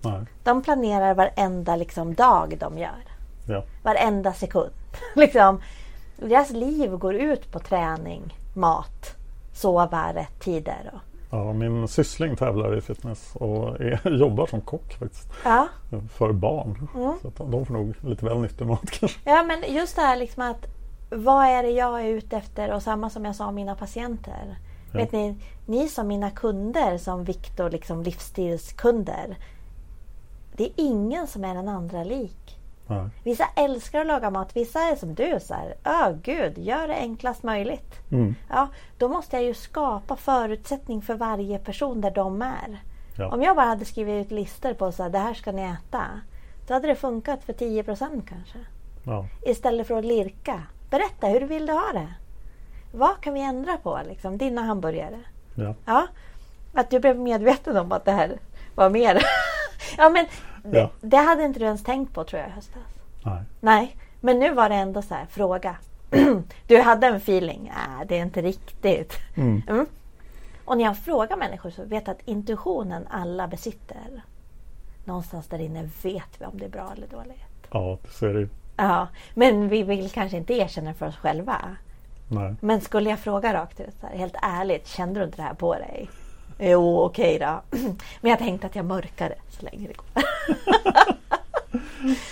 Nej. 0.00 0.22
De 0.42 0.62
planerar 0.62 1.14
varenda 1.14 1.76
liksom, 1.76 2.14
dag 2.14 2.56
de 2.60 2.78
gör. 2.78 3.04
Ja. 3.48 3.64
Varenda 3.82 4.32
sekund. 4.32 4.72
liksom, 5.14 5.60
deras 6.16 6.50
liv 6.50 6.90
går 6.96 7.14
ut 7.14 7.52
på 7.52 7.58
träning, 7.58 8.22
mat, 8.54 9.16
sova 9.52 10.14
rätt 10.14 10.40
tider. 10.40 10.90
Och, 10.94 11.00
Ja, 11.30 11.52
min 11.52 11.88
syssling 11.88 12.36
tävlar 12.36 12.76
i 12.78 12.80
fitness 12.80 13.36
och 13.36 13.80
är, 13.80 14.10
jobbar 14.18 14.46
som 14.46 14.60
kock 14.60 14.92
faktiskt. 14.98 15.28
ja. 15.44 15.68
För 16.12 16.32
barn. 16.32 16.88
Mm. 16.94 17.12
Så 17.22 17.44
de 17.44 17.66
får 17.66 17.74
nog 17.74 17.94
lite 18.00 18.24
väl 18.24 18.38
nyttig 18.40 18.66
mat 18.66 18.90
kanske. 18.90 19.18
ja, 19.30 19.42
men 19.42 19.74
just 19.74 19.96
det 19.96 20.02
här 20.02 20.16
liksom 20.16 20.42
att 20.42 20.66
vad 21.10 21.46
är 21.46 21.62
det 21.62 21.70
jag 21.70 22.00
är 22.00 22.06
ute 22.06 22.36
efter? 22.36 22.72
Och 22.72 22.82
samma 22.82 23.10
som 23.10 23.24
jag 23.24 23.36
sa 23.36 23.46
om 23.46 23.54
mina 23.54 23.74
patienter. 23.74 24.56
Ja. 24.92 24.98
Vet 24.98 25.12
ni, 25.12 25.36
ni 25.66 25.88
som 25.88 26.08
mina 26.08 26.30
kunder, 26.30 26.98
som 26.98 27.24
Viktor, 27.24 27.70
liksom 27.70 28.02
livsstilskunder. 28.02 29.36
Det 30.56 30.64
är 30.64 30.72
ingen 30.76 31.26
som 31.26 31.44
är 31.44 31.54
den 31.54 31.68
andra 31.68 32.04
lik. 32.04 32.58
Nej. 32.86 33.08
Vissa 33.24 33.44
älskar 33.56 34.00
att 34.00 34.06
laga 34.06 34.30
mat, 34.30 34.56
vissa 34.56 34.80
är 34.80 34.96
som 34.96 35.14
du. 35.14 35.38
så 35.40 35.54
här, 35.54 35.74
Åh 35.84 36.10
gud, 36.22 36.58
gör 36.58 36.88
det 36.88 36.94
enklast 36.94 37.42
möjligt. 37.42 38.10
Mm. 38.12 38.34
Ja, 38.48 38.68
då 38.98 39.08
måste 39.08 39.36
jag 39.36 39.44
ju 39.44 39.54
skapa 39.54 40.16
förutsättning 40.16 41.02
för 41.02 41.14
varje 41.14 41.58
person 41.58 42.00
där 42.00 42.10
de 42.10 42.42
är. 42.42 42.82
Ja. 43.18 43.28
Om 43.28 43.42
jag 43.42 43.56
bara 43.56 43.66
hade 43.66 43.84
skrivit 43.84 44.26
ut 44.26 44.32
listor 44.32 44.74
på 44.74 44.92
så 44.92 45.02
här, 45.02 45.10
det 45.10 45.18
här 45.18 45.34
ska 45.34 45.52
ni 45.52 45.62
äta. 45.62 46.04
Då 46.66 46.74
hade 46.74 46.88
det 46.88 46.94
funkat 46.94 47.44
för 47.44 47.52
10% 47.52 48.26
kanske. 48.28 48.58
Ja. 49.04 49.26
Istället 49.42 49.86
för 49.86 49.98
att 49.98 50.04
lirka. 50.04 50.62
Berätta, 50.90 51.26
hur 51.26 51.40
vill 51.40 51.66
du 51.66 51.72
ha 51.72 51.92
det? 51.92 52.14
Vad 52.92 53.20
kan 53.20 53.34
vi 53.34 53.40
ändra 53.40 53.76
på? 53.76 54.00
Liksom, 54.08 54.38
dina 54.38 54.62
hamburgare. 54.62 55.18
Ja. 55.54 55.74
Ja, 55.84 56.06
att 56.74 56.90
du 56.90 57.00
blev 57.00 57.18
medveten 57.18 57.76
om 57.76 57.92
att 57.92 58.04
det 58.04 58.12
här 58.12 58.38
var 58.74 58.90
mer. 58.90 59.22
ja, 59.96 60.08
men 60.08 60.26
Ja. 60.72 60.90
det 61.00 61.16
hade 61.16 61.44
inte 61.44 61.58
du 61.58 61.64
ens 61.64 61.84
tänkt 61.84 62.14
på 62.14 62.24
tror 62.24 62.40
jag 62.40 62.48
i 62.50 62.52
höstas. 62.52 62.82
Nej. 63.24 63.42
Nej, 63.60 63.96
men 64.20 64.38
nu 64.38 64.54
var 64.54 64.68
det 64.68 64.74
ändå 64.74 65.02
så 65.02 65.14
här, 65.14 65.26
fråga. 65.26 65.76
du 66.66 66.80
hade 66.80 67.06
en 67.06 67.16
feeling, 67.16 67.72
nej 67.76 68.06
det 68.08 68.18
är 68.18 68.22
inte 68.22 68.42
riktigt. 68.42 69.12
Mm. 69.36 69.62
Mm. 69.68 69.86
Och 70.64 70.76
när 70.76 70.84
jag 70.84 70.98
frågar 70.98 71.36
människor 71.36 71.70
så 71.70 71.84
vet 71.84 72.06
jag 72.06 72.16
att 72.16 72.28
intuitionen 72.28 73.06
alla 73.10 73.48
besitter. 73.48 74.22
Någonstans 75.04 75.46
där 75.46 75.58
inne 75.58 75.90
vet 76.02 76.40
vi 76.40 76.46
om 76.46 76.58
det 76.58 76.64
är 76.64 76.70
bra 76.70 76.92
eller 76.96 77.06
dåligt. 77.06 77.44
Ja, 77.70 77.98
så 78.10 78.26
är 78.26 78.34
det. 78.34 78.48
Ja, 78.76 79.08
men 79.34 79.68
vi 79.68 79.82
vill 79.82 80.10
kanske 80.10 80.36
inte 80.36 80.54
erkänna 80.54 80.94
för 80.94 81.06
oss 81.06 81.16
själva. 81.16 81.56
Nej. 82.28 82.54
Men 82.60 82.80
skulle 82.80 83.10
jag 83.10 83.18
fråga 83.18 83.54
rakt 83.54 83.80
ut, 83.80 83.94
här, 84.02 84.16
helt 84.16 84.36
ärligt, 84.42 84.86
kände 84.86 85.20
du 85.20 85.24
inte 85.24 85.36
det 85.36 85.42
här 85.42 85.54
på 85.54 85.74
dig? 85.74 86.08
Jo, 86.58 87.00
okej 87.00 87.38
då. 87.38 87.60
Men 88.20 88.30
jag 88.30 88.38
tänkte 88.38 88.66
att 88.66 88.76
jag 88.76 88.84
mörkar 88.84 89.28
det 89.28 89.38
så 89.48 89.64
länge 89.64 89.88
det 89.88 89.94
går. 89.94 90.24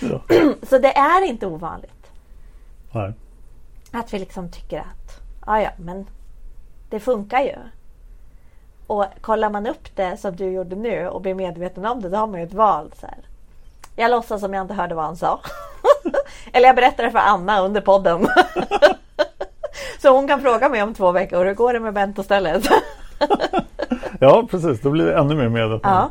Ja. 0.01 0.21
Så 0.63 0.79
det 0.79 0.97
är 0.97 1.25
inte 1.25 1.47
ovanligt 1.47 2.11
Nej. 2.93 3.13
att 3.93 4.15
vi 4.15 4.19
liksom 4.19 4.51
tycker 4.51 4.79
att 4.79 5.21
ja, 5.47 5.63
ja, 5.63 5.71
men 5.77 6.07
det 6.91 7.01
funkar 7.01 7.41
ju. 7.41 7.57
Och 8.87 9.07
kollar 9.21 9.51
man 9.51 9.67
upp 9.67 9.97
det 9.97 10.17
som 10.17 10.37
du 10.37 10.51
gjorde 10.51 10.77
nu 10.77 11.09
och 11.09 11.21
blir 11.21 11.35
medveten 11.35 11.87
om 11.87 12.03
det, 12.03 12.09
då 12.09 12.17
har 12.17 12.27
man 12.27 12.41
ju 12.41 12.47
ett 12.47 12.55
val. 12.55 12.93
Så 13.01 13.07
här. 13.07 13.19
Jag 13.97 14.11
låtsas 14.11 14.41
som 14.41 14.55
jag 14.55 14.65
inte 14.65 14.75
hörde 14.75 14.95
vad 14.95 15.05
han 15.05 15.17
sa. 15.17 15.41
Eller 16.53 16.69
jag 16.69 16.77
berättar 16.77 17.05
det 17.05 17.11
för 17.11 17.19
Anna 17.19 17.61
under 17.61 17.81
podden. 17.81 18.27
Så 20.03 20.15
hon 20.15 20.29
kan 20.29 20.41
fråga 20.41 20.69
mig 20.69 20.83
om 20.83 20.95
två 20.95 21.13
veckor, 21.13 21.45
hur 21.45 21.55
går 21.55 21.73
det 21.73 21.81
med 21.81 21.95
Bentostället? 21.95 22.69
Ja, 24.23 24.47
precis. 24.51 24.81
Då 24.81 24.91
blir 24.91 25.05
det 25.07 25.19
ännu 25.19 25.35
mer 25.35 25.49
medveten. 25.49 25.91
Ja. 25.91 26.11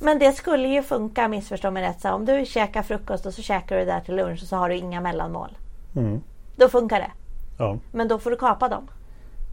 Men 0.00 0.18
det 0.18 0.32
skulle 0.32 0.68
ju 0.68 0.82
funka, 0.82 1.28
missförstå 1.28 1.70
mig 1.70 1.82
rätt. 1.82 2.00
Så 2.00 2.12
om 2.12 2.24
du 2.24 2.46
käkar 2.46 2.82
frukost 2.82 3.26
och 3.26 3.34
så 3.34 3.42
käkar 3.42 3.76
du 3.76 3.84
där 3.84 4.00
till 4.00 4.16
lunch 4.16 4.42
och 4.42 4.48
så 4.48 4.56
har 4.56 4.68
du 4.68 4.76
inga 4.76 5.00
mellanmål. 5.00 5.58
Mm. 5.96 6.20
Då 6.56 6.68
funkar 6.68 6.98
det. 6.98 7.10
Ja. 7.58 7.78
Men 7.92 8.08
då 8.08 8.18
får 8.18 8.30
du 8.30 8.36
kapa 8.36 8.68
dem. 8.68 8.88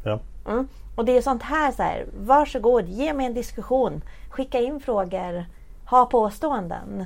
Ja. 0.03 0.19
Mm. 0.47 0.67
Och 0.95 1.05
det 1.05 1.17
är 1.17 1.21
sånt 1.21 1.43
här, 1.43 1.71
så 1.71 1.83
här, 1.83 2.05
varsågod, 2.19 2.89
ge 2.89 3.13
mig 3.13 3.25
en 3.25 3.33
diskussion. 3.33 4.01
Skicka 4.29 4.59
in 4.59 4.79
frågor, 4.79 5.45
ha 5.89 6.05
påståenden. 6.05 7.05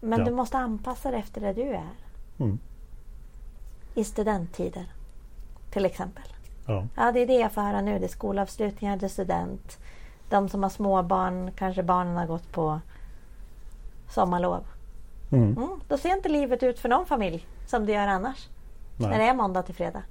Men 0.00 0.18
Ja. 0.18 0.24
du 0.24 0.30
måste 0.30 0.58
anpassa 0.58 1.10
dig 1.10 1.20
efter 1.20 1.40
det 1.40 1.52
du 1.52 1.68
är. 1.68 1.90
Mm. 2.38 2.58
I 3.94 4.04
studenttider, 4.04 4.86
till 5.70 5.84
exempel. 5.84 6.24
Ja. 6.70 6.84
Ja, 6.96 7.12
det 7.12 7.20
är 7.20 7.26
det 7.26 7.38
jag 7.38 7.52
får 7.52 7.60
höra 7.62 7.80
nu. 7.80 7.98
Det 7.98 8.06
är 8.06 8.08
skolavslutningar, 8.08 8.96
det 8.96 9.06
är 9.06 9.08
student. 9.08 9.78
De 10.28 10.48
som 10.48 10.62
har 10.62 10.70
små 10.70 11.02
barn, 11.02 11.50
kanske 11.56 11.82
barnen 11.82 12.16
har 12.16 12.26
gått 12.26 12.52
på 12.52 12.80
sommarlov. 14.08 14.64
Mm. 15.32 15.56
Mm, 15.56 15.80
då 15.88 15.98
ser 15.98 16.12
inte 16.16 16.28
livet 16.28 16.62
ut 16.62 16.78
för 16.78 16.88
någon 16.88 17.06
familj 17.06 17.46
som 17.66 17.86
det 17.86 17.92
gör 17.92 18.06
annars. 18.08 18.48
När 18.96 19.10
det 19.10 19.16
Nej. 19.18 19.28
är 19.28 19.34
måndag 19.34 19.62
till 19.62 19.74
fredag. 19.74 20.02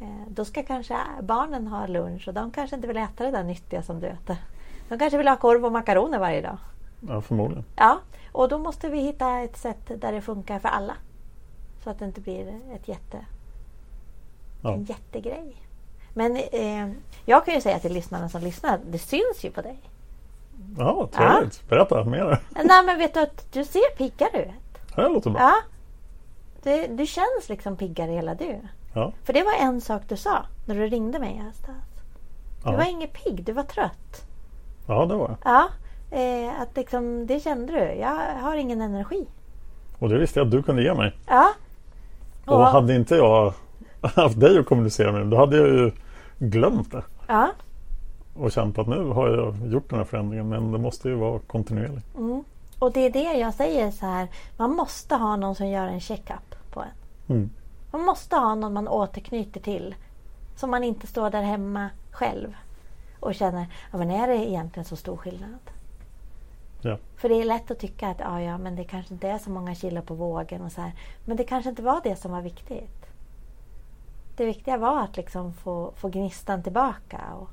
Eh, 0.00 0.06
då 0.28 0.44
ska 0.44 0.62
kanske 0.62 0.96
barnen 1.22 1.66
ha 1.66 1.86
lunch 1.86 2.28
och 2.28 2.34
de 2.34 2.50
kanske 2.50 2.76
inte 2.76 2.88
vill 2.88 2.96
äta 2.96 3.24
det 3.24 3.30
där 3.30 3.44
nyttiga 3.44 3.82
som 3.82 4.00
du 4.00 4.06
äter. 4.06 4.36
De 4.88 4.98
kanske 4.98 5.18
vill 5.18 5.28
ha 5.28 5.36
korv 5.36 5.64
och 5.64 5.72
makaroner 5.72 6.18
varje 6.18 6.40
dag. 6.42 6.58
ja, 7.08 7.20
förmodligen. 7.20 7.64
Ja, 7.76 7.98
och 8.32 8.48
då 8.48 8.58
måste 8.58 8.88
vi 8.88 9.00
hitta 9.00 9.38
ett 9.38 9.56
sätt 9.56 9.90
där 10.00 10.12
det 10.12 10.20
funkar 10.20 10.58
för 10.58 10.68
alla. 10.68 10.94
Så 11.84 11.90
att 11.90 11.98
det 11.98 12.04
inte 12.04 12.20
blir 12.20 12.60
ett 12.74 12.88
jätte, 12.88 13.26
Ja. 14.62 14.72
en 14.74 14.84
jättegrej. 14.84 15.56
Men 16.18 16.36
eh, 16.36 16.88
jag 17.24 17.44
kan 17.44 17.54
ju 17.54 17.60
säga 17.60 17.78
till 17.78 17.92
lyssnarna 17.92 18.28
som 18.28 18.40
lyssnar, 18.42 18.80
det 18.90 18.98
syns 18.98 19.44
ju 19.44 19.50
på 19.50 19.62
dig. 19.62 19.78
Ja, 20.78 21.08
trevligt. 21.12 21.68
Berätta 21.68 22.04
mer. 22.04 22.38
Nej 22.64 22.84
men 22.86 22.98
vet 22.98 23.14
du 23.14 23.20
att 23.20 23.52
du 23.52 23.64
ser 23.64 23.96
piggare 23.96 24.42
ut. 24.44 24.94
Det 24.96 25.08
låter 25.08 25.30
bra. 25.30 25.40
Ja. 25.40 25.54
Du, 26.62 26.86
du 26.96 27.06
känns 27.06 27.48
liksom 27.48 27.76
piggare 27.76 28.10
hela 28.10 28.34
du. 28.34 28.58
Ja. 28.94 29.12
För 29.24 29.32
det 29.32 29.42
var 29.42 29.52
en 29.60 29.80
sak 29.80 30.02
du 30.08 30.16
sa 30.16 30.46
när 30.66 30.74
du 30.74 30.86
ringde 30.86 31.18
mig 31.18 31.34
i 31.34 31.38
höstas. 31.38 31.74
Du 32.64 32.70
Ja. 32.70 32.76
var 32.76 32.84
inget 32.90 33.12
pigg, 33.12 33.44
du 33.44 33.52
var 33.52 33.62
trött. 33.62 34.26
ja, 34.86 35.06
det 35.06 35.14
var 35.14 35.28
det. 35.28 35.36
Ja, 35.44 35.68
eh, 36.18 36.60
att 36.60 36.76
liksom, 36.76 37.26
det 37.26 37.40
kände 37.40 37.72
du. 37.72 37.94
Jag 38.00 38.16
har 38.40 38.56
ingen 38.56 38.80
energi. 38.80 39.26
Och 39.98 40.08
det 40.08 40.18
visste 40.18 40.40
jag 40.40 40.46
att 40.46 40.50
du 40.52 40.62
kunde 40.62 40.82
ge 40.82 40.94
mig. 40.94 41.12
Ja. 41.26 41.48
Och 42.46 42.66
hade 42.66 42.94
inte 42.94 43.14
jag 43.16 43.52
haft 44.00 44.40
dig 44.40 44.58
att 44.58 44.66
kommunicera 44.66 45.12
med 45.12 45.26
då 45.26 45.36
hade 45.36 45.56
jag 45.56 45.66
ju 45.68 45.92
glömt 46.38 46.92
det. 46.92 47.02
ja. 47.26 47.50
Och 48.34 48.52
känt 48.52 48.78
att 48.78 48.86
nu 48.86 49.08
har 49.08 49.28
jag 49.28 49.72
gjort 49.72 49.90
den 49.90 49.98
här 49.98 50.04
förändringen 50.06 50.48
men 50.48 50.72
det 50.72 50.78
måste 50.78 51.08
ju 51.08 51.14
vara 51.14 51.38
kontinuerligt. 51.38 52.06
Och 52.78 52.92
det 52.92 53.00
är 53.00 53.10
det 53.10 53.38
jag 53.38 53.54
säger 53.54 53.90
så 53.90 54.06
här. 54.06 54.28
Man 54.56 54.70
måste 54.70 55.14
ha 55.14 55.36
någon 55.36 55.54
som 55.54 55.68
gör 55.68 55.86
en 55.86 56.00
checkup 56.00 56.70
på 56.70 56.80
en. 56.80 57.36
Mm. 57.36 57.50
Man 57.92 58.00
måste 58.04 58.36
ha 58.36 58.54
någon 58.54 58.72
man 58.72 58.88
återknyter 58.88 59.60
till. 59.60 59.94
Så 60.56 60.66
man 60.66 60.84
inte 60.84 61.06
står 61.06 61.30
där 61.30 61.42
hemma 61.42 61.90
själv 62.10 62.56
och 63.20 63.34
känner, 63.34 63.66
ja 63.92 63.98
men 63.98 64.10
är 64.10 64.28
det 64.28 64.50
egentligen 64.50 64.84
så 64.84 64.96
stor 64.96 65.16
skillnad? 65.16 65.58
Ja. 66.80 66.98
För 67.16 67.28
det 67.28 67.34
är 67.34 67.44
lätt 67.44 67.70
att 67.70 67.78
tycka 67.78 68.08
att 68.08 68.20
ja, 68.20 68.40
ja, 68.40 68.58
men 68.58 68.76
det 68.76 68.84
kanske 68.84 69.14
inte 69.14 69.28
är 69.28 69.38
så 69.38 69.50
många 69.50 69.74
kilo 69.74 70.02
på 70.02 70.14
vågen 70.14 70.62
och 70.62 70.72
så 70.72 70.80
här. 70.80 70.92
Men 71.24 71.36
det 71.36 71.44
kanske 71.44 71.70
inte 71.70 71.82
var 71.82 72.00
det 72.04 72.16
som 72.16 72.32
var 72.32 72.40
viktigt. 72.40 72.95
Det 74.36 74.44
viktiga 74.44 74.76
var 74.76 75.02
att 75.02 75.16
liksom 75.16 75.52
få, 75.52 75.92
få 75.96 76.08
gnistan 76.08 76.62
tillbaka 76.62 77.20
och 77.34 77.50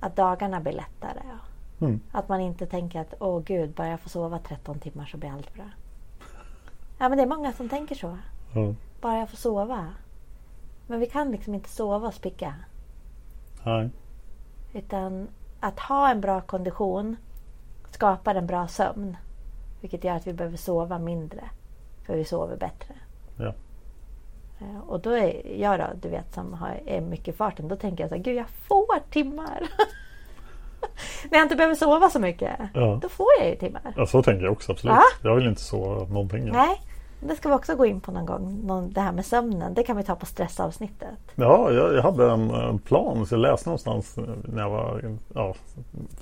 att 0.00 0.16
dagarna 0.16 0.60
blir 0.60 0.72
lättare. 0.72 1.22
Mm. 1.80 2.00
Att 2.12 2.28
man 2.28 2.40
inte 2.40 2.66
tänker 2.66 3.00
att 3.00 3.14
åh 3.18 3.42
gud, 3.42 3.70
bara 3.70 3.88
jag 3.88 4.00
får 4.00 4.10
sova 4.10 4.38
13 4.38 4.78
timmar 4.78 5.06
så 5.06 5.16
blir 5.16 5.30
allt 5.30 5.54
bra. 5.54 5.64
Ja, 6.98 7.08
men 7.08 7.18
det 7.18 7.24
är 7.24 7.28
många 7.28 7.52
som 7.52 7.68
tänker 7.68 7.94
så. 7.94 8.18
Ja. 8.54 8.74
Bara 9.00 9.18
jag 9.18 9.30
får 9.30 9.36
sova. 9.36 9.86
Men 10.86 11.00
vi 11.00 11.06
kan 11.06 11.30
liksom 11.30 11.54
inte 11.54 11.68
sova 11.68 12.08
och 12.08 12.14
spicka. 12.14 12.54
Nej. 13.64 13.90
Utan 14.72 15.28
att 15.60 15.80
ha 15.80 16.10
en 16.10 16.20
bra 16.20 16.40
kondition 16.40 17.16
skapar 17.90 18.34
en 18.34 18.46
bra 18.46 18.68
sömn. 18.68 19.16
Vilket 19.80 20.04
gör 20.04 20.16
att 20.16 20.26
vi 20.26 20.32
behöver 20.32 20.56
sova 20.56 20.98
mindre. 20.98 21.50
För 22.06 22.16
vi 22.16 22.24
sover 22.24 22.56
bättre. 22.56 22.94
Ja. 23.36 23.54
Eh, 24.60 24.80
Och 24.88 25.00
då 25.00 25.10
är 25.10 25.42
jag 25.60 25.80
då, 25.80 25.86
du 26.02 26.08
vet 26.08 26.34
som 26.34 26.54
har, 26.54 26.80
är 26.86 27.00
mycket 27.00 27.28
i 27.28 27.32
farten. 27.32 27.68
Då 27.68 27.76
tänker 27.76 28.04
jag 28.04 28.08
så 28.10 28.14
här, 28.16 28.22
gud 28.22 28.36
jag 28.36 28.48
får 28.68 29.10
timmar. 29.10 29.60
När 31.30 31.38
jag 31.38 31.44
inte 31.44 31.56
behöver 31.56 31.74
sova 31.74 32.10
så 32.10 32.18
mycket. 32.18 32.52
Ja. 32.74 32.98
Då 33.02 33.08
får 33.08 33.26
jag 33.40 33.48
ju 33.48 33.56
timmar. 33.56 33.82
ja, 33.96 34.06
så 34.06 34.22
tänker 34.22 34.44
jag 34.44 34.52
också 34.52 34.72
absolut. 34.72 34.96
Ja. 34.96 35.28
Jag 35.28 35.36
vill 35.36 35.46
inte 35.46 35.60
sova 35.62 36.04
någonting. 36.08 36.42
än. 36.48 36.52
Nej, 36.52 36.80
det 37.20 37.36
ska 37.36 37.48
vi 37.48 37.54
också 37.54 37.76
gå 37.76 37.86
in 37.86 38.00
på 38.00 38.12
någon 38.12 38.26
gång. 38.26 38.60
Någon, 38.66 38.92
det 38.92 39.00
här 39.00 39.12
med 39.12 39.26
sömnen. 39.26 39.74
Det 39.74 39.82
kan 39.82 39.96
vi 39.96 40.02
ta 40.02 40.14
på 40.14 40.26
stressavsnittet. 40.26 41.18
Ja, 41.34 41.70
jag, 41.72 41.94
jag 41.94 42.02
hade 42.02 42.30
en, 42.30 42.50
en 42.50 42.78
plan 42.78 43.26
så 43.26 43.34
jag 43.34 43.40
läste 43.40 43.68
någonstans 43.68 44.18
när 44.44 44.62
jag 44.62 44.70
var, 44.70 45.16
ja, 45.34 45.54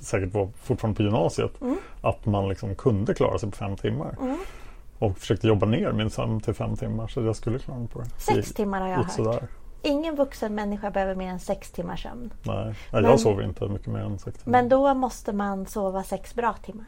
säkert 0.00 0.34
var 0.34 0.48
fortfarande 0.62 0.96
på 0.96 1.02
gymnasiet. 1.02 1.60
Mm. 1.60 1.76
Att 2.02 2.26
man 2.26 2.48
liksom 2.48 2.74
kunde 2.74 3.14
klara 3.14 3.38
sig 3.38 3.50
på 3.50 3.56
fem 3.56 3.76
timmar. 3.76 4.16
Och 4.98 5.18
försökte 5.18 5.46
jobba 5.48 5.66
ner 5.66 5.92
min 5.92 6.10
sömn 6.10 6.40
till 6.40 6.54
fem 6.54 6.76
timmar 6.76 7.08
så 7.08 7.22
jag 7.22 7.36
skulle 7.36 7.58
klara 7.58 7.78
mig 7.78 7.88
på 7.88 8.00
det. 8.00 8.08
Sex 8.18 8.52
timmar 8.52 8.80
har 8.80 8.88
jag 8.88 8.96
hört. 8.96 9.10
sådär. 9.12 9.48
Ingen 9.82 10.16
vuxen 10.16 10.54
människa 10.54 10.90
behöver 10.90 11.14
mer 11.14 11.28
än 11.30 11.38
sex 11.40 11.70
timmars 11.70 12.02
sömn. 12.02 12.30
Nej, 12.42 12.64
Nej 12.64 12.74
Men- 12.92 13.04
jag 13.04 13.20
sover 13.20 13.42
inte 13.42 13.68
mycket 13.68 13.86
mer 13.88 14.00
än 14.00 14.18
sex 14.18 14.38
timmar. 14.42 14.58
Men 14.58 14.68
då 14.68 14.94
måste 14.94 15.32
man 15.32 15.66
sova 15.66 16.02
sex 16.02 16.34
bra 16.34 16.52
timmar. 16.64 16.86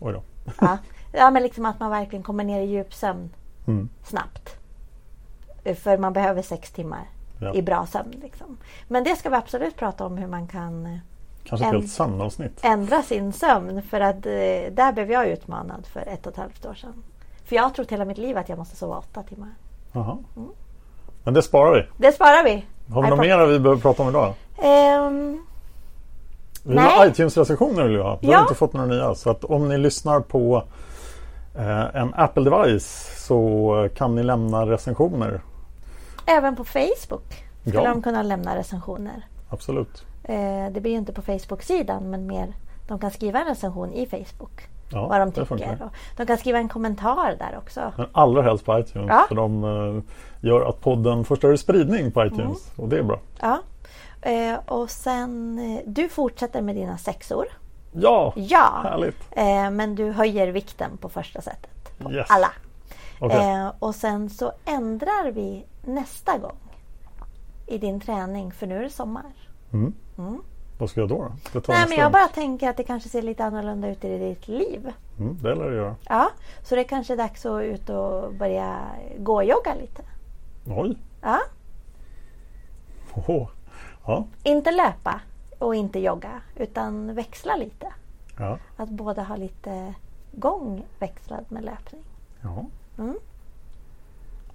Oj 0.00 0.12
då. 0.12 0.22
Ja, 0.60 0.78
ja 1.12 1.30
men 1.30 1.42
liksom 1.42 1.66
att 1.66 1.80
man 1.80 1.90
verkligen 1.90 2.22
kommer 2.22 2.44
ner 2.44 2.60
i 2.60 2.64
djupsömn 2.66 3.30
Mm. 3.66 3.88
snabbt. 4.04 4.56
För 5.82 5.98
man 5.98 6.12
behöver 6.12 6.42
sex 6.42 6.70
timmar 6.72 7.08
Ja. 7.40 7.54
i 7.54 7.62
bra 7.62 7.86
sömn. 7.86 8.10
Liksom. 8.22 8.56
Men 8.88 9.04
det 9.04 9.16
ska 9.16 9.30
vi 9.30 9.36
absolut 9.36 9.76
prata 9.76 10.06
om 10.06 10.18
hur 10.18 10.26
man 10.26 10.46
kan 10.48 10.86
eh, 10.86 10.98
Kanske 11.44 11.66
ett 11.66 11.72
helt 11.72 11.90
sömnavsnitt. 11.90 12.60
ändra 12.64 13.02
sin 13.02 13.32
sömn. 13.32 13.82
För 13.82 14.00
att 14.00 14.26
eh, 14.26 14.72
där 14.72 14.92
blev 14.92 15.10
jag 15.12 15.28
utmanad 15.28 15.86
för 15.86 16.00
ett 16.00 16.26
och 16.26 16.32
ett 16.32 16.38
halvt 16.38 16.66
år 16.66 16.74
sedan. 16.74 17.02
För 17.52 17.56
jag 17.56 17.62
har 17.62 17.70
trott 17.70 17.92
hela 17.92 18.04
mitt 18.04 18.18
liv 18.18 18.38
att 18.38 18.48
jag 18.48 18.58
måste 18.58 18.76
sova 18.76 18.96
åtta 18.98 19.22
timmar. 19.22 19.48
Jaha. 19.92 20.18
Men 21.24 21.34
det 21.34 21.42
sparar 21.42 21.74
vi. 21.74 22.06
Det 22.06 22.12
sparar 22.12 22.44
vi. 22.44 22.64
Har 22.92 23.02
vi 23.02 23.08
något 23.10 23.18
mer 23.18 23.46
vi 23.46 23.58
behöver 23.58 23.80
prata 23.82 24.02
om 24.02 24.08
idag? 24.08 24.34
Ehm, 24.62 25.42
Vi 26.64 26.74
Nej. 26.74 27.08
iTunes-recensioner 27.08 27.82
vill 27.82 27.96
vi 27.96 28.02
ha. 28.02 28.18
Vi 28.20 28.26
har 28.26 28.34
Ja. 28.34 28.40
inte 28.42 28.54
fått 28.54 28.72
några 28.72 28.86
nya. 28.86 29.14
Så 29.14 29.30
att 29.30 29.44
om 29.44 29.68
ni 29.68 29.78
lyssnar 29.78 30.20
på 30.20 30.62
eh, 31.58 31.96
en 31.96 32.14
Apple-device 32.14 33.10
så 33.26 33.88
kan 33.96 34.14
ni 34.14 34.22
lämna 34.22 34.66
recensioner. 34.66 35.40
även 36.26 36.56
på 36.56 36.64
Facebook 36.64 37.44
skulle 37.60 37.82
Ja. 37.82 37.88
de 37.88 38.02
kunna 38.02 38.22
lämna 38.22 38.56
recensioner. 38.56 39.26
Absolut. 39.50 40.04
Eh, 40.24 40.36
det 40.72 40.80
blir 40.80 40.92
ju 40.92 40.98
inte 40.98 41.12
på 41.12 41.22
Facebook-sidan 41.22 42.10
men 42.10 42.26
mer 42.26 42.52
de 42.88 42.98
kan 42.98 43.10
skriva 43.10 43.40
en 43.40 43.46
recension 43.46 43.92
i 43.92 44.06
Facebook. 44.06 44.68
Ja, 44.92 45.08
vad 45.08 45.20
de 45.20 45.32
tycker. 45.32 45.78
de 46.16 46.26
kan 46.26 46.38
skriva 46.38 46.58
en 46.58 46.68
kommentar 46.68 47.36
där 47.38 47.58
också. 47.58 47.92
Men 47.96 48.06
allra 48.12 48.42
helst 48.42 48.64
på 48.64 48.78
iTunes. 48.78 49.08
Ja. 49.08 49.24
För 49.28 49.34
de 49.34 49.64
eh, 49.64 50.02
gör 50.48 50.68
att 50.68 50.80
podden 50.80 51.24
får 51.24 51.36
större 51.36 51.58
spridning 51.58 52.12
på 52.12 52.24
iTunes. 52.26 52.40
Mm. 52.72 52.84
Och 52.84 52.88
det 52.88 52.98
är 52.98 53.02
bra. 53.02 53.18
Ja. 53.40 53.58
Eh, 54.22 54.54
och 54.66 54.90
sen, 54.90 55.58
eh, 55.58 55.80
du 55.86 56.08
fortsätter 56.08 56.60
med 56.62 56.74
dina 56.76 56.98
sexor. 56.98 57.46
Ja, 57.92 58.32
Ja. 58.36 58.80
härligt. 58.82 59.16
Men 59.72 59.94
du 59.94 60.10
höjer 60.12 60.48
vikten 60.48 60.96
på 60.96 61.08
första 61.08 61.40
sättet. 61.40 61.98
På 61.98 62.12
Yes. 62.12 62.26
alla. 62.30 62.50
Eh, 63.20 63.72
och 63.78 63.94
sen 63.94 64.30
så 64.30 64.52
ändrar 64.64 65.30
vi 65.32 65.66
nästa 65.84 66.38
gång 66.38 66.56
i 67.66 67.78
din 67.78 68.00
träning 68.00 68.52
för 68.52 68.66
nu 68.66 68.78
är 68.78 68.82
det 68.82 68.90
sommar. 68.90 69.22
Vad 70.82 70.90
ska 70.90 71.00
jag 71.00 71.08
då? 71.08 71.32
då? 71.52 71.60
Tar 71.60 71.72
Nej 71.72 71.82
en 71.82 71.88
men 71.88 71.98
jag 71.98 72.12
bara 72.12 72.28
tänker 72.28 72.68
att 72.70 72.76
det 72.76 72.82
kanske 72.82 73.08
ser 73.08 73.22
lite 73.22 73.44
annorlunda 73.44 73.88
ut 73.88 74.04
i 74.04 74.18
ditt 74.18 74.48
liv. 74.48 74.92
Mm, 75.18 75.38
det 75.42 75.54
lär 75.54 75.70
det 75.70 75.76
göra. 75.76 75.96
Ja, 76.08 76.30
så 76.62 76.74
det 76.74 76.80
är 76.80 76.84
kanske 76.84 77.12
är 77.12 77.16
dags 77.16 77.46
att 77.46 77.62
ut 77.62 77.90
och 77.90 78.34
börja 78.34 78.78
gå 79.18 79.34
och 79.34 79.44
jogga 79.44 79.74
lite. 79.74 80.02
Oj. 80.66 80.96
Ja, 81.20 81.38
Oho. 83.14 83.48
Ja. 84.06 84.26
inte 84.42 84.70
löpa 84.70 85.20
och 85.58 85.74
inte 85.74 85.98
jogga 85.98 86.40
utan 86.56 87.14
växla 87.14 87.56
lite. 87.56 87.86
Ja. 88.38 88.58
Att 88.76 88.88
båda 88.88 89.22
ha 89.22 89.36
lite 89.36 89.94
gång 90.32 90.82
växlad 90.98 91.44
med 91.48 91.64
löpning. 91.64 92.02
ja. 92.42 92.64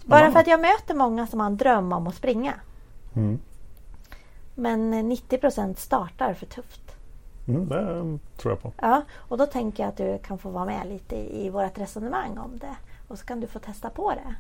Bara 0.06 0.32
för 0.32 0.40
att 0.40 0.48
jag 0.48 0.62
möter 0.62 0.94
många 0.96 1.28
som 1.28 1.40
har 1.40 1.48
en 1.48 1.58
dröm 1.58 1.94
om 1.94 2.08
att 2.08 2.16
springa. 2.16 2.54
Mm. 3.16 3.40
Men 4.60 4.94
90% 5.12 5.76
startar 5.76 6.34
för 6.34 6.46
tufft. 6.46 6.96
Mm, 7.48 7.70
det 7.70 8.20
tror 8.38 8.52
jag 8.52 8.62
på. 8.62 8.74
Ja, 8.82 9.02
och 9.18 9.38
då 9.38 9.46
tänker 9.46 9.84
jag 9.84 9.90
att 9.90 9.98
du 9.98 10.18
kan 10.18 10.38
få 10.38 10.50
vara 10.50 10.66
med 10.66 10.88
lite 10.88 11.16
i 11.16 11.50
vårt 11.50 11.78
resonemang 11.78 12.38
om 12.38 12.58
det. 12.58 12.76
Och 13.08 13.20
så 13.20 13.26
kan 13.26 13.40
du 13.40 13.48
få 13.48 13.60
testa 13.60 13.90
på 13.90 14.12
det. 14.12 14.36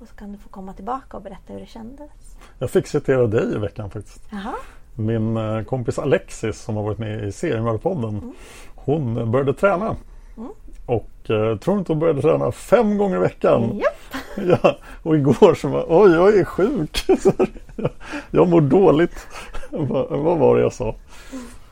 Och 0.00 0.08
så 0.08 0.14
kan 0.14 0.32
du 0.32 0.38
få 0.38 0.48
komma 0.48 0.72
tillbaka 0.72 1.16
och 1.16 1.22
berätta 1.22 1.52
hur 1.52 1.60
det 1.60 1.66
kändes. 1.66 2.10
Jag 2.58 2.70
fick 2.70 2.86
citera 2.86 3.26
dig 3.26 3.54
i 3.54 3.58
veckan 3.58 3.90
faktiskt. 3.90 4.22
Jaha. 4.30 4.54
Min 4.94 5.36
eh, 5.36 5.62
kompis 5.62 5.98
Alexis 5.98 6.60
som 6.60 6.76
har 6.76 6.82
varit 6.82 6.98
med 6.98 7.24
i 7.24 7.32
Seriemördarpodden. 7.32 8.18
Mm. 8.18 8.32
Hon 8.74 9.30
började 9.30 9.54
träna. 9.54 9.96
Och 10.86 11.30
eh, 11.30 11.58
tror 11.58 11.78
inte 11.78 11.92
hon 11.92 11.98
började 11.98 12.22
träna 12.22 12.52
fem 12.52 12.98
gånger 12.98 13.16
i 13.16 13.20
veckan. 13.20 13.78
Japp. 13.78 14.22
Ja, 14.36 14.76
och 15.02 15.16
igår 15.16 15.54
så 15.54 15.68
var 15.68 15.84
oj 15.88 16.10
jag 16.12 16.36
är 16.38 16.44
sjuk. 16.44 17.04
Jag- 18.30 18.48
mår 18.48 18.60
dåligt. 18.60 19.26
Vad, 19.70 20.38
var 20.38 20.56
det 20.56 20.62
jag 20.62 20.72
sa? 20.72 20.94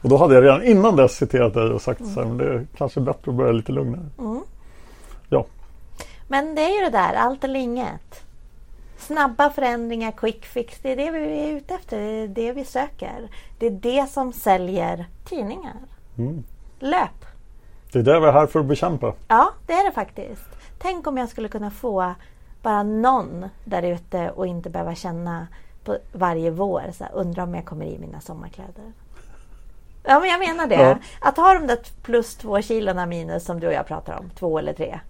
Och 0.03 0.09
då 0.09 0.17
hade 0.17 0.35
jag 0.35 0.45
redan 0.45 0.63
innan 0.63 0.97
dess 0.97 1.17
citerat 1.17 1.55
dig 1.55 1.71
och 1.71 1.83
sagt 1.83 2.07
så 2.07 2.21
här, 2.21 2.25
men 2.29 2.39
det 2.39 2.45
är 2.45 2.67
kanske 2.77 3.01
bättre 3.01 3.31
att 3.31 3.37
börja 3.37 3.53
lite 3.53 3.73
lugnare. 3.73 4.07
Ja, 5.29 5.47
Men 6.29 6.55
det 6.55 6.63
är 6.63 6.79
ju 6.79 6.85
det 6.85 6.99
där, 6.99 7.15
allt 7.15 7.45
eller 7.45 7.61
inget. 7.61 8.25
Snabba 8.99 9.51
förändringar, 9.51 10.13
quick 10.13 10.45
fix. 10.47 10.79
Det 10.83 10.93
är 10.93 10.97
det 10.97 11.11
vi 11.11 11.19
är 11.41 11.57
ute 11.57 11.75
efter. 11.75 11.99
Det 12.01 12.05
är 12.07 12.29
det 12.29 12.53
vi 12.53 12.65
söker. 12.65 13.29
Det 13.59 13.67
är 13.67 13.71
det 13.71 14.07
som 14.11 14.33
säljer 14.33 15.07
tidningar. 15.29 15.77
Löp! 16.79 17.11
det 17.93 17.99
är 17.99 18.03
det 18.03 18.21
vi 18.21 18.27
är 18.27 18.33
här 18.33 18.47
för 18.47 18.61
att 18.61 18.67
bekämpa. 18.67 19.15
Ja, 19.29 19.51
det 19.67 19.73
är 19.73 19.85
det 19.85 19.93
faktiskt. 19.93 20.49
Tänk 20.79 21.07
om 21.07 21.17
jag 21.17 21.29
skulle 21.29 21.49
kunna 21.49 21.71
få 21.71 22.15
bara 22.67 22.83
någon 22.83 23.49
där 23.65 23.83
ute 23.83 24.31
och 24.31 24.47
inte 24.47 24.71
behöva 24.71 24.95
känna 24.95 25.47
på 25.85 25.99
varje 26.13 26.51
vår, 26.51 26.83
så 26.93 27.05
här, 27.05 27.13
undra 27.15 27.43
om 27.43 27.55
jag 27.55 27.65
kommer 27.65 27.87
i 27.87 27.99
mina 27.99 28.21
sommarkläder. 28.21 28.93
Ja, 30.03 30.21
men 30.21 30.29
jag 30.29 30.39
menar 30.39 30.67
det. 30.67 30.75
Ja. 30.75 30.99
Att 31.21 31.37
ha 31.37 31.55
de 31.55 31.67
där 31.67 31.79
plus 32.03 32.35
två 32.35 32.63
kilona 32.63 33.07
minus 33.07 33.45
som 33.45 33.61
du 33.61 33.67
och 33.67 33.73
jag 33.73 33.87
pratar 33.87 34.19
om, 34.19 34.31
två 34.31 34.59
eller 34.59 34.73
tre. 34.73 35.01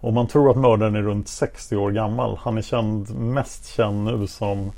Och 0.00 0.12
man 0.12 0.26
tror 0.26 0.50
att 0.50 0.56
mördaren 0.56 0.96
är 0.96 1.02
runt 1.02 1.28
60 1.28 1.76
år 1.76 1.90
gammal. 1.90 2.38
Han 2.42 2.58
är 2.58 2.62
känd, 2.62 3.14
mest 3.18 3.76
känd 3.76 4.04
nu 4.04 4.26
som 4.26 4.72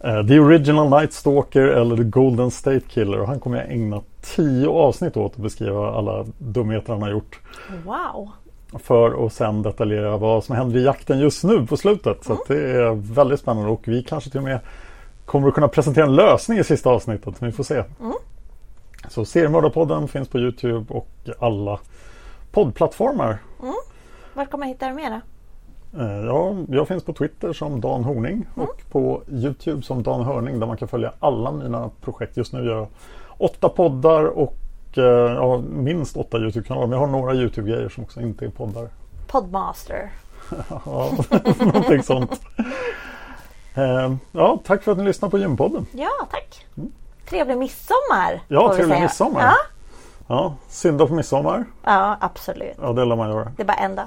eh, 0.00 0.26
The 0.26 0.38
Original 0.40 0.90
Night 0.90 1.12
Stalker 1.12 1.62
eller 1.62 1.96
The 1.96 2.02
Golden 2.04 2.50
State 2.50 2.80
Killer. 2.88 3.20
Och 3.20 3.28
han 3.28 3.40
kommer 3.40 3.56
jag 3.58 3.70
ägna 3.70 4.02
tio 4.36 4.68
avsnitt 4.68 5.16
åt 5.16 5.32
att 5.32 5.38
beskriva 5.38 5.90
alla 5.92 6.24
dumheter 6.38 6.92
han 6.92 7.02
har 7.02 7.10
gjort 7.10 7.40
Wow! 7.84 8.30
för 8.78 9.26
att 9.26 9.32
sen 9.32 9.62
detaljera 9.62 10.16
vad 10.16 10.44
som 10.44 10.56
händer 10.56 10.78
i 10.78 10.84
jakten 10.84 11.18
just 11.18 11.44
nu 11.44 11.66
på 11.66 11.76
slutet. 11.76 12.24
Så 12.24 12.32
att 12.32 12.48
det 12.48 12.70
är 12.70 13.14
väldigt 13.14 13.40
spännande 13.40 13.70
och 13.70 13.82
vi 13.88 14.02
kanske 14.02 14.30
till 14.30 14.38
och 14.38 14.44
med 14.44 14.60
kommer 15.24 15.48
att 15.48 15.54
kunna 15.54 15.68
presentera 15.68 16.04
en 16.04 16.14
lösning 16.16 16.58
i 16.58 16.64
sista 16.64 16.90
avsnittet. 16.90 17.34
Vi 17.42 17.52
får 17.52 17.64
se. 17.64 17.82
Så 19.08 19.24
Seriemördarpodden 19.24 20.08
finns 20.08 20.28
på 20.28 20.38
Youtube 20.38 20.94
och 20.94 21.08
alla 21.38 21.78
poddplattformar. 22.52 23.38
Var 24.34 24.44
kommer 24.44 24.64
jag 24.66 24.68
hitta 24.68 24.86
dig 24.86 24.94
mer? 24.94 25.20
Eh, 25.98 26.24
Ja, 26.26 26.54
jag 26.68 26.88
finns 26.88 27.04
på 27.04 27.12
Twitter 27.12 27.52
som 27.52 27.80
Dan 27.80 28.04
Horning 28.04 28.46
och 28.54 28.82
på 28.90 29.22
Youtube 29.28 29.82
som 29.82 30.02
Dan 30.02 30.24
Hörning 30.24 30.60
där 30.60 30.66
man 30.66 30.76
kan 30.76 30.88
följa 30.88 31.12
alla 31.20 31.50
mina 31.52 31.90
projekt. 32.00 32.36
Just 32.36 32.52
nu 32.52 32.64
gör 32.66 32.76
jag 32.76 32.86
åtta 33.38 33.68
poddar 33.68 34.24
och 34.24 34.54
eh, 34.96 35.04
ja, 35.34 35.58
minst 35.68 36.16
åtta 36.16 36.38
Youtube-kanaler. 36.38 36.86
Men 36.86 36.92
jag 37.00 37.06
har 37.06 37.12
några 37.12 37.34
Youtube-grejer 37.34 37.88
som 37.88 38.04
också 38.04 38.20
inte 38.20 38.44
är 38.44 38.48
poddar. 38.48 38.88
Podmaster. 39.26 40.10
Ja, 40.84 41.10
någonting 41.60 42.02
sånt. 42.02 42.40
Eh, 43.74 44.14
Ja, 44.32 44.58
tack 44.64 44.82
för 44.82 44.92
att 44.92 44.98
ni 44.98 45.04
lyssnade 45.04 45.30
på 45.30 45.38
Gympodden. 45.38 45.86
Ja, 45.92 46.10
tack! 46.30 46.66
Trevlig 47.28 47.56
midsommar! 47.58 48.40
Ja, 48.48 48.68
trevlig 48.74 48.94
säga. 48.94 49.00
midsommar. 49.02 49.42
Ja, 49.42 49.54
Ja, 50.28 50.54
synda 50.68 51.06
på 51.06 51.14
midsommar. 51.14 51.64
ja, 51.84 52.16
absolut. 52.20 52.76
Ja, 52.82 52.92
det 52.92 53.04
lär 53.04 53.16
man 53.16 53.28
göra. 53.30 53.52
Det 53.56 53.62
är 53.62 53.66
bara 53.66 53.76
en 53.76 53.94
dag. 53.96 54.06